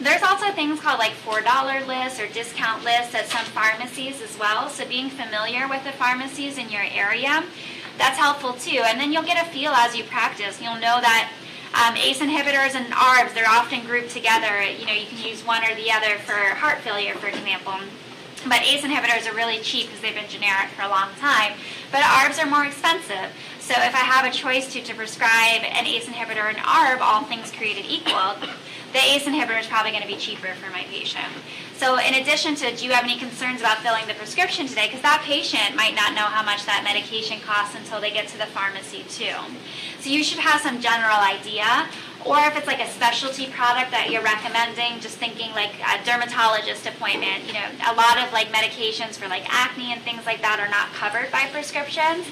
There's 0.01 0.23
also 0.23 0.51
things 0.51 0.79
called 0.79 0.97
like 0.97 1.11
$4 1.11 1.85
lists 1.85 2.19
or 2.19 2.25
discount 2.27 2.83
lists 2.83 3.13
at 3.13 3.27
some 3.27 3.45
pharmacies 3.45 4.19
as 4.19 4.35
well. 4.39 4.67
So 4.67 4.87
being 4.87 5.11
familiar 5.11 5.67
with 5.67 5.83
the 5.83 5.91
pharmacies 5.91 6.57
in 6.57 6.71
your 6.71 6.81
area, 6.81 7.43
that's 7.99 8.17
helpful 8.17 8.53
too. 8.53 8.81
And 8.83 8.99
then 8.99 9.13
you'll 9.13 9.21
get 9.21 9.45
a 9.45 9.47
feel 9.51 9.71
as 9.71 9.95
you 9.95 10.03
practice. 10.03 10.59
You'll 10.59 10.81
know 10.81 10.97
that 11.01 11.31
um, 11.75 11.95
ACE 11.95 12.17
inhibitors 12.17 12.73
and 12.73 12.91
ARBs, 12.91 13.35
they're 13.35 13.47
often 13.47 13.85
grouped 13.85 14.09
together. 14.09 14.63
You 14.63 14.87
know, 14.87 14.93
you 14.93 15.05
can 15.05 15.23
use 15.23 15.45
one 15.45 15.63
or 15.63 15.75
the 15.75 15.91
other 15.91 16.17
for 16.17 16.33
heart 16.33 16.79
failure, 16.79 17.13
for 17.13 17.27
example. 17.27 17.75
But 18.47 18.63
ACE 18.63 18.81
inhibitors 18.81 19.31
are 19.31 19.35
really 19.35 19.59
cheap 19.59 19.85
because 19.85 20.01
they've 20.01 20.15
been 20.15 20.27
generic 20.27 20.69
for 20.75 20.81
a 20.81 20.89
long 20.89 21.09
time. 21.19 21.53
But 21.91 22.01
ARBs 22.01 22.43
are 22.43 22.49
more 22.49 22.65
expensive. 22.65 23.29
So 23.59 23.73
if 23.77 23.93
I 23.93 24.01
have 24.01 24.25
a 24.25 24.35
choice 24.35 24.73
to, 24.73 24.81
to 24.81 24.95
prescribe 24.95 25.61
an 25.61 25.85
ACE 25.85 26.05
inhibitor 26.05 26.49
and 26.49 26.57
ARB, 26.57 27.01
all 27.01 27.23
things 27.23 27.51
created 27.51 27.85
equal, 27.87 28.35
the 28.93 28.99
ACE 28.99 29.23
inhibitor 29.23 29.59
is 29.59 29.67
probably 29.67 29.91
going 29.91 30.03
to 30.03 30.07
be 30.07 30.17
cheaper 30.17 30.53
for 30.55 30.69
my 30.71 30.83
patient. 30.83 31.27
So 31.75 31.97
in 31.97 32.15
addition 32.15 32.55
to, 32.55 32.75
do 32.75 32.85
you 32.85 32.91
have 32.91 33.03
any 33.03 33.17
concerns 33.17 33.61
about 33.61 33.79
filling 33.79 34.05
the 34.07 34.13
prescription 34.13 34.67
today? 34.67 34.87
Because 34.87 35.01
that 35.01 35.21
patient 35.23 35.75
might 35.75 35.95
not 35.95 36.13
know 36.13 36.27
how 36.27 36.43
much 36.43 36.65
that 36.65 36.83
medication 36.83 37.39
costs 37.39 37.75
until 37.75 37.99
they 37.99 38.11
get 38.11 38.27
to 38.29 38.37
the 38.37 38.45
pharmacy 38.47 39.03
too. 39.09 39.33
So 39.99 40.09
you 40.09 40.23
should 40.23 40.39
have 40.39 40.61
some 40.61 40.81
general 40.81 41.17
idea. 41.17 41.87
Or 42.25 42.37
if 42.45 42.55
it's 42.55 42.67
like 42.67 42.79
a 42.79 42.89
specialty 42.89 43.47
product 43.47 43.91
that 43.91 44.11
you're 44.11 44.21
recommending, 44.21 44.99
just 44.99 45.17
thinking 45.17 45.51
like 45.51 45.73
a 45.81 46.03
dermatologist 46.05 46.85
appointment, 46.85 47.47
you 47.47 47.53
know, 47.53 47.65
a 47.89 47.93
lot 47.95 48.21
of 48.21 48.31
like 48.31 48.53
medications 48.53 49.17
for 49.17 49.27
like 49.27 49.43
acne 49.49 49.91
and 49.91 50.01
things 50.03 50.25
like 50.25 50.41
that 50.41 50.59
are 50.59 50.69
not 50.69 50.93
covered 50.93 51.31
by 51.31 51.49
prescriptions. 51.51 52.27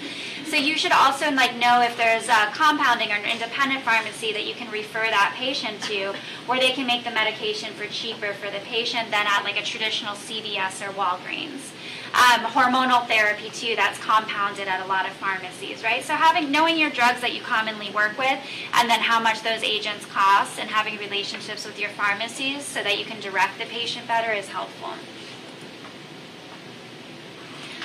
So 0.46 0.56
you 0.56 0.78
should 0.78 0.92
also 0.92 1.32
like 1.32 1.56
know 1.58 1.82
if 1.82 1.98
there's 1.98 2.28
a 2.28 2.50
compounding 2.54 3.12
or 3.12 3.16
an 3.16 3.26
independent 3.26 3.84
pharmacy 3.84 4.32
that 4.34 4.46
you 4.46 4.54
can 4.54 4.70
refer 4.72 5.06
that 5.10 5.34
patient 5.38 5.82
to, 5.84 6.14
where 6.46 6.60
they 6.60 6.72
can 6.72 6.86
make 6.86 7.04
the 7.04 7.12
medication 7.12 7.74
for 7.74 7.86
cheaper 7.86 8.34
for 8.34 8.50
the 8.50 8.60
patient 8.66 9.12
than 9.12 9.26
at 9.28 9.44
like 9.44 9.60
a 9.60 9.64
traditional 9.64 10.14
CVS 10.14 10.86
or 10.86 10.94
Walgreens. 10.94 11.74
Um, 12.10 12.42
hormonal 12.50 13.08
therapy 13.08 13.52
too 13.52 13.76
that's 13.76 14.00
compounded 14.00 14.68
at 14.68 14.84
a 14.84 14.88
lot 14.88 15.06
of 15.06 15.12
pharmacies 15.14 15.84
right? 15.84 16.04
So 16.04 16.14
having 16.14 16.52
knowing 16.52 16.76
your 16.76 16.90
drugs 16.90 17.22
that 17.22 17.34
you 17.34 17.42
commonly 17.42 17.92
work 17.92 18.18
with 18.18 18.40
and 18.74 18.90
then 18.90 19.00
how 19.00 19.20
much 19.20 19.44
those 19.44 19.62
agents 19.62 20.06
cost 20.08 20.60
and 20.60 20.70
having 20.70 20.98
relationships 20.98 21.66
with 21.66 21.80
your 21.80 21.92
pharmacies 21.92 22.66
so 22.66 22.82
that 22.82 22.98
you 22.98 23.06
can 23.06 23.20
direct 23.20 23.60
the 23.60 23.66
patient 23.66 24.08
better 24.08 24.32
is 24.32 24.48
helpful. 24.48 24.94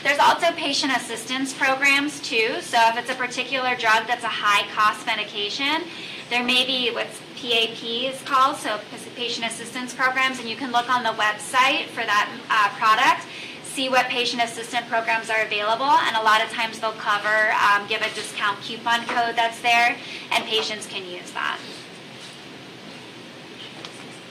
There's 0.02 0.18
also 0.18 0.52
patient 0.52 0.94
assistance 0.96 1.52
programs 1.52 2.20
too. 2.20 2.60
So 2.60 2.78
if 2.88 2.98
it's 2.98 3.10
a 3.10 3.14
particular 3.14 3.74
drug 3.76 4.06
that's 4.06 4.24
a 4.24 4.28
high 4.28 4.66
cost 4.74 5.06
medication, 5.06 5.84
there 6.28 6.44
may 6.44 6.66
be 6.66 6.90
what's 6.92 7.20
PAP 7.36 7.84
is 7.84 8.20
called, 8.22 8.56
so 8.56 8.80
patient 9.16 9.46
assistance 9.46 9.94
programs, 9.94 10.38
and 10.40 10.48
you 10.48 10.56
can 10.56 10.72
look 10.72 10.88
on 10.88 11.02
the 11.02 11.10
website 11.10 11.86
for 11.88 12.04
that 12.04 12.28
uh, 12.48 12.68
product, 12.78 13.26
see 13.74 13.88
what 13.88 14.06
patient 14.06 14.42
assistance 14.42 14.86
programs 14.88 15.28
are 15.28 15.42
available, 15.42 15.84
and 15.84 16.16
a 16.16 16.22
lot 16.22 16.42
of 16.42 16.48
times 16.50 16.78
they'll 16.78 16.92
cover, 16.92 17.52
um, 17.52 17.86
give 17.88 18.00
a 18.02 18.14
discount 18.14 18.60
coupon 18.62 19.04
code 19.06 19.34
that's 19.34 19.60
there, 19.60 19.96
and 20.30 20.44
patients 20.44 20.86
can 20.86 21.04
use 21.04 21.32
that. 21.32 21.58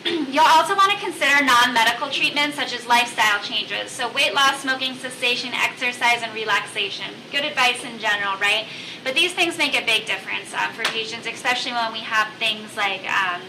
You'll 0.05 0.43
also 0.45 0.75
want 0.75 0.91
to 0.91 0.97
consider 0.97 1.43
non-medical 1.43 2.09
treatments 2.09 2.55
such 2.55 2.73
as 2.73 2.87
lifestyle 2.87 3.41
changes. 3.41 3.91
So 3.91 4.11
weight 4.11 4.33
loss, 4.33 4.61
smoking 4.61 4.95
cessation, 4.95 5.51
exercise, 5.53 6.21
and 6.23 6.33
relaxation. 6.33 7.07
Good 7.31 7.45
advice 7.45 7.83
in 7.83 7.99
general, 7.99 8.37
right? 8.37 8.65
But 9.03 9.13
these 9.13 9.33
things 9.33 9.57
make 9.57 9.75
a 9.75 9.85
big 9.85 10.05
difference 10.05 10.53
um, 10.53 10.71
for 10.73 10.83
patients, 10.83 11.27
especially 11.27 11.73
when 11.73 11.91
we 11.91 11.99
have 11.99 12.27
things 12.39 12.75
like 12.75 13.03
um, 13.11 13.41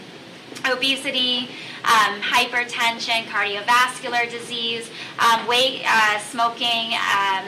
obesity, 0.65 1.49
um, 1.85 2.19
hypertension, 2.21 3.25
cardiovascular 3.25 4.29
disease, 4.29 4.89
um, 5.19 5.45
weight, 5.47 5.83
uh, 5.85 6.19
smoking, 6.19 6.97
um, 6.97 7.45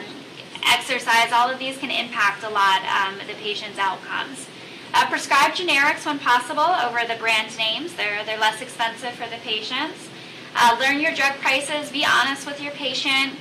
exercise. 0.66 1.32
All 1.32 1.50
of 1.50 1.58
these 1.58 1.76
can 1.78 1.90
impact 1.90 2.44
a 2.44 2.48
lot 2.48 2.82
um, 2.86 3.18
the 3.26 3.34
patient's 3.34 3.78
outcomes. 3.78 4.46
Uh, 4.94 5.08
prescribe 5.10 5.52
generics 5.52 6.06
when 6.06 6.18
possible 6.18 6.60
over 6.60 7.00
the 7.06 7.18
brand 7.18 7.56
names. 7.58 7.94
They're, 7.94 8.24
they're 8.24 8.38
less 8.38 8.62
expensive 8.62 9.12
for 9.12 9.28
the 9.28 9.36
patients. 9.42 10.08
Uh, 10.54 10.76
learn 10.80 11.00
your 11.00 11.14
drug 11.14 11.34
prices. 11.40 11.90
Be 11.90 12.04
honest 12.04 12.46
with 12.46 12.60
your 12.60 12.72
patient. 12.72 13.34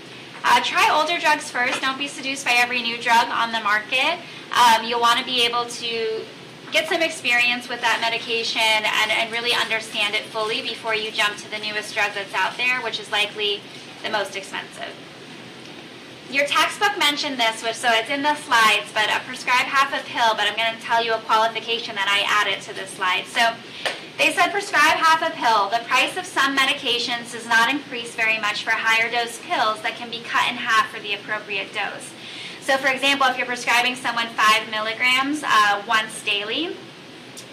Uh, 0.44 0.62
try 0.64 0.90
older 0.92 1.20
drugs 1.20 1.50
first. 1.50 1.82
Don't 1.82 1.98
be 1.98 2.08
seduced 2.08 2.46
by 2.46 2.54
every 2.56 2.82
new 2.82 2.98
drug 2.98 3.28
on 3.30 3.52
the 3.52 3.60
market. 3.62 4.20
Um, 4.52 4.86
you'll 4.86 5.02
want 5.02 5.20
to 5.20 5.26
be 5.26 5.46
able 5.46 5.66
to 5.66 6.22
get 6.72 6.90
some 6.90 7.02
experience 7.02 7.70
with 7.70 7.82
that 7.82 8.00
medication 8.02 8.62
and, 8.62 9.12
and 9.12 9.32
really 9.32 9.54
understand 9.54 10.16
it 10.16 10.24
fully 10.24 10.62
before 10.62 10.96
you 10.96 11.12
jump 11.12 11.38
to 11.38 11.50
the 11.50 11.60
newest 11.60 11.94
drug 11.94 12.12
that's 12.14 12.34
out 12.34 12.58
there, 12.58 12.82
which 12.82 13.00
is 13.00 13.12
likely 13.12 13.62
the 14.04 14.10
most 14.10 14.36
expensive. 14.36 14.94
Your 16.30 16.46
textbook 16.46 17.00
mentioned 17.00 17.40
this, 17.40 17.64
which 17.64 17.76
so 17.76 17.88
it's 17.92 18.10
in 18.10 18.22
the 18.22 18.36
slides, 18.36 18.92
but 18.94 19.08
a 19.08 19.24
prescribe 19.24 19.64
half 19.64 19.96
a 19.96 20.04
pill, 20.04 20.36
but 20.36 20.44
I'm 20.44 20.58
going 20.58 20.76
to 20.76 20.84
tell 20.84 21.02
you 21.02 21.14
a 21.14 21.20
qualification 21.20 21.96
that 21.96 22.12
I 22.12 22.28
added 22.28 22.62
to 22.68 22.76
the 22.76 22.86
slide. 22.86 23.24
So 23.28 23.56
they 24.18 24.34
said 24.34 24.52
prescribe 24.52 25.00
half 25.00 25.24
a 25.24 25.32
pill. 25.32 25.70
The 25.70 25.88
price 25.88 26.18
of 26.18 26.26
some 26.26 26.58
medications 26.58 27.32
does 27.32 27.48
not 27.48 27.70
increase 27.70 28.14
very 28.14 28.40
much 28.40 28.66
for 28.66 28.72
higher 28.72 29.10
dose 29.10 29.40
pills 29.40 29.82
that 29.84 29.96
can 29.96 30.12
be 30.12 30.20
cut 30.20 30.52
in 30.52 30.58
half 30.58 30.92
for 30.92 31.00
the 31.00 31.14
appropriate 31.14 31.72
dose. 31.72 32.12
So 32.68 32.76
for 32.76 32.90
example, 32.90 33.26
if 33.28 33.38
you're 33.38 33.48
prescribing 33.48 33.96
someone 33.96 34.28
five 34.36 34.70
milligrams 34.70 35.42
uh, 35.42 35.82
once 35.88 36.22
daily, 36.26 36.76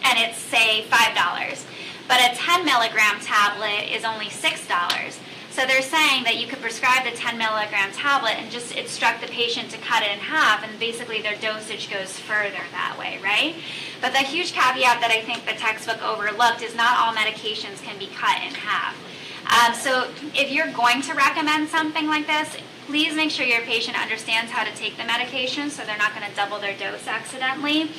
and 0.03 0.19
it's 0.19 0.39
say 0.39 0.87
$5, 0.91 1.65
but 2.09 2.19
a 2.19 2.35
10 2.35 2.65
milligram 2.65 3.21
tablet 3.21 3.95
is 3.95 4.05
only 4.05 4.27
$6. 4.27 5.19
So 5.53 5.67
they're 5.67 5.83
saying 5.83 6.25
that 6.25 6.39
you 6.39 6.49
could 6.49 6.61
prescribe 6.61 7.05
the 7.05 7.13
10 7.13 7.39
milligram 7.39 7.93
tablet 7.93 8.33
and 8.43 8.51
just 8.51 8.75
instruct 8.75 9.21
the 9.21 9.29
patient 9.29 9.71
to 9.71 9.79
cut 9.79 10.03
it 10.03 10.11
in 10.11 10.19
half, 10.19 10.65
and 10.65 10.77
basically 10.81 11.23
their 11.23 11.37
dosage 11.37 11.89
goes 11.93 12.19
further 12.19 12.65
that 12.73 12.97
way, 12.99 13.21
right? 13.23 13.55
But 14.01 14.15
the 14.15 14.19
huge 14.19 14.53
caveat 14.53 15.01
that 15.01 15.13
I 15.13 15.23
think 15.23 15.47
the 15.47 15.53
textbook 15.53 16.03
overlooked 16.03 16.61
is 16.61 16.75
not 16.75 16.99
all 16.99 17.15
medications 17.15 17.81
can 17.85 18.01
be 18.01 18.09
cut 18.09 18.43
in 18.43 18.53
half. 18.53 18.99
Um, 19.47 19.75
so 19.75 20.11
if 20.35 20.51
you're 20.51 20.73
going 20.73 21.03
to 21.03 21.15
recommend 21.15 21.69
something 21.69 22.09
like 22.09 22.27
this, 22.27 22.57
please 22.87 23.15
make 23.15 23.31
sure 23.31 23.47
your 23.47 23.63
patient 23.63 24.01
understands 24.01 24.51
how 24.51 24.65
to 24.65 24.75
take 24.77 24.97
the 24.97 25.05
medication 25.05 25.71
so 25.71 25.85
they're 25.85 25.99
not 25.99 26.15
going 26.15 26.29
to 26.29 26.37
double 26.37 26.59
their 26.59 26.77
dose 26.77 27.07
accidentally. 27.07 27.91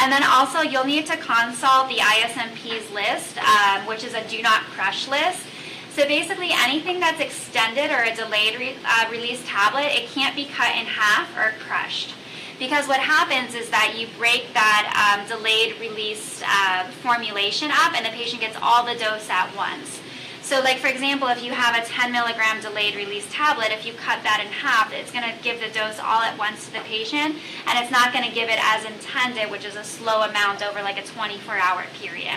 And 0.00 0.10
then 0.10 0.22
also 0.24 0.60
you'll 0.60 0.84
need 0.84 1.06
to 1.06 1.16
consult 1.16 1.88
the 1.88 1.96
ISMP's 1.96 2.90
list, 2.92 3.38
um, 3.38 3.86
which 3.86 4.02
is 4.04 4.14
a 4.14 4.26
do 4.28 4.42
not 4.42 4.62
crush 4.62 5.08
list. 5.08 5.46
So 5.94 6.04
basically 6.06 6.50
anything 6.52 6.98
that's 6.98 7.20
extended 7.20 7.92
or 7.92 8.02
a 8.02 8.14
delayed 8.14 8.58
re- 8.58 8.76
uh, 8.84 9.08
release 9.10 9.42
tablet, 9.46 9.86
it 9.86 10.08
can't 10.08 10.34
be 10.34 10.46
cut 10.46 10.74
in 10.74 10.86
half 10.86 11.36
or 11.36 11.54
crushed. 11.64 12.14
Because 12.58 12.88
what 12.88 13.00
happens 13.00 13.54
is 13.54 13.70
that 13.70 13.94
you 13.96 14.08
break 14.18 14.52
that 14.54 14.90
um, 14.94 15.26
delayed 15.28 15.78
release 15.80 16.42
uh, 16.46 16.88
formulation 17.02 17.70
up 17.70 17.94
and 17.94 18.04
the 18.04 18.10
patient 18.10 18.40
gets 18.40 18.56
all 18.60 18.84
the 18.84 18.94
dose 18.94 19.28
at 19.30 19.54
once. 19.56 20.00
So 20.44 20.60
like 20.60 20.76
for 20.76 20.88
example, 20.88 21.28
if 21.28 21.42
you 21.42 21.52
have 21.52 21.74
a 21.74 21.88
10 21.88 22.12
milligram 22.12 22.60
delayed 22.60 22.96
release 22.96 23.26
tablet, 23.32 23.68
if 23.70 23.86
you 23.86 23.94
cut 23.94 24.22
that 24.24 24.44
in 24.44 24.52
half, 24.52 24.92
it's 24.92 25.10
going 25.10 25.24
to 25.24 25.32
give 25.42 25.58
the 25.58 25.72
dose 25.72 25.98
all 25.98 26.20
at 26.20 26.38
once 26.38 26.66
to 26.66 26.72
the 26.74 26.80
patient, 26.80 27.36
and 27.66 27.78
it's 27.80 27.90
not 27.90 28.12
going 28.12 28.28
to 28.28 28.34
give 28.34 28.50
it 28.50 28.58
as 28.60 28.84
intended, 28.84 29.50
which 29.50 29.64
is 29.64 29.74
a 29.74 29.82
slow 29.82 30.20
amount 30.20 30.62
over 30.62 30.82
like 30.82 30.98
a 30.98 31.02
24 31.02 31.56
hour 31.56 31.86
period. 31.98 32.36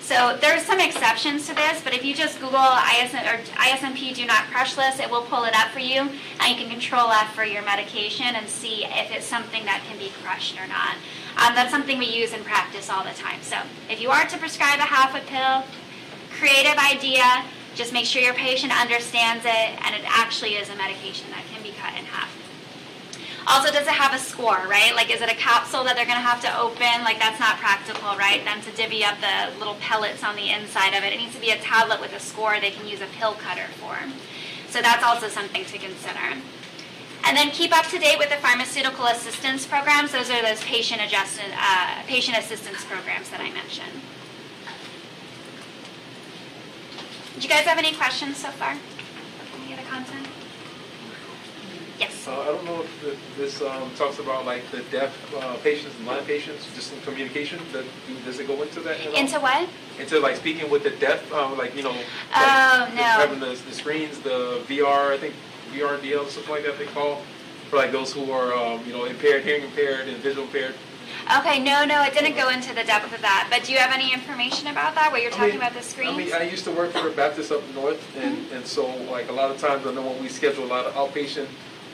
So 0.00 0.38
there's 0.40 0.62
some 0.62 0.78
exceptions 0.78 1.48
to 1.48 1.54
this, 1.56 1.82
but 1.82 1.92
if 1.92 2.04
you 2.04 2.14
just 2.14 2.38
Google 2.38 2.62
ISM, 2.62 3.26
or 3.26 3.42
ISMP 3.58 4.14
do 4.14 4.26
not 4.26 4.44
crush 4.46 4.76
list, 4.76 5.00
it 5.00 5.10
will 5.10 5.22
pull 5.22 5.42
it 5.42 5.54
up 5.56 5.70
for 5.70 5.80
you, 5.80 6.08
and 6.38 6.46
you 6.46 6.54
can 6.54 6.70
control 6.70 7.10
F 7.10 7.34
for 7.34 7.44
your 7.44 7.62
medication 7.62 8.26
and 8.26 8.48
see 8.48 8.84
if 8.84 9.10
it's 9.10 9.26
something 9.26 9.64
that 9.64 9.82
can 9.88 9.98
be 9.98 10.12
crushed 10.22 10.54
or 10.54 10.68
not. 10.68 10.94
Um, 11.36 11.56
that's 11.56 11.72
something 11.72 11.98
we 11.98 12.06
use 12.06 12.32
in 12.32 12.44
practice 12.44 12.88
all 12.88 13.02
the 13.02 13.10
time. 13.10 13.42
So 13.42 13.56
if 13.88 14.00
you 14.00 14.10
are 14.10 14.24
to 14.26 14.38
prescribe 14.38 14.78
a 14.78 14.82
half 14.82 15.16
a 15.16 15.26
pill, 15.26 15.64
creative 16.30 16.78
idea, 16.78 17.44
just 17.74 17.92
make 17.92 18.06
sure 18.06 18.22
your 18.22 18.34
patient 18.34 18.78
understands 18.78 19.44
it 19.44 19.70
and 19.84 19.94
it 19.94 20.02
actually 20.06 20.54
is 20.54 20.68
a 20.70 20.76
medication 20.76 21.30
that 21.30 21.44
can 21.52 21.62
be 21.62 21.72
cut 21.72 21.96
in 21.98 22.04
half. 22.04 22.36
Also, 23.46 23.72
does 23.72 23.86
it 23.86 23.94
have 23.94 24.14
a 24.14 24.18
score, 24.18 24.68
right? 24.68 24.94
Like, 24.94 25.10
is 25.10 25.20
it 25.20 25.30
a 25.30 25.34
capsule 25.34 25.82
that 25.84 25.96
they're 25.96 26.04
going 26.04 26.20
to 26.20 26.22
have 26.22 26.40
to 26.42 26.60
open? 26.60 27.02
Like, 27.02 27.18
that's 27.18 27.40
not 27.40 27.56
practical, 27.56 28.16
right? 28.16 28.44
Then 28.44 28.60
to 28.62 28.70
divvy 28.76 29.02
up 29.02 29.18
the 29.20 29.58
little 29.58 29.74
pellets 29.80 30.22
on 30.22 30.36
the 30.36 30.50
inside 30.50 30.94
of 30.94 31.02
it. 31.02 31.12
It 31.12 31.18
needs 31.18 31.34
to 31.34 31.40
be 31.40 31.50
a 31.50 31.58
tablet 31.58 32.00
with 32.00 32.14
a 32.14 32.20
score 32.20 32.60
they 32.60 32.70
can 32.70 32.86
use 32.86 33.00
a 33.00 33.08
pill 33.18 33.34
cutter 33.34 33.66
for. 33.80 33.96
So 34.68 34.82
that's 34.82 35.02
also 35.02 35.28
something 35.28 35.64
to 35.64 35.78
consider. 35.78 36.38
And 37.24 37.36
then 37.36 37.50
keep 37.50 37.76
up 37.76 37.86
to 37.86 37.98
date 37.98 38.18
with 38.18 38.30
the 38.30 38.36
pharmaceutical 38.36 39.06
assistance 39.06 39.66
programs. 39.66 40.12
Those 40.12 40.30
are 40.30 40.42
those 40.42 40.62
patient 40.62 41.00
adjusted, 41.02 41.50
uh, 41.56 42.02
patient 42.06 42.38
assistance 42.38 42.84
programs 42.84 43.30
that 43.30 43.40
I 43.40 43.50
mentioned. 43.50 44.00
Do 47.40 47.48
you 47.48 47.54
guys 47.54 47.64
have 47.64 47.78
any 47.78 47.94
questions 47.94 48.36
so 48.36 48.48
far? 48.50 48.76
Any 49.64 49.72
other 49.72 49.82
content? 49.88 50.26
Yes. 51.98 52.28
Uh, 52.28 52.38
I 52.38 52.44
don't 52.44 52.66
know 52.66 52.82
if 52.82 53.00
the, 53.00 53.40
this 53.40 53.62
um, 53.62 53.90
talks 53.96 54.18
about 54.18 54.44
like 54.44 54.70
the 54.70 54.82
deaf 54.90 55.16
uh, 55.34 55.56
patients 55.62 55.96
and 55.96 56.04
blind 56.04 56.26
patients, 56.26 56.66
just 56.74 56.92
in 56.92 57.00
communication. 57.00 57.58
That, 57.72 57.86
does 58.26 58.40
it 58.40 58.46
go 58.46 58.60
into 58.60 58.80
that? 58.80 59.00
At 59.00 59.06
all? 59.06 59.14
Into 59.16 59.40
what? 59.40 59.66
Into 59.98 60.20
like 60.20 60.36
speaking 60.36 60.68
with 60.70 60.82
the 60.82 60.90
deaf, 60.90 61.32
um, 61.32 61.56
like 61.56 61.74
you 61.74 61.82
know, 61.82 61.92
like 61.92 62.06
Oh, 62.36 62.92
no. 62.94 63.02
having 63.02 63.40
the, 63.40 63.58
the 63.68 63.72
screens, 63.72 64.18
the 64.20 64.62
VR, 64.68 65.12
I 65.12 65.16
think 65.16 65.34
VR 65.72 65.98
DL 65.98 66.26
or 66.26 66.28
something 66.28 66.52
like 66.52 66.64
that 66.66 66.76
they 66.76 66.84
call 66.86 67.22
for 67.70 67.76
like 67.76 67.90
those 67.90 68.12
who 68.12 68.30
are 68.32 68.52
um, 68.54 68.84
you 68.86 68.92
know 68.92 69.06
impaired, 69.06 69.44
hearing 69.44 69.64
impaired, 69.64 70.08
and 70.08 70.18
visual 70.18 70.44
impaired. 70.44 70.74
Okay, 71.38 71.58
no, 71.60 71.84
no, 71.84 72.02
it 72.02 72.12
didn't 72.14 72.34
go 72.36 72.48
into 72.50 72.74
the 72.74 72.82
depth 72.84 73.12
of 73.14 73.20
that. 73.22 73.48
But 73.50 73.64
do 73.64 73.72
you 73.72 73.78
have 73.78 73.92
any 73.92 74.12
information 74.12 74.66
about 74.68 74.94
that? 74.96 75.12
What 75.12 75.22
you're 75.22 75.30
I 75.32 75.34
talking 75.36 75.48
mean- 75.50 75.58
about 75.58 75.74
the 75.74 75.82
screens? 75.82 76.14
I 76.14 76.16
mean, 76.16 76.32
I 76.32 76.42
used 76.42 76.64
to 76.64 76.70
work 76.72 76.90
for 76.92 77.10
Baptist 77.10 77.52
up 77.52 77.62
north, 77.74 78.00
and, 78.16 78.36
Mm-hmm. 78.36 78.54
and 78.56 78.66
so 78.66 78.86
like 79.10 79.28
a 79.28 79.32
lot 79.32 79.50
of 79.50 79.58
times 79.58 79.86
I 79.86 79.92
know 79.92 80.02
when 80.02 80.20
we 80.22 80.28
schedule 80.28 80.64
a 80.64 80.66
lot 80.66 80.86
of 80.86 80.94
outpatient 80.94 81.46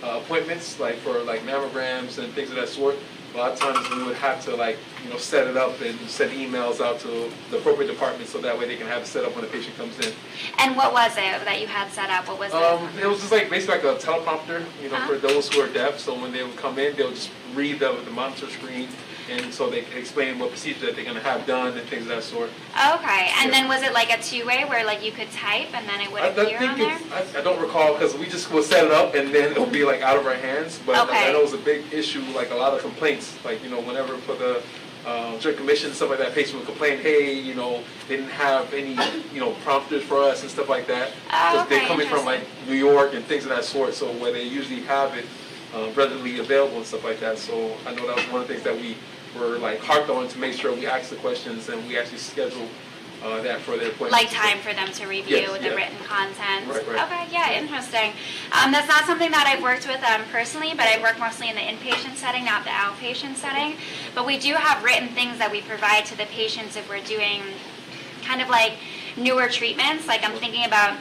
uh, 0.03 0.21
appointments, 0.25 0.79
like 0.81 0.97
for 0.97 1.19
like 1.25 1.41
mammograms 1.43 2.19
and 2.19 2.33
things 2.35 2.51
of 2.51 2.57
that 2.57 2.69
sort, 2.69 2.97
a 3.37 3.39
lot 3.39 3.53
of 3.53 3.59
times 3.59 3.89
we 3.91 4.03
would 4.03 4.17
have 4.17 4.43
to 4.43 4.57
like 4.57 4.79
you 5.05 5.11
know 5.11 5.19
set 5.19 5.47
it 5.47 5.57
up 5.59 5.79
and 5.83 5.99
send 6.09 6.33
emails 6.33 6.81
out 6.81 6.99
to 7.01 7.31
the 7.51 7.59
appropriate 7.59 7.89
department 7.89 8.29
so 8.29 8.39
that 8.41 8.59
way 8.59 8.67
they 8.67 8.77
can 8.77 8.87
have 8.87 9.03
it 9.03 9.07
set 9.07 9.25
up 9.25 9.35
when 9.35 9.45
the 9.45 9.51
patient 9.51 9.77
comes 9.77 9.95
in. 9.99 10.13
and 10.59 10.75
what 10.75 10.93
was 10.93 11.13
it 11.13 11.45
that 11.45 11.61
you 11.61 11.67
had 11.67 11.91
set 11.93 12.09
up? 12.09 12.27
What 12.29 12.39
was 12.39 12.53
Um, 12.55 12.89
it? 12.97 13.05
it 13.05 13.07
was 13.07 13.21
just 13.21 13.33
like 13.33 13.51
basically 13.51 13.77
like 13.77 13.85
a 13.85 14.01
teleprompter, 14.01 14.65
you 14.83 14.89
know, 14.89 14.97
Uh-huh. 14.97 15.07
for 15.07 15.19
those 15.19 15.53
who 15.53 15.61
are 15.61 15.69
deaf. 15.69 15.99
So 15.99 16.15
when 16.15 16.33
they 16.33 16.43
would 16.43 16.57
come 16.57 16.79
in, 16.79 16.97
they'll 16.97 17.11
just 17.11 17.29
read 17.55 17.79
the, 17.81 17.93
the 18.05 18.11
monitor 18.11 18.49
screen, 18.49 18.89
and 19.31 19.53
so 19.53 19.69
they 19.69 19.83
can 19.83 19.99
explain 19.99 20.39
what 20.39 20.51
procedure 20.51 20.87
that 20.87 20.95
they're 20.97 21.05
going 21.05 21.17
to 21.17 21.23
have 21.23 21.47
done 21.47 21.77
and 21.77 21.87
things 21.89 22.03
of 22.03 22.09
that 22.09 22.23
sort. 22.23 22.49
Okay, 22.95 23.31
and 23.39 23.51
Yeah. 23.51 23.61
then 23.61 23.69
was 23.69 23.83
it 23.83 23.93
like 23.93 24.11
a 24.17 24.23
two-way 24.23 24.65
where 24.69 24.85
like 24.87 25.05
you 25.05 25.13
could 25.13 25.31
type 25.33 25.69
and 25.75 25.87
then 25.89 26.01
it 26.01 26.11
would 26.13 26.23
I, 26.23 26.27
I 26.27 26.29
appear 26.31 26.59
on 26.71 26.79
there? 26.79 26.99
I, 27.13 27.39
I 27.39 27.41
don't 27.43 27.61
recall 27.61 27.93
because 27.95 28.15
we 28.17 28.27
just 28.27 28.51
would 28.53 28.65
set 28.65 28.85
it 28.85 28.93
up 28.93 29.15
and 29.15 29.35
then 29.35 29.51
it'll 29.53 29.67
be 29.67 29.85
like 29.85 30.01
out 30.01 30.17
of 30.17 30.27
our 30.27 30.35
hands. 30.35 30.81
But 30.87 31.09
Okay. 31.09 31.29
I 31.29 31.33
know 31.33 31.41
it 31.41 31.45
was 31.45 31.55
a 31.55 31.59
big 31.59 31.83
issue, 31.93 32.23
like 32.35 32.51
a 32.51 32.55
lot 32.55 32.73
of 32.75 32.81
complaints, 32.83 33.26
like 33.45 33.63
you 33.63 33.71
know, 33.71 33.81
whenever 33.81 34.17
for 34.19 34.35
the 34.35 34.63
uh, 35.07 35.39
joint 35.39 35.57
commission 35.57 35.93
stuff 35.93 36.11
like 36.11 36.19
that, 36.19 36.35
patient 36.35 36.59
would 36.59 36.67
complain, 36.67 36.99
hey, 36.99 37.33
you 37.33 37.55
know, 37.55 37.83
they 38.09 38.17
didn't 38.17 38.31
have 38.31 38.75
any, 38.75 38.97
you 39.33 39.39
know, 39.39 39.53
prompters 39.63 40.03
for 40.03 40.21
us 40.21 40.43
and 40.43 40.51
stuff 40.51 40.69
like 40.69 40.87
that. 40.89 41.13
Oh, 41.33 41.53
Because 41.53 41.69
they're 41.69 41.87
coming 41.87 42.09
from 42.09 42.25
like 42.25 42.41
New 42.67 42.75
York 42.75 43.15
and 43.15 43.25
things 43.25 43.45
of 43.45 43.51
that 43.51 43.65
sort, 43.65 43.95
so 43.95 44.11
where 44.19 44.33
they 44.33 44.43
usually 44.43 44.81
have 44.83 45.15
it 45.15 45.25
uh, 45.75 45.91
readily 45.95 46.41
available 46.41 46.79
and 46.79 46.87
stuff 46.87 47.05
like 47.05 47.21
that. 47.21 47.39
So 47.39 47.77
I 47.87 47.95
know 47.95 48.07
that 48.09 48.17
was 48.17 48.25
one 48.33 48.43
of 48.43 48.49
the 48.49 48.55
things 48.55 48.65
that 48.65 48.75
we 48.75 48.97
were 49.39 49.59
like 49.59 49.79
harped 49.79 50.11
on 50.11 50.27
to 50.29 50.39
make 50.39 50.55
sure 50.55 50.75
we 50.75 50.87
asked 50.87 51.11
the 51.11 51.17
questions 51.17 51.69
and 51.69 51.87
we 51.87 51.97
actually 51.99 52.19
scheduled 52.19 52.69
uh, 53.27 53.43
that 53.43 53.61
for 53.61 53.77
their 53.77 53.89
appointment. 53.89 54.13
like 54.13 54.31
time 54.31 54.59
for 54.59 54.73
them 54.73 54.89
to 54.93 55.07
review 55.07 55.37
Yes, 55.37 55.59
the 55.61 55.67
yeah. 55.69 55.75
written 55.75 55.99
content. 56.05 56.69
Right, 56.69 56.87
right. 56.87 57.05
Okay, 57.05 57.27
yeah, 57.33 57.53
interesting. 57.59 58.13
Um, 58.53 58.71
that's 58.73 58.89
not 58.89 59.05
something 59.05 59.31
that 59.33 59.47
I've 59.47 59.63
worked 59.63 59.87
with 59.87 60.03
um, 60.05 60.23
personally, 60.31 60.71
but 60.77 60.87
I 60.87 61.03
work 61.03 61.19
mostly 61.19 61.49
in 61.49 61.57
the 61.57 61.63
inpatient 61.63 62.17
setting, 62.17 62.45
not 62.45 62.65
the 62.65 62.71
outpatient 62.71 63.35
setting. 63.37 63.77
But 64.15 64.27
we 64.27 64.39
do 64.39 64.55
have 64.55 64.85
written 64.85 65.09
things 65.09 65.39
that 65.39 65.51
we 65.51 65.61
provide 65.63 66.07
to 66.07 66.17
the 66.17 66.27
patients 66.27 66.77
if 66.77 66.89
we're 66.89 67.03
doing 67.05 67.43
kind 68.25 68.41
of 68.41 68.49
like 68.49 68.75
newer 69.17 69.49
treatments. 69.49 70.07
Like 70.07 70.25
I'm 70.25 70.37
thinking 70.39 70.65
about 70.65 70.97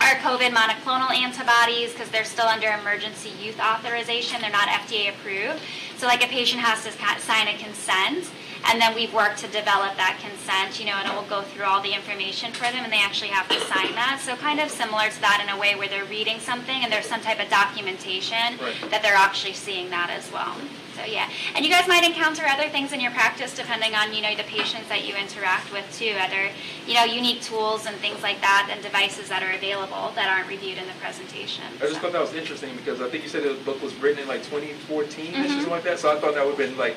our 0.00 0.14
COVID 0.24 0.50
monoclonal 0.56 1.10
antibodies 1.12 1.92
because 1.92 2.08
they're 2.08 2.24
still 2.24 2.46
under 2.46 2.68
emergency 2.68 3.30
use 3.42 3.58
authorization. 3.60 4.40
They're 4.40 4.50
not 4.50 4.68
FDA 4.68 5.10
approved. 5.10 5.60
So 5.98 6.06
like 6.06 6.24
a 6.24 6.28
patient 6.28 6.62
has 6.62 6.84
to 6.84 6.90
ca- 6.98 7.18
sign 7.18 7.48
a 7.48 7.58
consent 7.58 8.30
and 8.68 8.80
then 8.80 8.94
we've 8.94 9.12
worked 9.12 9.38
to 9.38 9.46
develop 9.48 9.96
that 9.96 10.18
consent, 10.22 10.78
you 10.78 10.86
know, 10.86 10.92
and 10.92 11.08
it 11.08 11.14
will 11.14 11.28
go 11.28 11.42
through 11.42 11.64
all 11.64 11.80
the 11.80 11.92
information 11.92 12.52
for 12.52 12.64
them 12.70 12.84
and 12.84 12.92
they 12.92 13.00
actually 13.00 13.28
have 13.28 13.48
to 13.48 13.58
sign 13.60 13.92
that. 13.94 14.20
So 14.24 14.36
kind 14.36 14.60
of 14.60 14.70
similar 14.70 15.08
to 15.08 15.20
that 15.22 15.40
in 15.42 15.48
a 15.54 15.58
way 15.58 15.74
where 15.74 15.88
they're 15.88 16.04
reading 16.04 16.38
something 16.38 16.82
and 16.84 16.92
there's 16.92 17.06
some 17.06 17.20
type 17.20 17.40
of 17.42 17.48
documentation 17.48 18.58
Right. 18.60 18.74
that 18.90 19.02
they're 19.02 19.14
actually 19.14 19.54
seeing 19.54 19.90
that 19.90 20.10
as 20.10 20.30
well. 20.32 20.54
So 20.96 21.04
yeah, 21.06 21.30
and 21.54 21.64
you 21.64 21.70
guys 21.70 21.88
might 21.88 22.04
encounter 22.04 22.42
other 22.46 22.68
things 22.68 22.92
in 22.92 23.00
your 23.00 23.12
practice 23.12 23.54
depending 23.56 23.94
on 23.94 24.12
you 24.12 24.20
know 24.20 24.34
the 24.36 24.42
patients 24.42 24.88
that 24.88 25.06
you 25.06 25.14
interact 25.14 25.72
with 25.72 25.86
too, 25.96 26.14
other 26.20 26.50
you 26.86 26.94
know 26.94 27.04
unique 27.04 27.40
tools 27.40 27.86
and 27.86 27.96
things 27.96 28.22
like 28.22 28.40
that, 28.42 28.68
and 28.70 28.82
devices 28.82 29.28
that 29.30 29.42
are 29.42 29.52
available 29.52 30.12
that 30.16 30.28
aren't 30.28 30.48
reviewed 30.48 30.76
in 30.76 30.86
the 30.86 30.92
presentation. 31.00 31.64
I 31.78 31.82
just 31.86 31.94
So- 31.94 32.00
thought 32.00 32.12
that 32.12 32.20
was 32.20 32.34
interesting 32.34 32.76
because 32.76 33.00
I 33.00 33.08
think 33.08 33.22
you 33.22 33.30
said 33.30 33.44
the 33.44 33.54
book 33.54 33.80
was 33.82 33.94
written 33.94 34.22
in 34.22 34.28
like 34.28 34.42
2014 34.44 35.34
or 35.36 35.38
Mhm. 35.38 35.48
something 35.48 35.70
like 35.70 35.84
that. 35.84 36.00
So 36.00 36.14
I 36.14 36.20
thought 36.20 36.34
that 36.34 36.44
would 36.44 36.58
have 36.58 36.68
been 36.68 36.76
like 36.76 36.96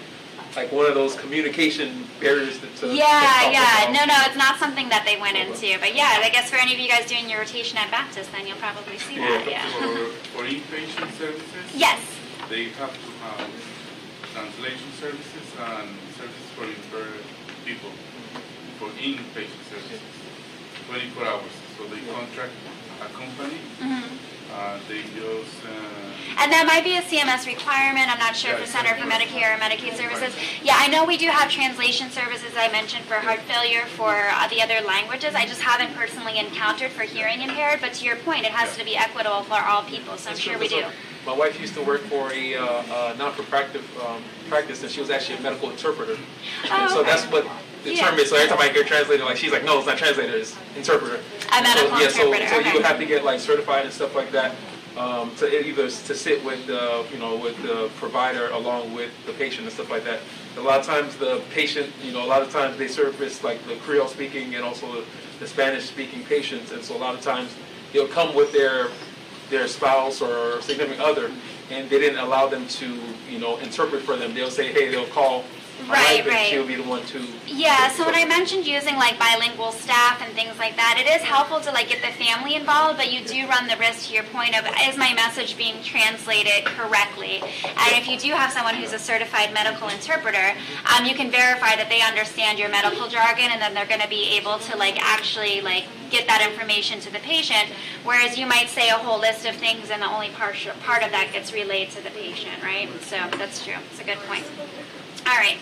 like 0.55 0.71
one 0.71 0.85
of 0.85 0.93
those 0.93 1.15
communication 1.15 2.05
barriers 2.19 2.59
to, 2.59 2.67
to 2.77 2.87
Yeah, 2.93 3.05
talk 3.05 3.53
yeah. 3.53 3.91
No, 3.91 4.05
no, 4.05 4.17
it's 4.25 4.37
not 4.37 4.57
something 4.59 4.89
that 4.89 5.03
they 5.05 5.19
went 5.19 5.37
into. 5.37 5.79
But 5.79 5.95
yeah, 5.95 6.21
I 6.21 6.29
guess 6.29 6.49
for 6.49 6.57
any 6.57 6.73
of 6.73 6.79
you 6.79 6.87
guys 6.87 7.07
doing 7.07 7.29
your 7.29 7.39
rotation 7.39 7.77
at 7.77 7.89
Baptist, 7.91 8.31
then 8.31 8.45
you'll 8.47 8.57
probably 8.61 8.97
see 8.97 9.17
that. 9.17 9.45
Yeah. 9.49 9.65
For, 9.81 10.13
for 10.37 10.43
inpatient 10.45 11.11
services? 11.17 11.65
yes. 11.75 12.01
They 12.49 12.69
have 12.77 12.93
to 12.93 13.09
have 13.25 13.49
translation 14.33 14.89
services 14.99 15.47
and 15.57 15.89
services 16.17 16.47
for 16.55 16.65
impaired 16.65 17.23
people 17.65 17.89
for 18.77 18.89
inpatient 18.99 19.63
services, 19.69 20.01
24 20.89 21.25
hours. 21.25 21.53
So 21.77 21.85
they 21.87 22.01
contract 22.11 22.51
a 23.01 23.05
company, 23.13 23.57
hmm 23.79 24.32
uh, 24.53 24.79
they 24.87 25.01
just, 25.01 25.65
uh, 25.65 26.37
And 26.37 26.51
that 26.51 26.65
might 26.67 26.83
be 26.83 26.97
a 26.97 27.01
CMS 27.01 27.47
requirement. 27.47 28.09
I'm 28.11 28.19
not 28.19 28.35
sure 28.35 28.51
if 28.51 28.59
Yeah, 28.59 28.65
the 28.65 28.71
Center 28.71 28.95
for 28.95 29.09
Medicare 29.09 29.55
or 29.55 29.59
Medicaid 29.59 29.97
Services. 29.97 30.35
Yeah, 30.61 30.75
I 30.77 30.87
know 30.87 31.05
we 31.05 31.17
do 31.17 31.27
have 31.27 31.49
translation 31.49 32.09
services 32.11 32.53
I 32.55 32.71
mentioned 32.71 33.05
for 33.05 33.15
heart 33.15 33.41
failure 33.41 33.85
for 33.85 34.29
uh, 34.29 34.47
the 34.47 34.61
other 34.61 34.79
languages. 34.85 35.33
I 35.33 35.45
just 35.45 35.61
haven't 35.61 35.95
personally 35.95 36.37
encountered 36.37 36.91
for 36.91 37.03
hearing 37.03 37.41
impaired. 37.41 37.81
But 37.81 37.93
to 37.95 38.05
your 38.05 38.17
point, 38.17 38.45
it 38.45 38.51
has 38.51 38.77
to 38.77 38.85
be 38.85 38.95
equitable 38.95 39.43
for 39.43 39.61
all 39.61 39.83
people. 39.83 40.17
So 40.17 40.29
I'm 40.29 40.35
That's 40.35 40.39
sure 40.39 40.57
we 40.59 40.67
do. 40.67 40.85
My 41.25 41.33
wife 41.33 41.59
used 41.59 41.73
to 41.75 41.81
work 41.81 42.01
for 42.01 42.31
a 42.31 42.55
uh, 42.55 42.65
uh, 42.65 43.15
non-for-profit 43.17 43.81
um, 44.05 44.21
practice, 44.49 44.83
and 44.83 44.91
she 44.91 44.99
was 44.99 45.09
actually 45.09 45.37
a 45.37 45.41
medical 45.41 45.69
interpreter. 45.69 46.17
and 46.69 46.91
so 46.91 46.99
okay. 47.01 47.09
that's 47.09 47.25
what 47.31 47.47
the 47.83 47.95
Yeah. 47.95 48.09
term 48.09 48.19
is. 48.19 48.29
So 48.29 48.35
every 48.35 48.49
time 48.49 48.59
I 48.59 48.69
hear 48.69 48.83
translator, 48.83 49.25
like 49.25 49.37
she's 49.37 49.51
like, 49.51 49.63
no, 49.63 49.77
it's 49.77 49.87
not 49.87 49.97
translator, 49.97 50.37
it's 50.37 50.55
interpreter. 50.75 51.19
Medical 51.51 51.89
so, 51.89 51.97
yeah, 51.97 52.07
interpreter, 52.07 52.47
So, 52.47 52.53
so 52.53 52.59
okay. 52.59 52.69
you 52.69 52.75
would 52.75 52.85
have 52.85 52.99
to 52.99 53.05
get 53.05 53.23
like 53.23 53.39
certified 53.39 53.85
and 53.85 53.93
stuff 53.93 54.15
like 54.15 54.31
that 54.31 54.55
um, 54.97 55.33
to 55.37 55.65
either 55.67 55.83
to 55.83 56.15
sit 56.15 56.43
with 56.45 56.65
the 56.67 57.05
you 57.11 57.17
know 57.17 57.35
with 57.35 57.61
the 57.63 57.89
provider 57.97 58.49
along 58.49 58.93
with 58.93 59.11
the 59.25 59.33
patient 59.33 59.63
and 59.63 59.71
stuff 59.71 59.89
like 59.89 60.03
that. 60.05 60.19
A 60.57 60.61
lot 60.61 60.79
of 60.79 60.85
times 60.85 61.15
the 61.15 61.41
patient, 61.51 61.91
you 62.03 62.13
know, 62.13 62.23
a 62.23 62.27
lot 62.27 62.41
of 62.41 62.51
times 62.51 62.77
they 62.77 62.87
service 62.87 63.43
like 63.43 63.65
the 63.67 63.75
Creole 63.77 64.07
speaking 64.07 64.55
and 64.55 64.63
also 64.63 64.91
the, 64.91 65.05
the 65.39 65.47
Spanish 65.47 65.85
speaking 65.85 66.23
patients, 66.23 66.71
and 66.71 66.83
so 66.83 66.95
a 66.95 66.99
lot 66.99 67.15
of 67.15 67.21
times 67.21 67.55
they'll 67.91 68.07
come 68.07 68.35
with 68.35 68.51
their 68.53 68.89
their 69.49 69.67
spouse 69.67 70.21
or 70.21 70.61
significant 70.61 71.01
other, 71.01 71.31
and 71.69 71.89
they 71.89 71.99
didn't 71.99 72.19
allow 72.19 72.47
them 72.47 72.67
to, 72.67 72.99
you 73.29 73.39
know, 73.39 73.57
interpret 73.57 74.01
for 74.01 74.15
them. 74.15 74.33
They'll 74.33 74.49
say, 74.49 74.71
hey, 74.71 74.89
they'll 74.89 75.07
call 75.07 75.43
Right, 75.89 76.25
right. 76.25 76.47
she'll 76.47 76.67
be 76.67 76.75
the 76.75 76.83
one 76.83 77.03
to. 77.07 77.25
Yeah, 77.47 77.89
so 77.89 78.05
when 78.05 78.15
I 78.15 78.25
mentioned 78.25 78.65
using 78.65 78.95
like 78.95 79.19
bilingual 79.19 79.71
staff 79.71 80.21
and 80.21 80.33
things 80.33 80.57
like 80.57 80.75
that, 80.75 80.97
it 80.99 81.07
is 81.09 81.21
helpful 81.21 81.59
to 81.61 81.71
like 81.71 81.89
get 81.89 82.01
the 82.01 82.11
family 82.23 82.55
involved, 82.55 82.97
but 82.97 83.11
you 83.11 83.23
do 83.23 83.47
run 83.47 83.67
the 83.67 83.77
risk 83.77 84.07
to 84.07 84.13
your 84.13 84.23
point 84.23 84.57
of 84.57 84.65
is 84.87 84.97
my 84.97 85.13
message 85.13 85.57
being 85.57 85.81
translated 85.83 86.65
correctly? 86.65 87.41
And 87.65 87.91
if 87.93 88.07
you 88.07 88.17
do 88.17 88.31
have 88.31 88.51
someone 88.51 88.75
who's 88.75 88.93
a 88.93 88.99
certified 88.99 89.53
medical 89.53 89.89
interpreter, 89.89 90.53
um, 90.93 91.05
you 91.05 91.15
can 91.15 91.29
verify 91.29 91.75
that 91.75 91.87
they 91.89 92.01
understand 92.01 92.59
your 92.59 92.69
medical 92.69 93.07
jargon 93.07 93.49
and 93.51 93.61
then 93.61 93.73
they're 93.73 93.87
going 93.87 94.01
to 94.01 94.09
be 94.09 94.37
able 94.37 94.59
to 94.59 94.77
like 94.77 94.97
actually 95.01 95.61
like 95.61 95.85
get 96.09 96.27
that 96.27 96.47
information 96.47 96.99
to 97.01 97.11
the 97.11 97.19
patient, 97.19 97.69
whereas 98.03 98.37
you 98.37 98.45
might 98.45 98.69
say 98.69 98.89
a 98.89 98.93
whole 98.93 99.19
list 99.19 99.45
of 99.45 99.55
things 99.55 99.89
and 99.89 100.01
the 100.01 100.07
only 100.07 100.29
part, 100.29 100.55
part 100.81 101.03
of 101.03 101.11
that 101.11 101.29
gets 101.33 101.51
relayed 101.53 101.89
to 101.89 102.03
the 102.03 102.11
patient, 102.11 102.61
right? 102.61 102.87
So 103.01 103.17
that's 103.37 103.65
true. 103.65 103.75
It's 103.91 103.99
a 103.99 104.03
good 104.03 104.19
point. 104.29 104.45
All 105.25 105.37
right. 105.37 105.57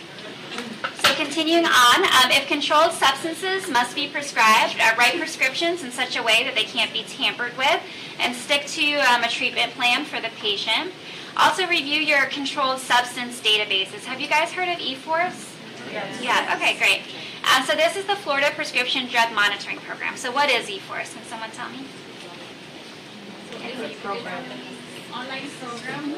So 1.03 1.15
continuing 1.15 1.65
on, 1.65 2.03
um, 2.03 2.31
if 2.31 2.47
controlled 2.47 2.91
substances 2.93 3.69
must 3.69 3.95
be 3.95 4.07
prescribed, 4.07 4.75
uh, 4.79 4.95
write 4.97 5.17
prescriptions 5.17 5.83
in 5.83 5.91
such 5.91 6.15
a 6.17 6.23
way 6.23 6.43
that 6.43 6.55
they 6.55 6.63
can't 6.63 6.93
be 6.93 7.03
tampered 7.03 7.57
with, 7.57 7.81
and 8.19 8.35
stick 8.35 8.65
to 8.67 8.95
um, 9.11 9.23
a 9.23 9.27
treatment 9.27 9.71
plan 9.73 10.05
for 10.05 10.21
the 10.21 10.29
patient. 10.37 10.91
Also 11.37 11.65
review 11.67 11.99
your 11.99 12.25
controlled 12.27 12.79
substance 12.79 13.39
databases. 13.39 14.03
Have 14.03 14.19
you 14.19 14.27
guys 14.27 14.51
heard 14.51 14.69
of 14.69 14.79
E-FORCSE? 14.79 15.55
Yes. 15.91 16.21
Yeah, 16.21 16.55
okay, 16.55 16.77
great. 16.77 17.01
Um, 17.55 17.65
so 17.65 17.75
this 17.75 17.95
is 17.95 18.05
the 18.05 18.15
Florida 18.15 18.51
Prescription 18.53 19.07
Drug 19.07 19.33
Monitoring 19.33 19.77
Program. 19.77 20.15
So 20.17 20.31
what 20.31 20.49
is 20.49 20.69
E-FORCSE? 20.69 21.13
Can 21.15 21.23
someone 21.23 21.51
tell 21.51 21.69
me? 21.69 21.85
It's 23.63 23.95
a 23.95 23.99
program, 23.99 24.43
online 25.13 25.49
program 25.59 26.15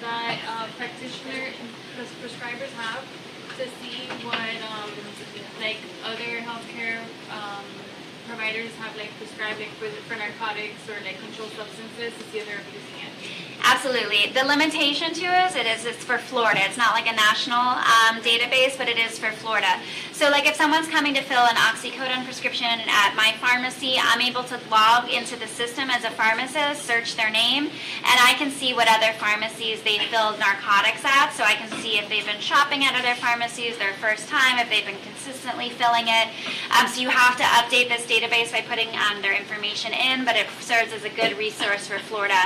that 0.00 0.38
uh, 0.48 0.66
practitioner, 0.76 1.52
prescribers 2.02 2.72
have 2.74 3.04
to 3.56 3.68
see 3.78 4.08
what 4.26 4.34
um, 4.66 4.90
like 5.60 5.78
other 6.04 6.42
healthcare 6.42 6.98
um, 7.30 7.64
providers 8.26 8.70
have 8.80 8.96
like 8.96 9.10
prescribed 9.18 9.60
like 9.60 9.72
for, 9.80 9.88
for 10.08 10.16
narcotics 10.16 10.80
or 10.88 10.96
like 11.04 11.18
controlled 11.20 11.52
substances 11.52 12.12
to 12.16 12.22
see 12.30 12.38
if 12.38 12.46
they're 12.46 12.60
abusing 12.60 12.98
it. 13.04 13.12
Absolutely. 13.64 14.30
The 14.32 14.44
limitation 14.44 15.14
to 15.14 15.24
it 15.24 15.48
is 15.48 15.56
it 15.56 15.66
is 15.66 15.84
it's 15.86 16.04
for 16.04 16.18
Florida. 16.18 16.60
It's 16.64 16.76
not 16.76 16.92
like 16.92 17.06
a 17.08 17.16
national 17.16 17.58
um, 17.58 18.20
database, 18.20 18.76
but 18.76 18.88
it 18.88 18.98
is 18.98 19.18
for 19.18 19.32
Florida. 19.32 19.80
So, 20.12 20.28
like 20.30 20.46
if 20.46 20.54
someone's 20.54 20.86
coming 20.88 21.14
to 21.14 21.22
fill 21.22 21.44
an 21.44 21.56
oxycodone 21.56 22.24
prescription 22.24 22.68
at 22.68 23.14
my 23.16 23.32
pharmacy, 23.40 23.96
I'm 23.98 24.20
able 24.20 24.44
to 24.44 24.60
log 24.70 25.08
into 25.08 25.38
the 25.38 25.46
system 25.46 25.88
as 25.88 26.04
a 26.04 26.10
pharmacist, 26.10 26.84
search 26.84 27.16
their 27.16 27.30
name, 27.30 27.64
and 27.64 28.16
I 28.20 28.34
can 28.36 28.50
see 28.50 28.74
what 28.74 28.86
other 28.86 29.16
pharmacies 29.18 29.82
they 29.82 29.98
filled 30.12 30.38
narcotics 30.38 31.04
at. 31.04 31.32
So 31.32 31.42
I 31.42 31.54
can 31.54 31.70
see 31.80 31.96
if 31.96 32.08
they've 32.10 32.26
been 32.26 32.40
shopping 32.40 32.84
at 32.84 32.94
other 32.94 33.14
pharmacies 33.14 33.78
their 33.78 33.94
first 33.94 34.28
time, 34.28 34.58
if 34.58 34.68
they've 34.68 34.84
been 34.84 35.00
consistently 35.00 35.70
filling 35.70 36.04
it. 36.08 36.28
Um, 36.78 36.86
so 36.86 37.00
you 37.00 37.08
have 37.08 37.36
to 37.38 37.44
update 37.44 37.88
this 37.88 38.04
by 38.20 38.64
putting 38.68 38.88
um, 38.90 39.22
their 39.22 39.34
information 39.34 39.92
in, 39.92 40.24
but 40.24 40.36
it 40.36 40.46
serves 40.60 40.92
as 40.92 41.02
a 41.04 41.08
good 41.08 41.36
resource 41.36 41.88
for 41.88 41.98
Florida 41.98 42.38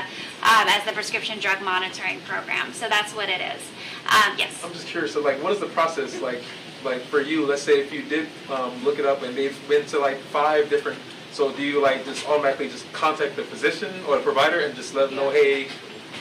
um, 0.43 0.67
as 0.67 0.85
the 0.87 0.93
prescription 0.93 1.39
drug 1.39 1.61
monitoring 1.63 2.21
program. 2.21 2.73
So 2.73 2.89
that's 2.89 3.15
what 3.15 3.29
it 3.29 3.41
is. 3.41 3.61
Um, 4.07 4.39
yes. 4.39 4.63
I'm 4.65 4.73
just 4.73 4.87
curious. 4.87 5.13
So, 5.13 5.21
like, 5.21 5.43
what 5.43 5.53
is 5.53 5.61
the 5.61 5.67
process 5.67 6.21
like? 6.21 6.43
Like 6.85 7.03
for 7.03 7.21
you, 7.21 7.45
let's 7.45 7.63
say 7.63 7.81
if 7.81 7.93
you 7.93 8.03
did 8.03 8.29
um, 8.51 8.85
look 8.85 9.01
it 9.01 9.05
up 9.05 9.23
and 9.23 9.37
they've 9.37 9.59
been 9.69 9.85
to 9.87 9.99
like 9.99 10.19
five 10.19 10.71
different. 10.71 10.99
So 11.33 11.53
do 11.53 11.63
you 11.63 11.83
like 11.83 12.05
just 12.05 12.27
automatically 12.29 12.69
just 12.69 12.91
contact 12.93 13.35
the 13.35 13.43
physician 13.43 13.93
or 14.07 14.17
the 14.17 14.23
provider 14.23 14.61
and 14.61 14.77
just 14.77 14.95
let 14.95 15.09
them 15.09 15.17
know, 15.17 15.31
hey, 15.31 15.67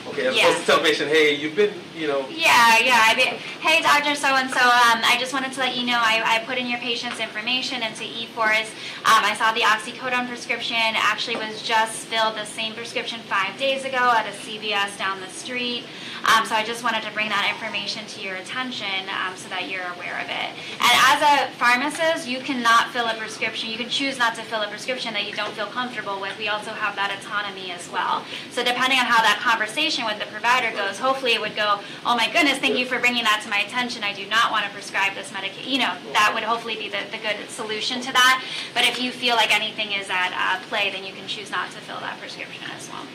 Okay, 0.08 0.26
as 0.26 0.36
opposed 0.36 0.60
to 0.60 0.66
tell 0.66 0.80
patient, 0.80 1.08
hey, 1.10 1.34
you've 1.34 1.54
been, 1.54 1.72
you 1.96 2.06
know. 2.06 2.26
Yeah, 2.28 2.78
yeah. 2.78 3.02
I 3.04 3.14
mean, 3.16 3.34
hey, 3.60 3.82
doctor, 3.82 4.14
so 4.14 4.28
and 4.36 4.50
so. 4.50 4.60
Um, 4.60 5.00
I 5.04 5.16
just 5.20 5.32
wanted 5.32 5.52
to 5.52 5.60
let 5.60 5.76
you 5.76 5.84
know 5.84 5.98
I, 5.98 6.22
I 6.24 6.44
put 6.44 6.58
in 6.58 6.66
your 6.66 6.78
patient's 6.78 7.20
information 7.20 7.82
into 7.82 8.04
E-FORCSE. 8.04 8.70
Um, 9.04 9.22
I 9.24 9.34
saw 9.34 9.52
the 9.52 9.60
oxycodone 9.60 10.28
prescription 10.28 10.76
actually 10.94 11.36
was 11.36 11.62
just 11.62 12.06
filled 12.06 12.36
the 12.36 12.44
same 12.44 12.74
prescription 12.74 13.20
five 13.20 13.58
days 13.58 13.84
ago 13.84 13.96
at 13.96 14.26
a 14.26 14.32
CVS 14.32 14.96
down 14.98 15.20
the 15.20 15.28
street. 15.28 15.84
Um, 16.24 16.44
so 16.44 16.54
I 16.54 16.64
just 16.64 16.82
wanted 16.82 17.02
to 17.04 17.12
bring 17.12 17.28
that 17.28 17.48
information 17.48 18.04
to 18.06 18.20
your 18.20 18.36
attention 18.36 19.08
um, 19.08 19.36
so 19.36 19.48
that 19.48 19.68
you're 19.70 19.86
aware 19.96 20.18
of 20.18 20.28
it. 20.28 20.50
And 20.76 20.94
as 21.08 21.20
a 21.22 21.50
pharmacist, 21.56 22.28
you 22.28 22.40
cannot 22.40 22.90
fill 22.90 23.06
a 23.06 23.14
prescription. 23.14 23.70
You 23.70 23.78
can 23.78 23.88
choose 23.88 24.18
not 24.18 24.34
to 24.34 24.42
fill 24.42 24.62
a 24.62 24.68
prescription 24.68 25.14
that 25.14 25.26
you 25.26 25.32
don't 25.32 25.52
feel 25.52 25.66
comfortable 25.66 26.20
with. 26.20 26.36
We 26.38 26.48
also 26.48 26.72
have 26.72 26.96
that 26.96 27.14
autonomy 27.16 27.70
as 27.70 27.88
well. 27.90 28.24
So 28.50 28.64
depending 28.64 28.98
on 28.98 29.06
how 29.06 29.22
that 29.22 29.38
conversation 29.40 29.97
with 30.06 30.18
the 30.18 30.26
provider 30.26 30.74
goes, 30.76 30.98
hopefully 30.98 31.32
it 31.32 31.40
would 31.40 31.56
go, 31.56 31.80
oh 32.04 32.16
my 32.16 32.30
goodness, 32.30 32.58
thank 32.58 32.76
you 32.76 32.86
for 32.86 32.98
bringing 32.98 33.24
that 33.24 33.40
to 33.44 33.50
my 33.50 33.58
attention. 33.60 34.04
I 34.04 34.12
do 34.12 34.26
not 34.26 34.50
want 34.50 34.64
to 34.64 34.70
prescribe 34.70 35.14
this 35.14 35.32
medication. 35.32 35.70
You 35.70 35.78
know, 35.78 35.94
that 36.12 36.32
would 36.34 36.44
hopefully 36.44 36.76
be 36.76 36.88
the, 36.88 37.02
the 37.10 37.18
good 37.18 37.48
solution 37.48 38.00
to 38.02 38.12
that. 38.12 38.44
But 38.74 38.84
if 38.84 39.00
you 39.00 39.10
feel 39.10 39.36
like 39.36 39.54
anything 39.54 39.92
is 39.92 40.08
at 40.10 40.32
uh, 40.34 40.62
play, 40.68 40.90
then 40.90 41.04
you 41.04 41.12
can 41.12 41.26
choose 41.26 41.50
not 41.50 41.70
to 41.72 41.78
fill 41.78 42.00
that 42.00 42.18
prescription 42.20 42.64
as 42.76 42.88
well. 42.88 43.06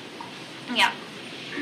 Yeah. 0.76 0.92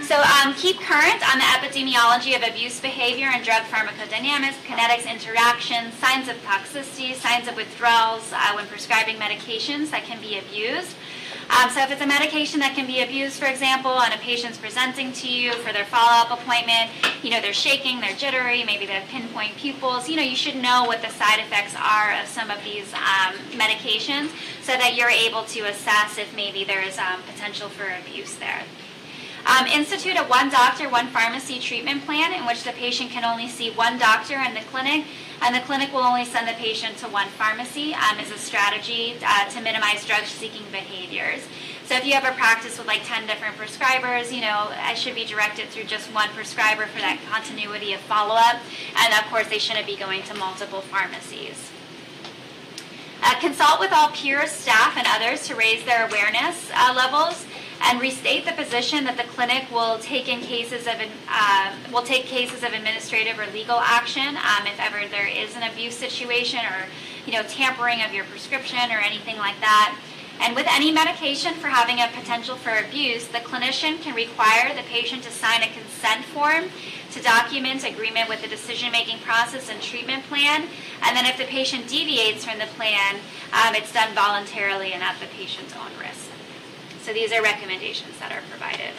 So 0.03 0.15
um, 0.15 0.53
keep 0.55 0.80
current 0.80 1.22
on 1.32 1.38
the 1.38 1.45
epidemiology 1.45 2.36
of 2.36 2.47
abuse 2.47 2.80
behavior 2.80 3.28
and 3.28 3.43
drug 3.43 3.63
pharmacodynamics, 3.63 4.55
kinetics, 4.63 5.09
interactions, 5.09 5.93
signs 5.95 6.30
of 6.30 6.38
toxicity, 6.43 7.13
signs 7.13 7.47
of 7.47 7.55
withdrawals 7.57 8.32
uh, 8.32 8.53
when 8.53 8.67
prescribing 8.67 9.17
medications 9.17 9.91
that 9.91 10.03
can 10.03 10.19
be 10.22 10.39
abused. 10.39 10.95
Um, 11.50 11.70
so 11.70 11.82
if 11.82 11.92
it's 11.92 12.02
a 12.02 12.08
medication 12.08 12.60
that 12.62 12.76
can 12.76 12.88
be 12.88 13.02
abused, 13.02 13.39
for 13.39 13.46
example, 13.46 14.02
and 14.02 14.14
a 14.14 14.18
patient's 14.18 14.58
presenting 14.58 15.12
to 15.14 15.28
you 15.28 15.54
for 15.54 15.74
their 15.74 15.86
follow-up 15.86 16.32
appointment, 16.32 16.92
you 17.24 17.30
know, 17.30 17.42
they're 17.42 17.54
shaking, 17.54 18.00
they're 18.00 18.16
jittery, 18.16 18.64
maybe 18.64 18.86
they 18.86 18.94
have 18.94 19.08
pinpoint 19.10 19.56
pupils, 19.58 20.08
you 20.08 20.16
know, 20.16 20.24
you 20.24 20.36
should 20.36 20.56
know 20.56 20.86
what 20.86 21.02
the 21.02 21.10
side 21.10 21.39
effects 21.39 21.76
are 21.76 22.14
of 22.22 22.28
some 22.28 22.50
of 22.50 22.64
these 22.64 22.94
um, 22.94 23.36
medications 23.52 24.30
so 24.62 24.74
that 24.74 24.96
you're 24.96 25.10
able 25.10 25.44
to 25.44 25.62
assess 25.62 26.18
if 26.18 26.34
maybe 26.36 26.64
there's 26.64 26.98
um, 26.98 27.22
potential 27.24 27.70
for 27.70 27.86
abuse 28.02 28.36
there. 28.36 28.64
Um, 29.46 29.66
institute 29.66 30.18
a 30.18 30.24
one 30.24 30.50
doctor, 30.50 30.88
one 30.88 31.08
pharmacy 31.08 31.60
treatment 31.60 32.06
plan 32.06 32.34
in 32.34 32.46
which 32.46 32.64
the 32.64 32.72
patient 32.72 33.10
can 33.10 33.26
only 33.26 33.48
see 33.48 33.72
one 33.72 33.98
doctor 33.98 34.36
in 34.36 34.54
the 34.54 34.62
clinic, 34.72 35.06
and 35.42 35.56
the 35.56 35.62
clinic 35.62 35.92
will 35.92 36.02
only 36.02 36.26
send 36.26 36.48
the 36.48 36.54
patient 36.54 36.98
to 36.98 37.08
one 37.08 37.28
pharmacy 37.30 37.94
um, 37.94 38.20
as 38.20 38.30
a 38.30 38.38
strategy 38.38 39.18
uh, 39.26 39.50
to 39.50 39.62
minimize 39.62 40.06
drug 40.06 40.26
seeking 40.26 40.66
behaviors. 40.72 41.42
So 41.86 41.98
if 41.98 42.06
you 42.06 42.14
have 42.14 42.24
a 42.24 42.38
practice 42.38 42.78
with 42.78 42.88
like 42.88 43.02
10 43.04 43.28
different 43.28 43.58
prescribers, 43.58 44.32
you 44.32 44.42
know, 44.42 44.72
I 44.78 44.94
should 44.94 45.16
be 45.16 45.26
directed 45.26 45.70
through 45.70 45.86
just 45.86 46.14
one 46.14 46.30
prescriber 46.30 46.86
for 46.86 47.00
that 47.00 47.20
continuity 47.30 47.94
of 47.94 48.00
follow 48.02 48.36
up. 48.36 48.62
And 48.96 49.14
of 49.14 49.30
course, 49.30 49.48
they 49.48 49.58
shouldn't 49.58 49.88
be 49.88 49.98
going 49.98 50.24
to 50.24 50.36
multiple 50.36 50.82
pharmacies. 50.82 51.72
Uh, 53.24 53.38
consult 53.39 53.80
with 53.80 53.92
all 53.92 54.10
peers, 54.10 54.52
staff, 54.52 54.96
and 54.96 55.06
others 55.10 55.48
to 55.48 55.56
raise 55.56 55.84
their 55.84 56.08
awareness 56.08 56.72
uh, 56.74 56.94
levels 56.96 57.46
and 57.84 58.00
restate 58.00 58.46
the 58.46 58.52
position 58.54 59.04
that 59.06 59.18
the 59.18 59.24
clinic 59.24 59.70
will 59.72 59.98
take 60.00 60.28
in 60.28 60.40
cases 60.40 60.88
of 60.88 60.96
uh, 61.30 61.76
will 61.92 62.04
take 62.04 62.26
cases 62.26 62.64
of 62.64 62.74
administrative 62.74 63.40
or 63.40 63.48
legal 63.52 63.80
action 63.80 64.38
um, 64.38 64.68
if 64.68 64.80
ever 64.80 65.08
there 65.10 65.28
is 65.28 65.56
an 65.56 65.64
abuse 65.64 65.96
situation 65.96 66.60
or 66.60 66.86
you 67.26 67.34
know 67.34 67.44
tampering 67.44 68.02
of 68.02 68.14
your 68.14 68.26
prescription 68.26 68.92
or 68.92 69.00
anything 69.00 69.38
like 69.38 69.60
that. 69.60 69.98
And 70.40 70.56
with 70.56 70.66
any 70.68 70.92
medication 70.92 71.54
for 71.54 71.68
having 71.68 72.00
a 72.00 72.08
potential 72.20 72.56
for 72.56 72.72
abuse, 72.72 73.28
the 73.28 73.40
clinician 73.40 74.02
can 74.02 74.16
require 74.16 74.74
the 74.76 74.82
patient 74.84 75.22
to 75.24 75.30
sign 75.30 75.62
a 75.62 75.68
consent 75.68 76.26
form 76.26 76.66
to 77.12 77.22
document 77.22 77.84
agreement 77.84 78.28
with 78.28 78.42
the 78.42 78.48
decision-making 78.48 79.20
process 79.20 79.70
and 79.70 79.80
treatment 79.80 80.24
plan. 80.24 80.68
And 81.04 81.16
then 81.16 81.28
if 81.28 81.38
the 81.38 81.44
patient 81.44 81.88
deviates 81.88 82.44
from 82.44 82.58
the 82.58 82.66
plan, 82.66 83.18
um, 83.54 83.76
it's 83.76 83.94
done 83.94 84.16
voluntarily 84.16 84.94
and 84.94 85.04
at 85.04 85.20
the 85.20 85.28
patient's 85.28 85.76
own 85.76 85.92
risk. 86.00 86.31
So 87.04 87.14
these 87.14 87.32
are 87.32 87.41
recommendations 87.41 88.18
that 88.20 88.32
are 88.32 88.41
provided. 88.49 88.93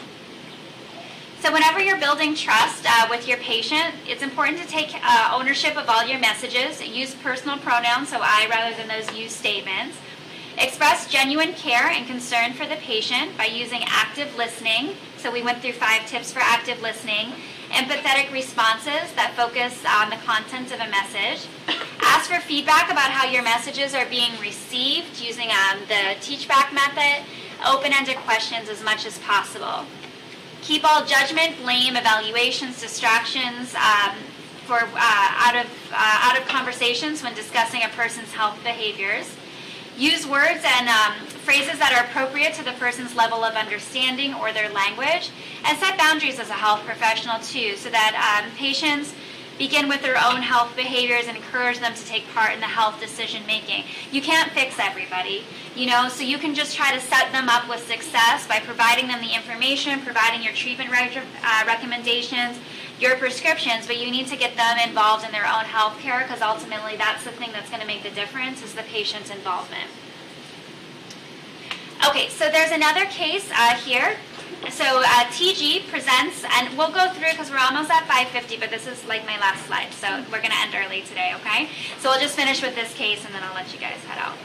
So 1.40 1.52
whenever 1.52 1.80
you're 1.80 1.98
building 1.98 2.36
trust 2.36 2.86
uh, 2.88 3.08
with 3.10 3.26
your 3.26 3.38
patient, 3.38 3.94
it's 4.06 4.22
important 4.22 4.58
to 4.58 4.66
take 4.66 4.94
uh, 4.94 5.32
ownership 5.34 5.76
of 5.76 5.88
all 5.88 6.06
your 6.06 6.20
messages. 6.20 6.80
Use 6.80 7.16
personal 7.16 7.58
pronouns, 7.58 8.10
so 8.10 8.18
I 8.20 8.46
rather 8.48 8.76
than 8.76 8.86
those 8.86 9.12
use 9.16 9.34
statements. 9.34 9.96
Express 10.58 11.10
genuine 11.10 11.54
care 11.54 11.88
and 11.88 12.06
concern 12.06 12.52
for 12.52 12.66
the 12.66 12.76
patient 12.76 13.36
by 13.36 13.46
using 13.46 13.82
active 13.88 14.36
listening. 14.36 14.94
So 15.16 15.32
we 15.32 15.42
went 15.42 15.62
through 15.62 15.72
five 15.72 16.06
tips 16.06 16.32
for 16.32 16.40
active 16.40 16.80
listening. 16.82 17.32
Empathetic 17.70 18.30
responses 18.32 19.10
that 19.16 19.32
focus 19.34 19.82
on 19.88 20.10
the 20.10 20.16
content 20.16 20.72
of 20.72 20.80
a 20.80 20.90
message. 20.90 21.48
Ask 22.02 22.30
for 22.30 22.38
feedback 22.40 22.90
about 22.90 23.10
how 23.10 23.28
your 23.28 23.42
messages 23.42 23.94
are 23.94 24.06
being 24.06 24.32
received 24.40 25.20
using 25.20 25.48
um, 25.50 25.78
the 25.88 26.14
teach 26.20 26.46
back 26.46 26.72
method 26.72 27.24
open-ended 27.66 28.16
questions 28.18 28.68
as 28.68 28.82
much 28.84 29.06
as 29.06 29.18
possible. 29.18 29.84
Keep 30.62 30.84
all 30.84 31.04
judgment, 31.04 31.56
blame, 31.62 31.96
evaluations, 31.96 32.80
distractions 32.80 33.74
um, 33.74 34.14
for 34.64 34.78
uh, 34.78 34.88
out 34.96 35.56
of 35.56 35.66
uh, 35.92 36.18
out 36.22 36.40
of 36.40 36.46
conversations 36.46 37.22
when 37.22 37.34
discussing 37.34 37.82
a 37.82 37.88
person's 37.88 38.32
health 38.32 38.58
behaviors. 38.62 39.34
Use 39.98 40.26
words 40.26 40.64
and 40.64 40.88
um, 40.88 41.26
phrases 41.44 41.78
that 41.78 41.92
are 41.92 42.04
appropriate 42.08 42.54
to 42.54 42.64
the 42.64 42.72
person's 42.72 43.14
level 43.14 43.44
of 43.44 43.54
understanding 43.54 44.32
or 44.34 44.52
their 44.52 44.70
language, 44.70 45.30
and 45.64 45.76
set 45.78 45.98
boundaries 45.98 46.38
as 46.38 46.48
a 46.48 46.54
health 46.54 46.84
professional 46.84 47.38
too, 47.40 47.76
so 47.76 47.90
that 47.90 48.14
um, 48.16 48.50
patients 48.56 49.14
begin 49.62 49.88
with 49.88 50.02
their 50.02 50.16
own 50.16 50.42
health 50.42 50.74
behaviors 50.74 51.28
and 51.28 51.36
encourage 51.36 51.78
them 51.78 51.94
to 51.94 52.04
take 52.04 52.26
part 52.34 52.52
in 52.52 52.58
the 52.58 52.66
health 52.66 52.98
decision 52.98 53.46
making. 53.46 53.84
You 54.10 54.20
can't 54.20 54.50
fix 54.50 54.74
everybody, 54.80 55.44
you 55.76 55.86
know, 55.86 56.08
so 56.08 56.24
you 56.24 56.36
can 56.36 56.52
just 56.52 56.74
try 56.74 56.92
to 56.92 56.98
set 56.98 57.30
them 57.30 57.48
up 57.48 57.68
with 57.68 57.86
success 57.86 58.44
by 58.48 58.58
providing 58.58 59.06
them 59.06 59.20
the 59.20 59.32
information, 59.32 60.00
providing 60.00 60.42
your 60.42 60.52
treatment 60.52 60.90
uh, 60.90 61.62
recommendations, 61.64 62.58
your 62.98 63.14
prescriptions, 63.14 63.86
but 63.86 64.00
you 64.00 64.10
need 64.10 64.26
to 64.26 64.36
get 64.36 64.56
them 64.56 64.78
involved 64.84 65.24
in 65.24 65.30
their 65.30 65.46
own 65.46 65.64
health 65.64 65.96
care 66.00 66.22
because 66.22 66.42
ultimately 66.42 66.96
that's 66.96 67.22
the 67.22 67.30
thing 67.30 67.52
that's 67.52 67.70
going 67.70 67.80
to 67.80 67.86
make 67.86 68.02
the 68.02 68.10
difference 68.10 68.64
is 68.64 68.74
the 68.74 68.82
patient's 68.82 69.30
involvement. 69.30 69.88
Okay, 72.08 72.28
so 72.30 72.50
there's 72.50 72.72
another 72.72 73.04
case 73.04 73.48
uh, 73.54 73.74
here. 73.76 74.16
So 74.70 74.84
uh, 74.84 75.24
TG 75.34 75.88
presents, 75.88 76.44
and 76.48 76.78
we'll 76.78 76.92
go 76.92 77.10
through 77.10 77.32
because 77.32 77.50
we're 77.50 77.58
almost 77.58 77.90
at 77.90 78.04
5:50, 78.04 78.60
but 78.60 78.70
this 78.70 78.86
is 78.86 79.04
like 79.06 79.26
my 79.26 79.38
last 79.38 79.66
slide, 79.66 79.92
so 79.92 80.22
we're 80.30 80.38
going 80.38 80.52
to 80.52 80.58
end 80.58 80.74
early 80.74 81.02
today. 81.02 81.32
Okay, 81.40 81.68
so 81.98 82.10
we'll 82.10 82.20
just 82.20 82.36
finish 82.36 82.62
with 82.62 82.74
this 82.76 82.94
case, 82.94 83.24
and 83.24 83.34
then 83.34 83.42
I'll 83.42 83.54
let 83.54 83.72
you 83.74 83.80
guys 83.80 83.98
head 84.04 84.18
out. 84.18 84.36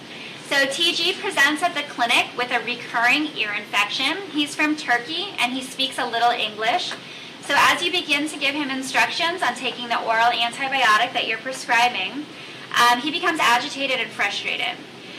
So 0.49 0.55
TG 0.65 1.19
presents 1.21 1.61
at 1.61 1.75
the 1.75 1.83
clinic 1.83 2.25
with 2.35 2.51
a 2.51 2.59
recurring 2.65 3.27
ear 3.37 3.53
infection. 3.53 4.17
He's 4.31 4.55
from 4.55 4.75
Turkey, 4.75 5.35
and 5.39 5.53
he 5.53 5.61
speaks 5.61 5.99
a 5.99 6.05
little 6.05 6.31
English. 6.31 6.93
So 7.41 7.53
as 7.55 7.83
you 7.83 7.91
begin 7.91 8.27
to 8.27 8.39
give 8.39 8.55
him 8.55 8.71
instructions 8.71 9.43
on 9.43 9.53
taking 9.53 9.87
the 9.87 10.01
oral 10.01 10.31
antibiotic 10.31 11.13
that 11.13 11.27
you're 11.27 11.37
prescribing, 11.37 12.25
um, 12.75 12.99
he 12.99 13.11
becomes 13.11 13.39
agitated 13.39 13.99
and 13.99 14.09
frustrated. 14.09 14.77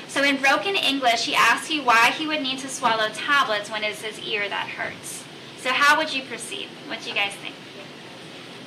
So 0.08 0.24
in 0.24 0.38
broken 0.40 0.74
English, 0.74 1.26
he 1.26 1.34
asks 1.34 1.70
you 1.70 1.82
why 1.82 2.10
he 2.10 2.26
would 2.26 2.40
need 2.40 2.58
to 2.60 2.68
swallow 2.68 3.08
tablets 3.12 3.70
when 3.70 3.84
it's 3.84 4.02
his 4.02 4.18
ear 4.20 4.48
that 4.48 4.68
hurts. 4.68 5.24
So 5.58 5.70
how 5.70 5.96
would 5.98 6.14
you 6.14 6.22
proceed? 6.22 6.68
What 6.86 7.02
do 7.02 7.10
you 7.10 7.14
guys 7.14 7.32
think? 7.34 7.54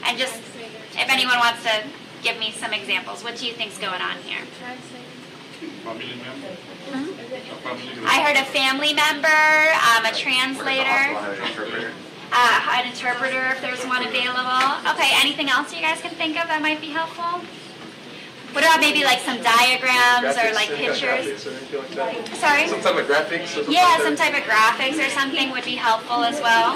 And 0.05 0.17
just, 0.17 0.35
if 0.35 1.09
anyone 1.09 1.39
wants 1.39 1.63
to 1.63 1.83
give 2.21 2.37
me 2.37 2.51
some 2.51 2.73
examples, 2.73 3.23
what 3.23 3.35
do 3.37 3.47
you 3.47 3.53
think's 3.53 3.77
going 3.77 4.01
on 4.01 4.17
here? 4.17 4.45
Family 5.83 6.15
member? 6.21 6.47
A 6.47 6.55
family 6.55 7.85
member. 7.87 8.07
I 8.07 8.21
heard 8.21 8.37
a 8.37 8.45
family 8.45 8.93
member, 8.93 9.27
um, 9.27 10.05
a 10.05 10.13
translator, 10.15 11.17
uh, 12.31 12.77
an 12.77 12.87
interpreter 12.87 13.49
if 13.51 13.61
there's 13.61 13.83
one 13.85 14.05
available. 14.05 14.89
Okay, 14.91 15.11
anything 15.21 15.49
else 15.49 15.73
you 15.73 15.81
guys 15.81 16.01
can 16.01 16.11
think 16.11 16.39
of 16.41 16.47
that 16.47 16.61
might 16.61 16.81
be 16.81 16.89
helpful? 16.89 17.41
What 18.51 18.65
about 18.65 18.81
maybe 18.81 19.03
like 19.03 19.19
some 19.19 19.41
diagrams 19.41 20.35
or 20.35 20.51
like 20.53 20.69
any 20.71 20.87
kind 20.87 20.91
of 20.91 20.99
pictures? 20.99 21.47
like? 21.95 22.27
Sorry? 22.35 22.67
Some 22.67 22.81
type 22.81 22.99
of 22.99 23.07
graphics 23.07 23.43
or 23.43 23.63
something 23.63 23.73
Yeah, 23.73 23.97
some 23.99 24.15
type 24.15 24.35
of 24.35 24.43
graphics 24.43 24.99
or 24.99 25.09
something 25.09 25.51
would 25.51 25.63
be 25.63 25.75
helpful 25.75 26.23
as 26.23 26.41
well. 26.41 26.75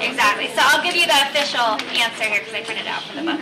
Exactly. 0.00 0.48
So 0.48 0.58
I'll 0.58 0.82
give 0.82 0.96
you 0.96 1.06
the 1.06 1.20
official 1.30 1.78
answer 1.94 2.24
here 2.24 2.40
because 2.40 2.54
I 2.54 2.62
printed 2.62 2.86
it 2.86 2.90
out 2.90 3.02
for 3.02 3.14
the 3.14 3.22
book. 3.22 3.40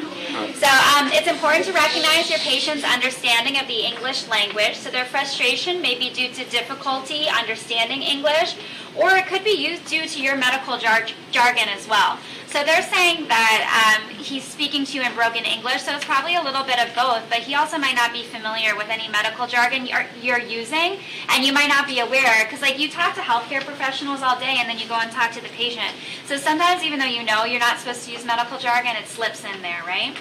So 0.56 0.68
um, 0.68 1.08
it's 1.12 1.28
important 1.28 1.64
to 1.66 1.72
recognize 1.72 2.28
your 2.28 2.40
patient's 2.40 2.84
understanding 2.84 3.58
of 3.58 3.66
the 3.66 3.86
English 3.86 4.28
language. 4.28 4.76
So 4.76 4.90
their 4.90 5.06
frustration 5.06 5.80
may 5.80 5.98
be 5.98 6.10
due 6.10 6.28
to 6.28 6.44
difficulty 6.44 7.26
understanding 7.28 8.02
English, 8.02 8.56
or 8.94 9.16
it 9.16 9.26
could 9.26 9.44
be 9.44 9.56
used 9.56 9.86
due 9.86 10.06
to 10.06 10.22
your 10.22 10.36
medical 10.36 10.76
jar- 10.76 11.06
jargon 11.30 11.68
as 11.68 11.88
well. 11.88 12.18
So 12.56 12.64
they're 12.64 12.88
saying 12.88 13.28
that 13.28 14.00
um, 14.00 14.08
he's 14.16 14.42
speaking 14.42 14.86
to 14.86 14.96
you 14.96 15.02
in 15.04 15.12
broken 15.12 15.44
English, 15.44 15.82
so 15.82 15.94
it's 15.94 16.06
probably 16.06 16.36
a 16.36 16.42
little 16.42 16.64
bit 16.64 16.80
of 16.80 16.88
both, 16.94 17.28
but 17.28 17.40
he 17.40 17.54
also 17.54 17.76
might 17.76 17.94
not 17.94 18.14
be 18.14 18.22
familiar 18.22 18.74
with 18.74 18.88
any 18.88 19.08
medical 19.08 19.46
jargon 19.46 19.84
you're, 19.84 20.06
you're 20.22 20.40
using, 20.40 20.96
and 21.28 21.44
you 21.44 21.52
might 21.52 21.68
not 21.68 21.86
be 21.86 22.00
aware, 22.00 22.46
because 22.46 22.62
like 22.62 22.78
you 22.78 22.88
talk 22.88 23.14
to 23.16 23.20
healthcare 23.20 23.60
professionals 23.60 24.22
all 24.22 24.40
day 24.40 24.56
and 24.56 24.66
then 24.70 24.78
you 24.78 24.88
go 24.88 24.94
and 24.94 25.12
talk 25.12 25.32
to 25.32 25.42
the 25.42 25.50
patient. 25.50 25.92
So 26.24 26.38
sometimes 26.38 26.82
even 26.82 26.98
though 26.98 27.04
you 27.04 27.24
know 27.24 27.44
you're 27.44 27.60
not 27.60 27.78
supposed 27.78 28.06
to 28.06 28.12
use 28.12 28.24
medical 28.24 28.56
jargon, 28.56 28.96
it 28.96 29.06
slips 29.06 29.44
in 29.44 29.60
there, 29.60 29.82
right? 29.86 30.16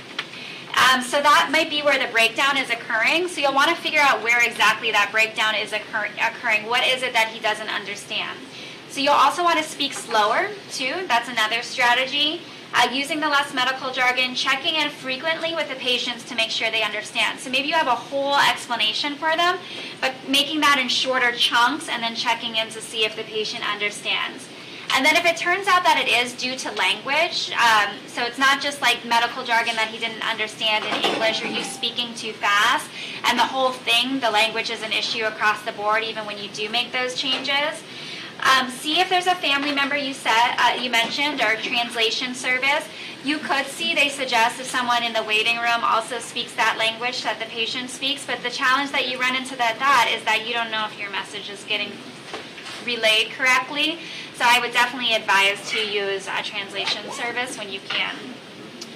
Um, 0.76 1.02
so 1.02 1.22
that 1.22 1.48
might 1.54 1.70
be 1.70 1.84
where 1.84 1.98
the 1.98 2.12
breakdown 2.12 2.58
is 2.58 2.70
occurring. 2.70 3.30
So 3.30 3.40
you'll 3.40 3.56
want 3.56 3.70
to 3.70 3.78
figure 3.78 4.02
out 4.02 4.22
where 4.22 4.44
exactly 4.46 4.92
that 4.92 5.08
breakdown 5.10 5.56
is 5.56 5.72
occur- 5.72 6.12
occurring. 6.20 6.68
What 6.68 6.86
is 6.86 7.02
it 7.02 7.14
that 7.14 7.30
he 7.30 7.40
doesn't 7.40 7.70
understand? 7.70 8.38
So 8.96 9.02
you'll 9.02 9.12
also 9.12 9.44
want 9.44 9.58
to 9.58 9.64
speak 9.66 9.92
slower 9.92 10.48
too. 10.72 11.04
That's 11.10 11.28
another 11.28 11.64
strategy. 11.64 12.40
Uh, 12.74 12.88
using 12.94 13.20
the 13.20 13.28
less 13.28 13.54
medical 13.54 13.92
jargon, 13.92 14.34
checking 14.36 14.76
in 14.76 14.90
frequently 14.90 15.54
with 15.54 15.68
the 15.68 15.76
patients 15.76 16.24
to 16.30 16.34
make 16.34 16.50
sure 16.50 16.72
they 16.72 16.82
understand. 16.82 17.38
So 17.38 17.50
maybe 17.50 17.68
you 17.68 17.74
have 17.74 17.88
a 17.88 17.96
whole 17.96 18.38
explanation 18.38 19.16
for 19.16 19.36
them, 19.36 19.58
but 20.00 20.14
making 20.30 20.62
that 20.62 20.80
in 20.80 20.88
shorter 20.88 21.34
chunks 21.34 21.90
and 21.90 22.02
then 22.02 22.16
checking 22.16 22.56
in 22.56 22.70
to 22.70 22.80
see 22.80 23.04
if 23.04 23.18
the 23.18 23.24
patient 23.24 23.70
understands. 23.70 24.48
And 24.96 25.06
then 25.06 25.18
if 25.18 25.26
it 25.26 25.36
turns 25.36 25.68
out 25.68 25.84
that 25.84 26.02
it 26.02 26.08
is 26.08 26.32
due 26.32 26.56
to 26.56 26.72
language, 26.72 27.52
um, 27.52 27.98
so 28.08 28.24
it's 28.24 28.38
not 28.38 28.62
just 28.62 28.82
like 28.82 29.04
medical 29.04 29.44
jargon 29.44 29.76
that 29.76 29.90
he 29.90 30.00
didn't 30.00 30.24
understand 30.24 30.86
in 30.86 31.12
English 31.12 31.44
or 31.44 31.48
you 31.48 31.64
speaking 31.64 32.14
too 32.16 32.32
fast, 32.32 32.90
and 33.26 33.38
the 33.38 33.44
whole 33.44 33.72
thing, 33.72 34.22
the 34.22 34.32
language 34.32 34.70
is 34.70 34.84
an 34.84 34.94
issue 34.94 35.26
across 35.26 35.62
the 35.64 35.74
board, 35.74 36.04
even 36.06 36.26
when 36.26 36.38
you 36.38 36.48
do 36.50 36.70
make 36.70 36.94
those 36.94 37.16
changes. 37.16 37.84
Um, 38.42 38.70
see 38.70 39.00
if 39.00 39.10
there's 39.10 39.28
a 39.28 39.36
family 39.36 39.74
member 39.74 39.96
you 39.96 40.14
said 40.14 40.56
uh, 40.58 40.78
you 40.80 40.90
mentioned 40.90 41.42
or 41.42 41.56
translation 41.56 42.36
service. 42.36 42.88
You 43.24 43.40
could 43.40 43.66
see 43.66 43.96
they 43.96 44.10
suggest 44.10 44.60
if 44.60 44.68
someone 44.68 45.02
in 45.04 45.14
the 45.14 45.24
waiting 45.24 45.58
room 45.58 45.84
also 45.84 46.20
speaks 46.20 46.54
that 46.56 46.78
language 46.78 47.24
that 47.24 47.40
the 47.40 47.46
patient 47.46 47.90
speaks, 47.90 48.26
but 48.26 48.44
the 48.44 48.52
challenge 48.52 48.92
that 48.92 49.10
you 49.10 49.20
run 49.20 49.36
into 49.36 49.56
that 49.56 49.80
that 49.80 50.14
is 50.16 50.24
that 50.26 50.48
you 50.48 50.54
don't 50.54 50.70
know 50.70 50.86
if 50.86 51.00
your 51.00 51.10
message 51.10 51.50
is 51.50 51.64
getting 51.64 51.92
relayed 52.86 53.32
correctly. 53.32 53.98
So 54.36 54.46
I 54.46 54.60
would 54.60 54.74
definitely 54.74 55.14
advise 55.14 55.70
to 55.72 55.80
use 55.80 56.28
a 56.28 56.44
translation 56.44 57.10
service 57.12 57.58
when 57.58 57.72
you 57.72 57.80
can. 57.90 58.16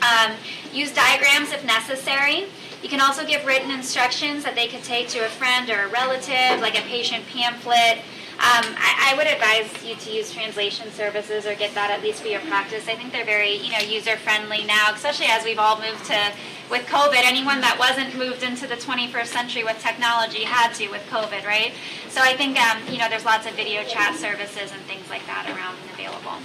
Um, 0.01 0.35
use 0.71 0.93
diagrams 0.93 1.51
if 1.51 1.65
necessary. 1.65 2.45
You 2.83 2.87
can 2.87 3.01
also 3.01 3.25
give 3.25 3.45
written 3.45 3.71
instructions 3.71 4.43
that 4.43 4.55
they 4.55 4.67
could 4.67 4.83
take 4.83 5.09
to 5.09 5.25
a 5.25 5.29
friend 5.29 5.69
or 5.69 5.85
a 5.85 5.87
relative, 5.87 6.61
like 6.61 6.77
a 6.77 6.83
patient 6.83 7.25
pamphlet. 7.27 7.99
Um, 8.39 8.63
I, 8.79 9.11
I, 9.11 9.17
would 9.17 9.27
advise 9.27 9.67
you 9.83 9.95
to 9.99 10.09
use 10.15 10.31
translation 10.31 10.89
services 10.91 11.45
or 11.45 11.55
get 11.55 11.75
that 11.75 11.91
at 11.91 12.01
least 12.01 12.21
for 12.21 12.29
your 12.29 12.39
practice. 12.47 12.87
I 12.87 12.95
think 12.95 13.11
they're 13.11 13.27
very, 13.27 13.57
you 13.57 13.69
know, 13.69 13.79
user 13.79 14.15
friendly 14.15 14.63
now, 14.63 14.93
especially 14.95 15.27
as 15.27 15.43
we've 15.43 15.59
all 15.59 15.75
moved 15.75 16.05
to 16.05 16.31
with 16.71 16.87
COVID. 16.87 17.19
Anyone 17.19 17.59
that 17.59 17.75
wasn't 17.75 18.15
moved 18.15 18.43
into 18.43 18.65
the 18.65 18.79
21st 18.79 19.27
century 19.27 19.65
with 19.65 19.77
technology 19.83 20.47
had 20.47 20.71
to 20.75 20.87
with 20.87 21.03
COVID, 21.11 21.43
right? 21.43 21.73
So 22.07 22.21
I 22.21 22.31
think, 22.31 22.55
um, 22.55 22.79
you 22.87 22.97
know, 22.97 23.09
there's 23.09 23.25
lots 23.25 23.45
of 23.45 23.59
video 23.59 23.83
chat 23.83 24.15
services 24.15 24.71
and 24.71 24.79
things 24.87 25.09
like 25.09 25.27
that 25.27 25.43
around 25.51 25.75
and 25.83 25.91
available. 25.91 26.39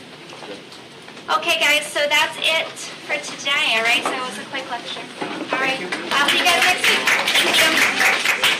Okay, 1.38 1.62
guys, 1.62 1.86
so 1.86 2.02
that's 2.10 2.34
it 2.42 2.74
for 3.06 3.14
today, 3.22 3.78
all 3.78 3.86
right? 3.86 4.02
So 4.02 4.10
it 4.10 4.18
was 4.18 4.38
a 4.42 4.50
quick 4.50 4.66
lecture. 4.66 5.06
All 5.54 5.62
right, 5.62 5.78
I'll 6.10 6.26
see 6.26 6.42
you 6.42 6.44
guys 6.44 6.58
next 6.58 6.90
week. 8.42 8.50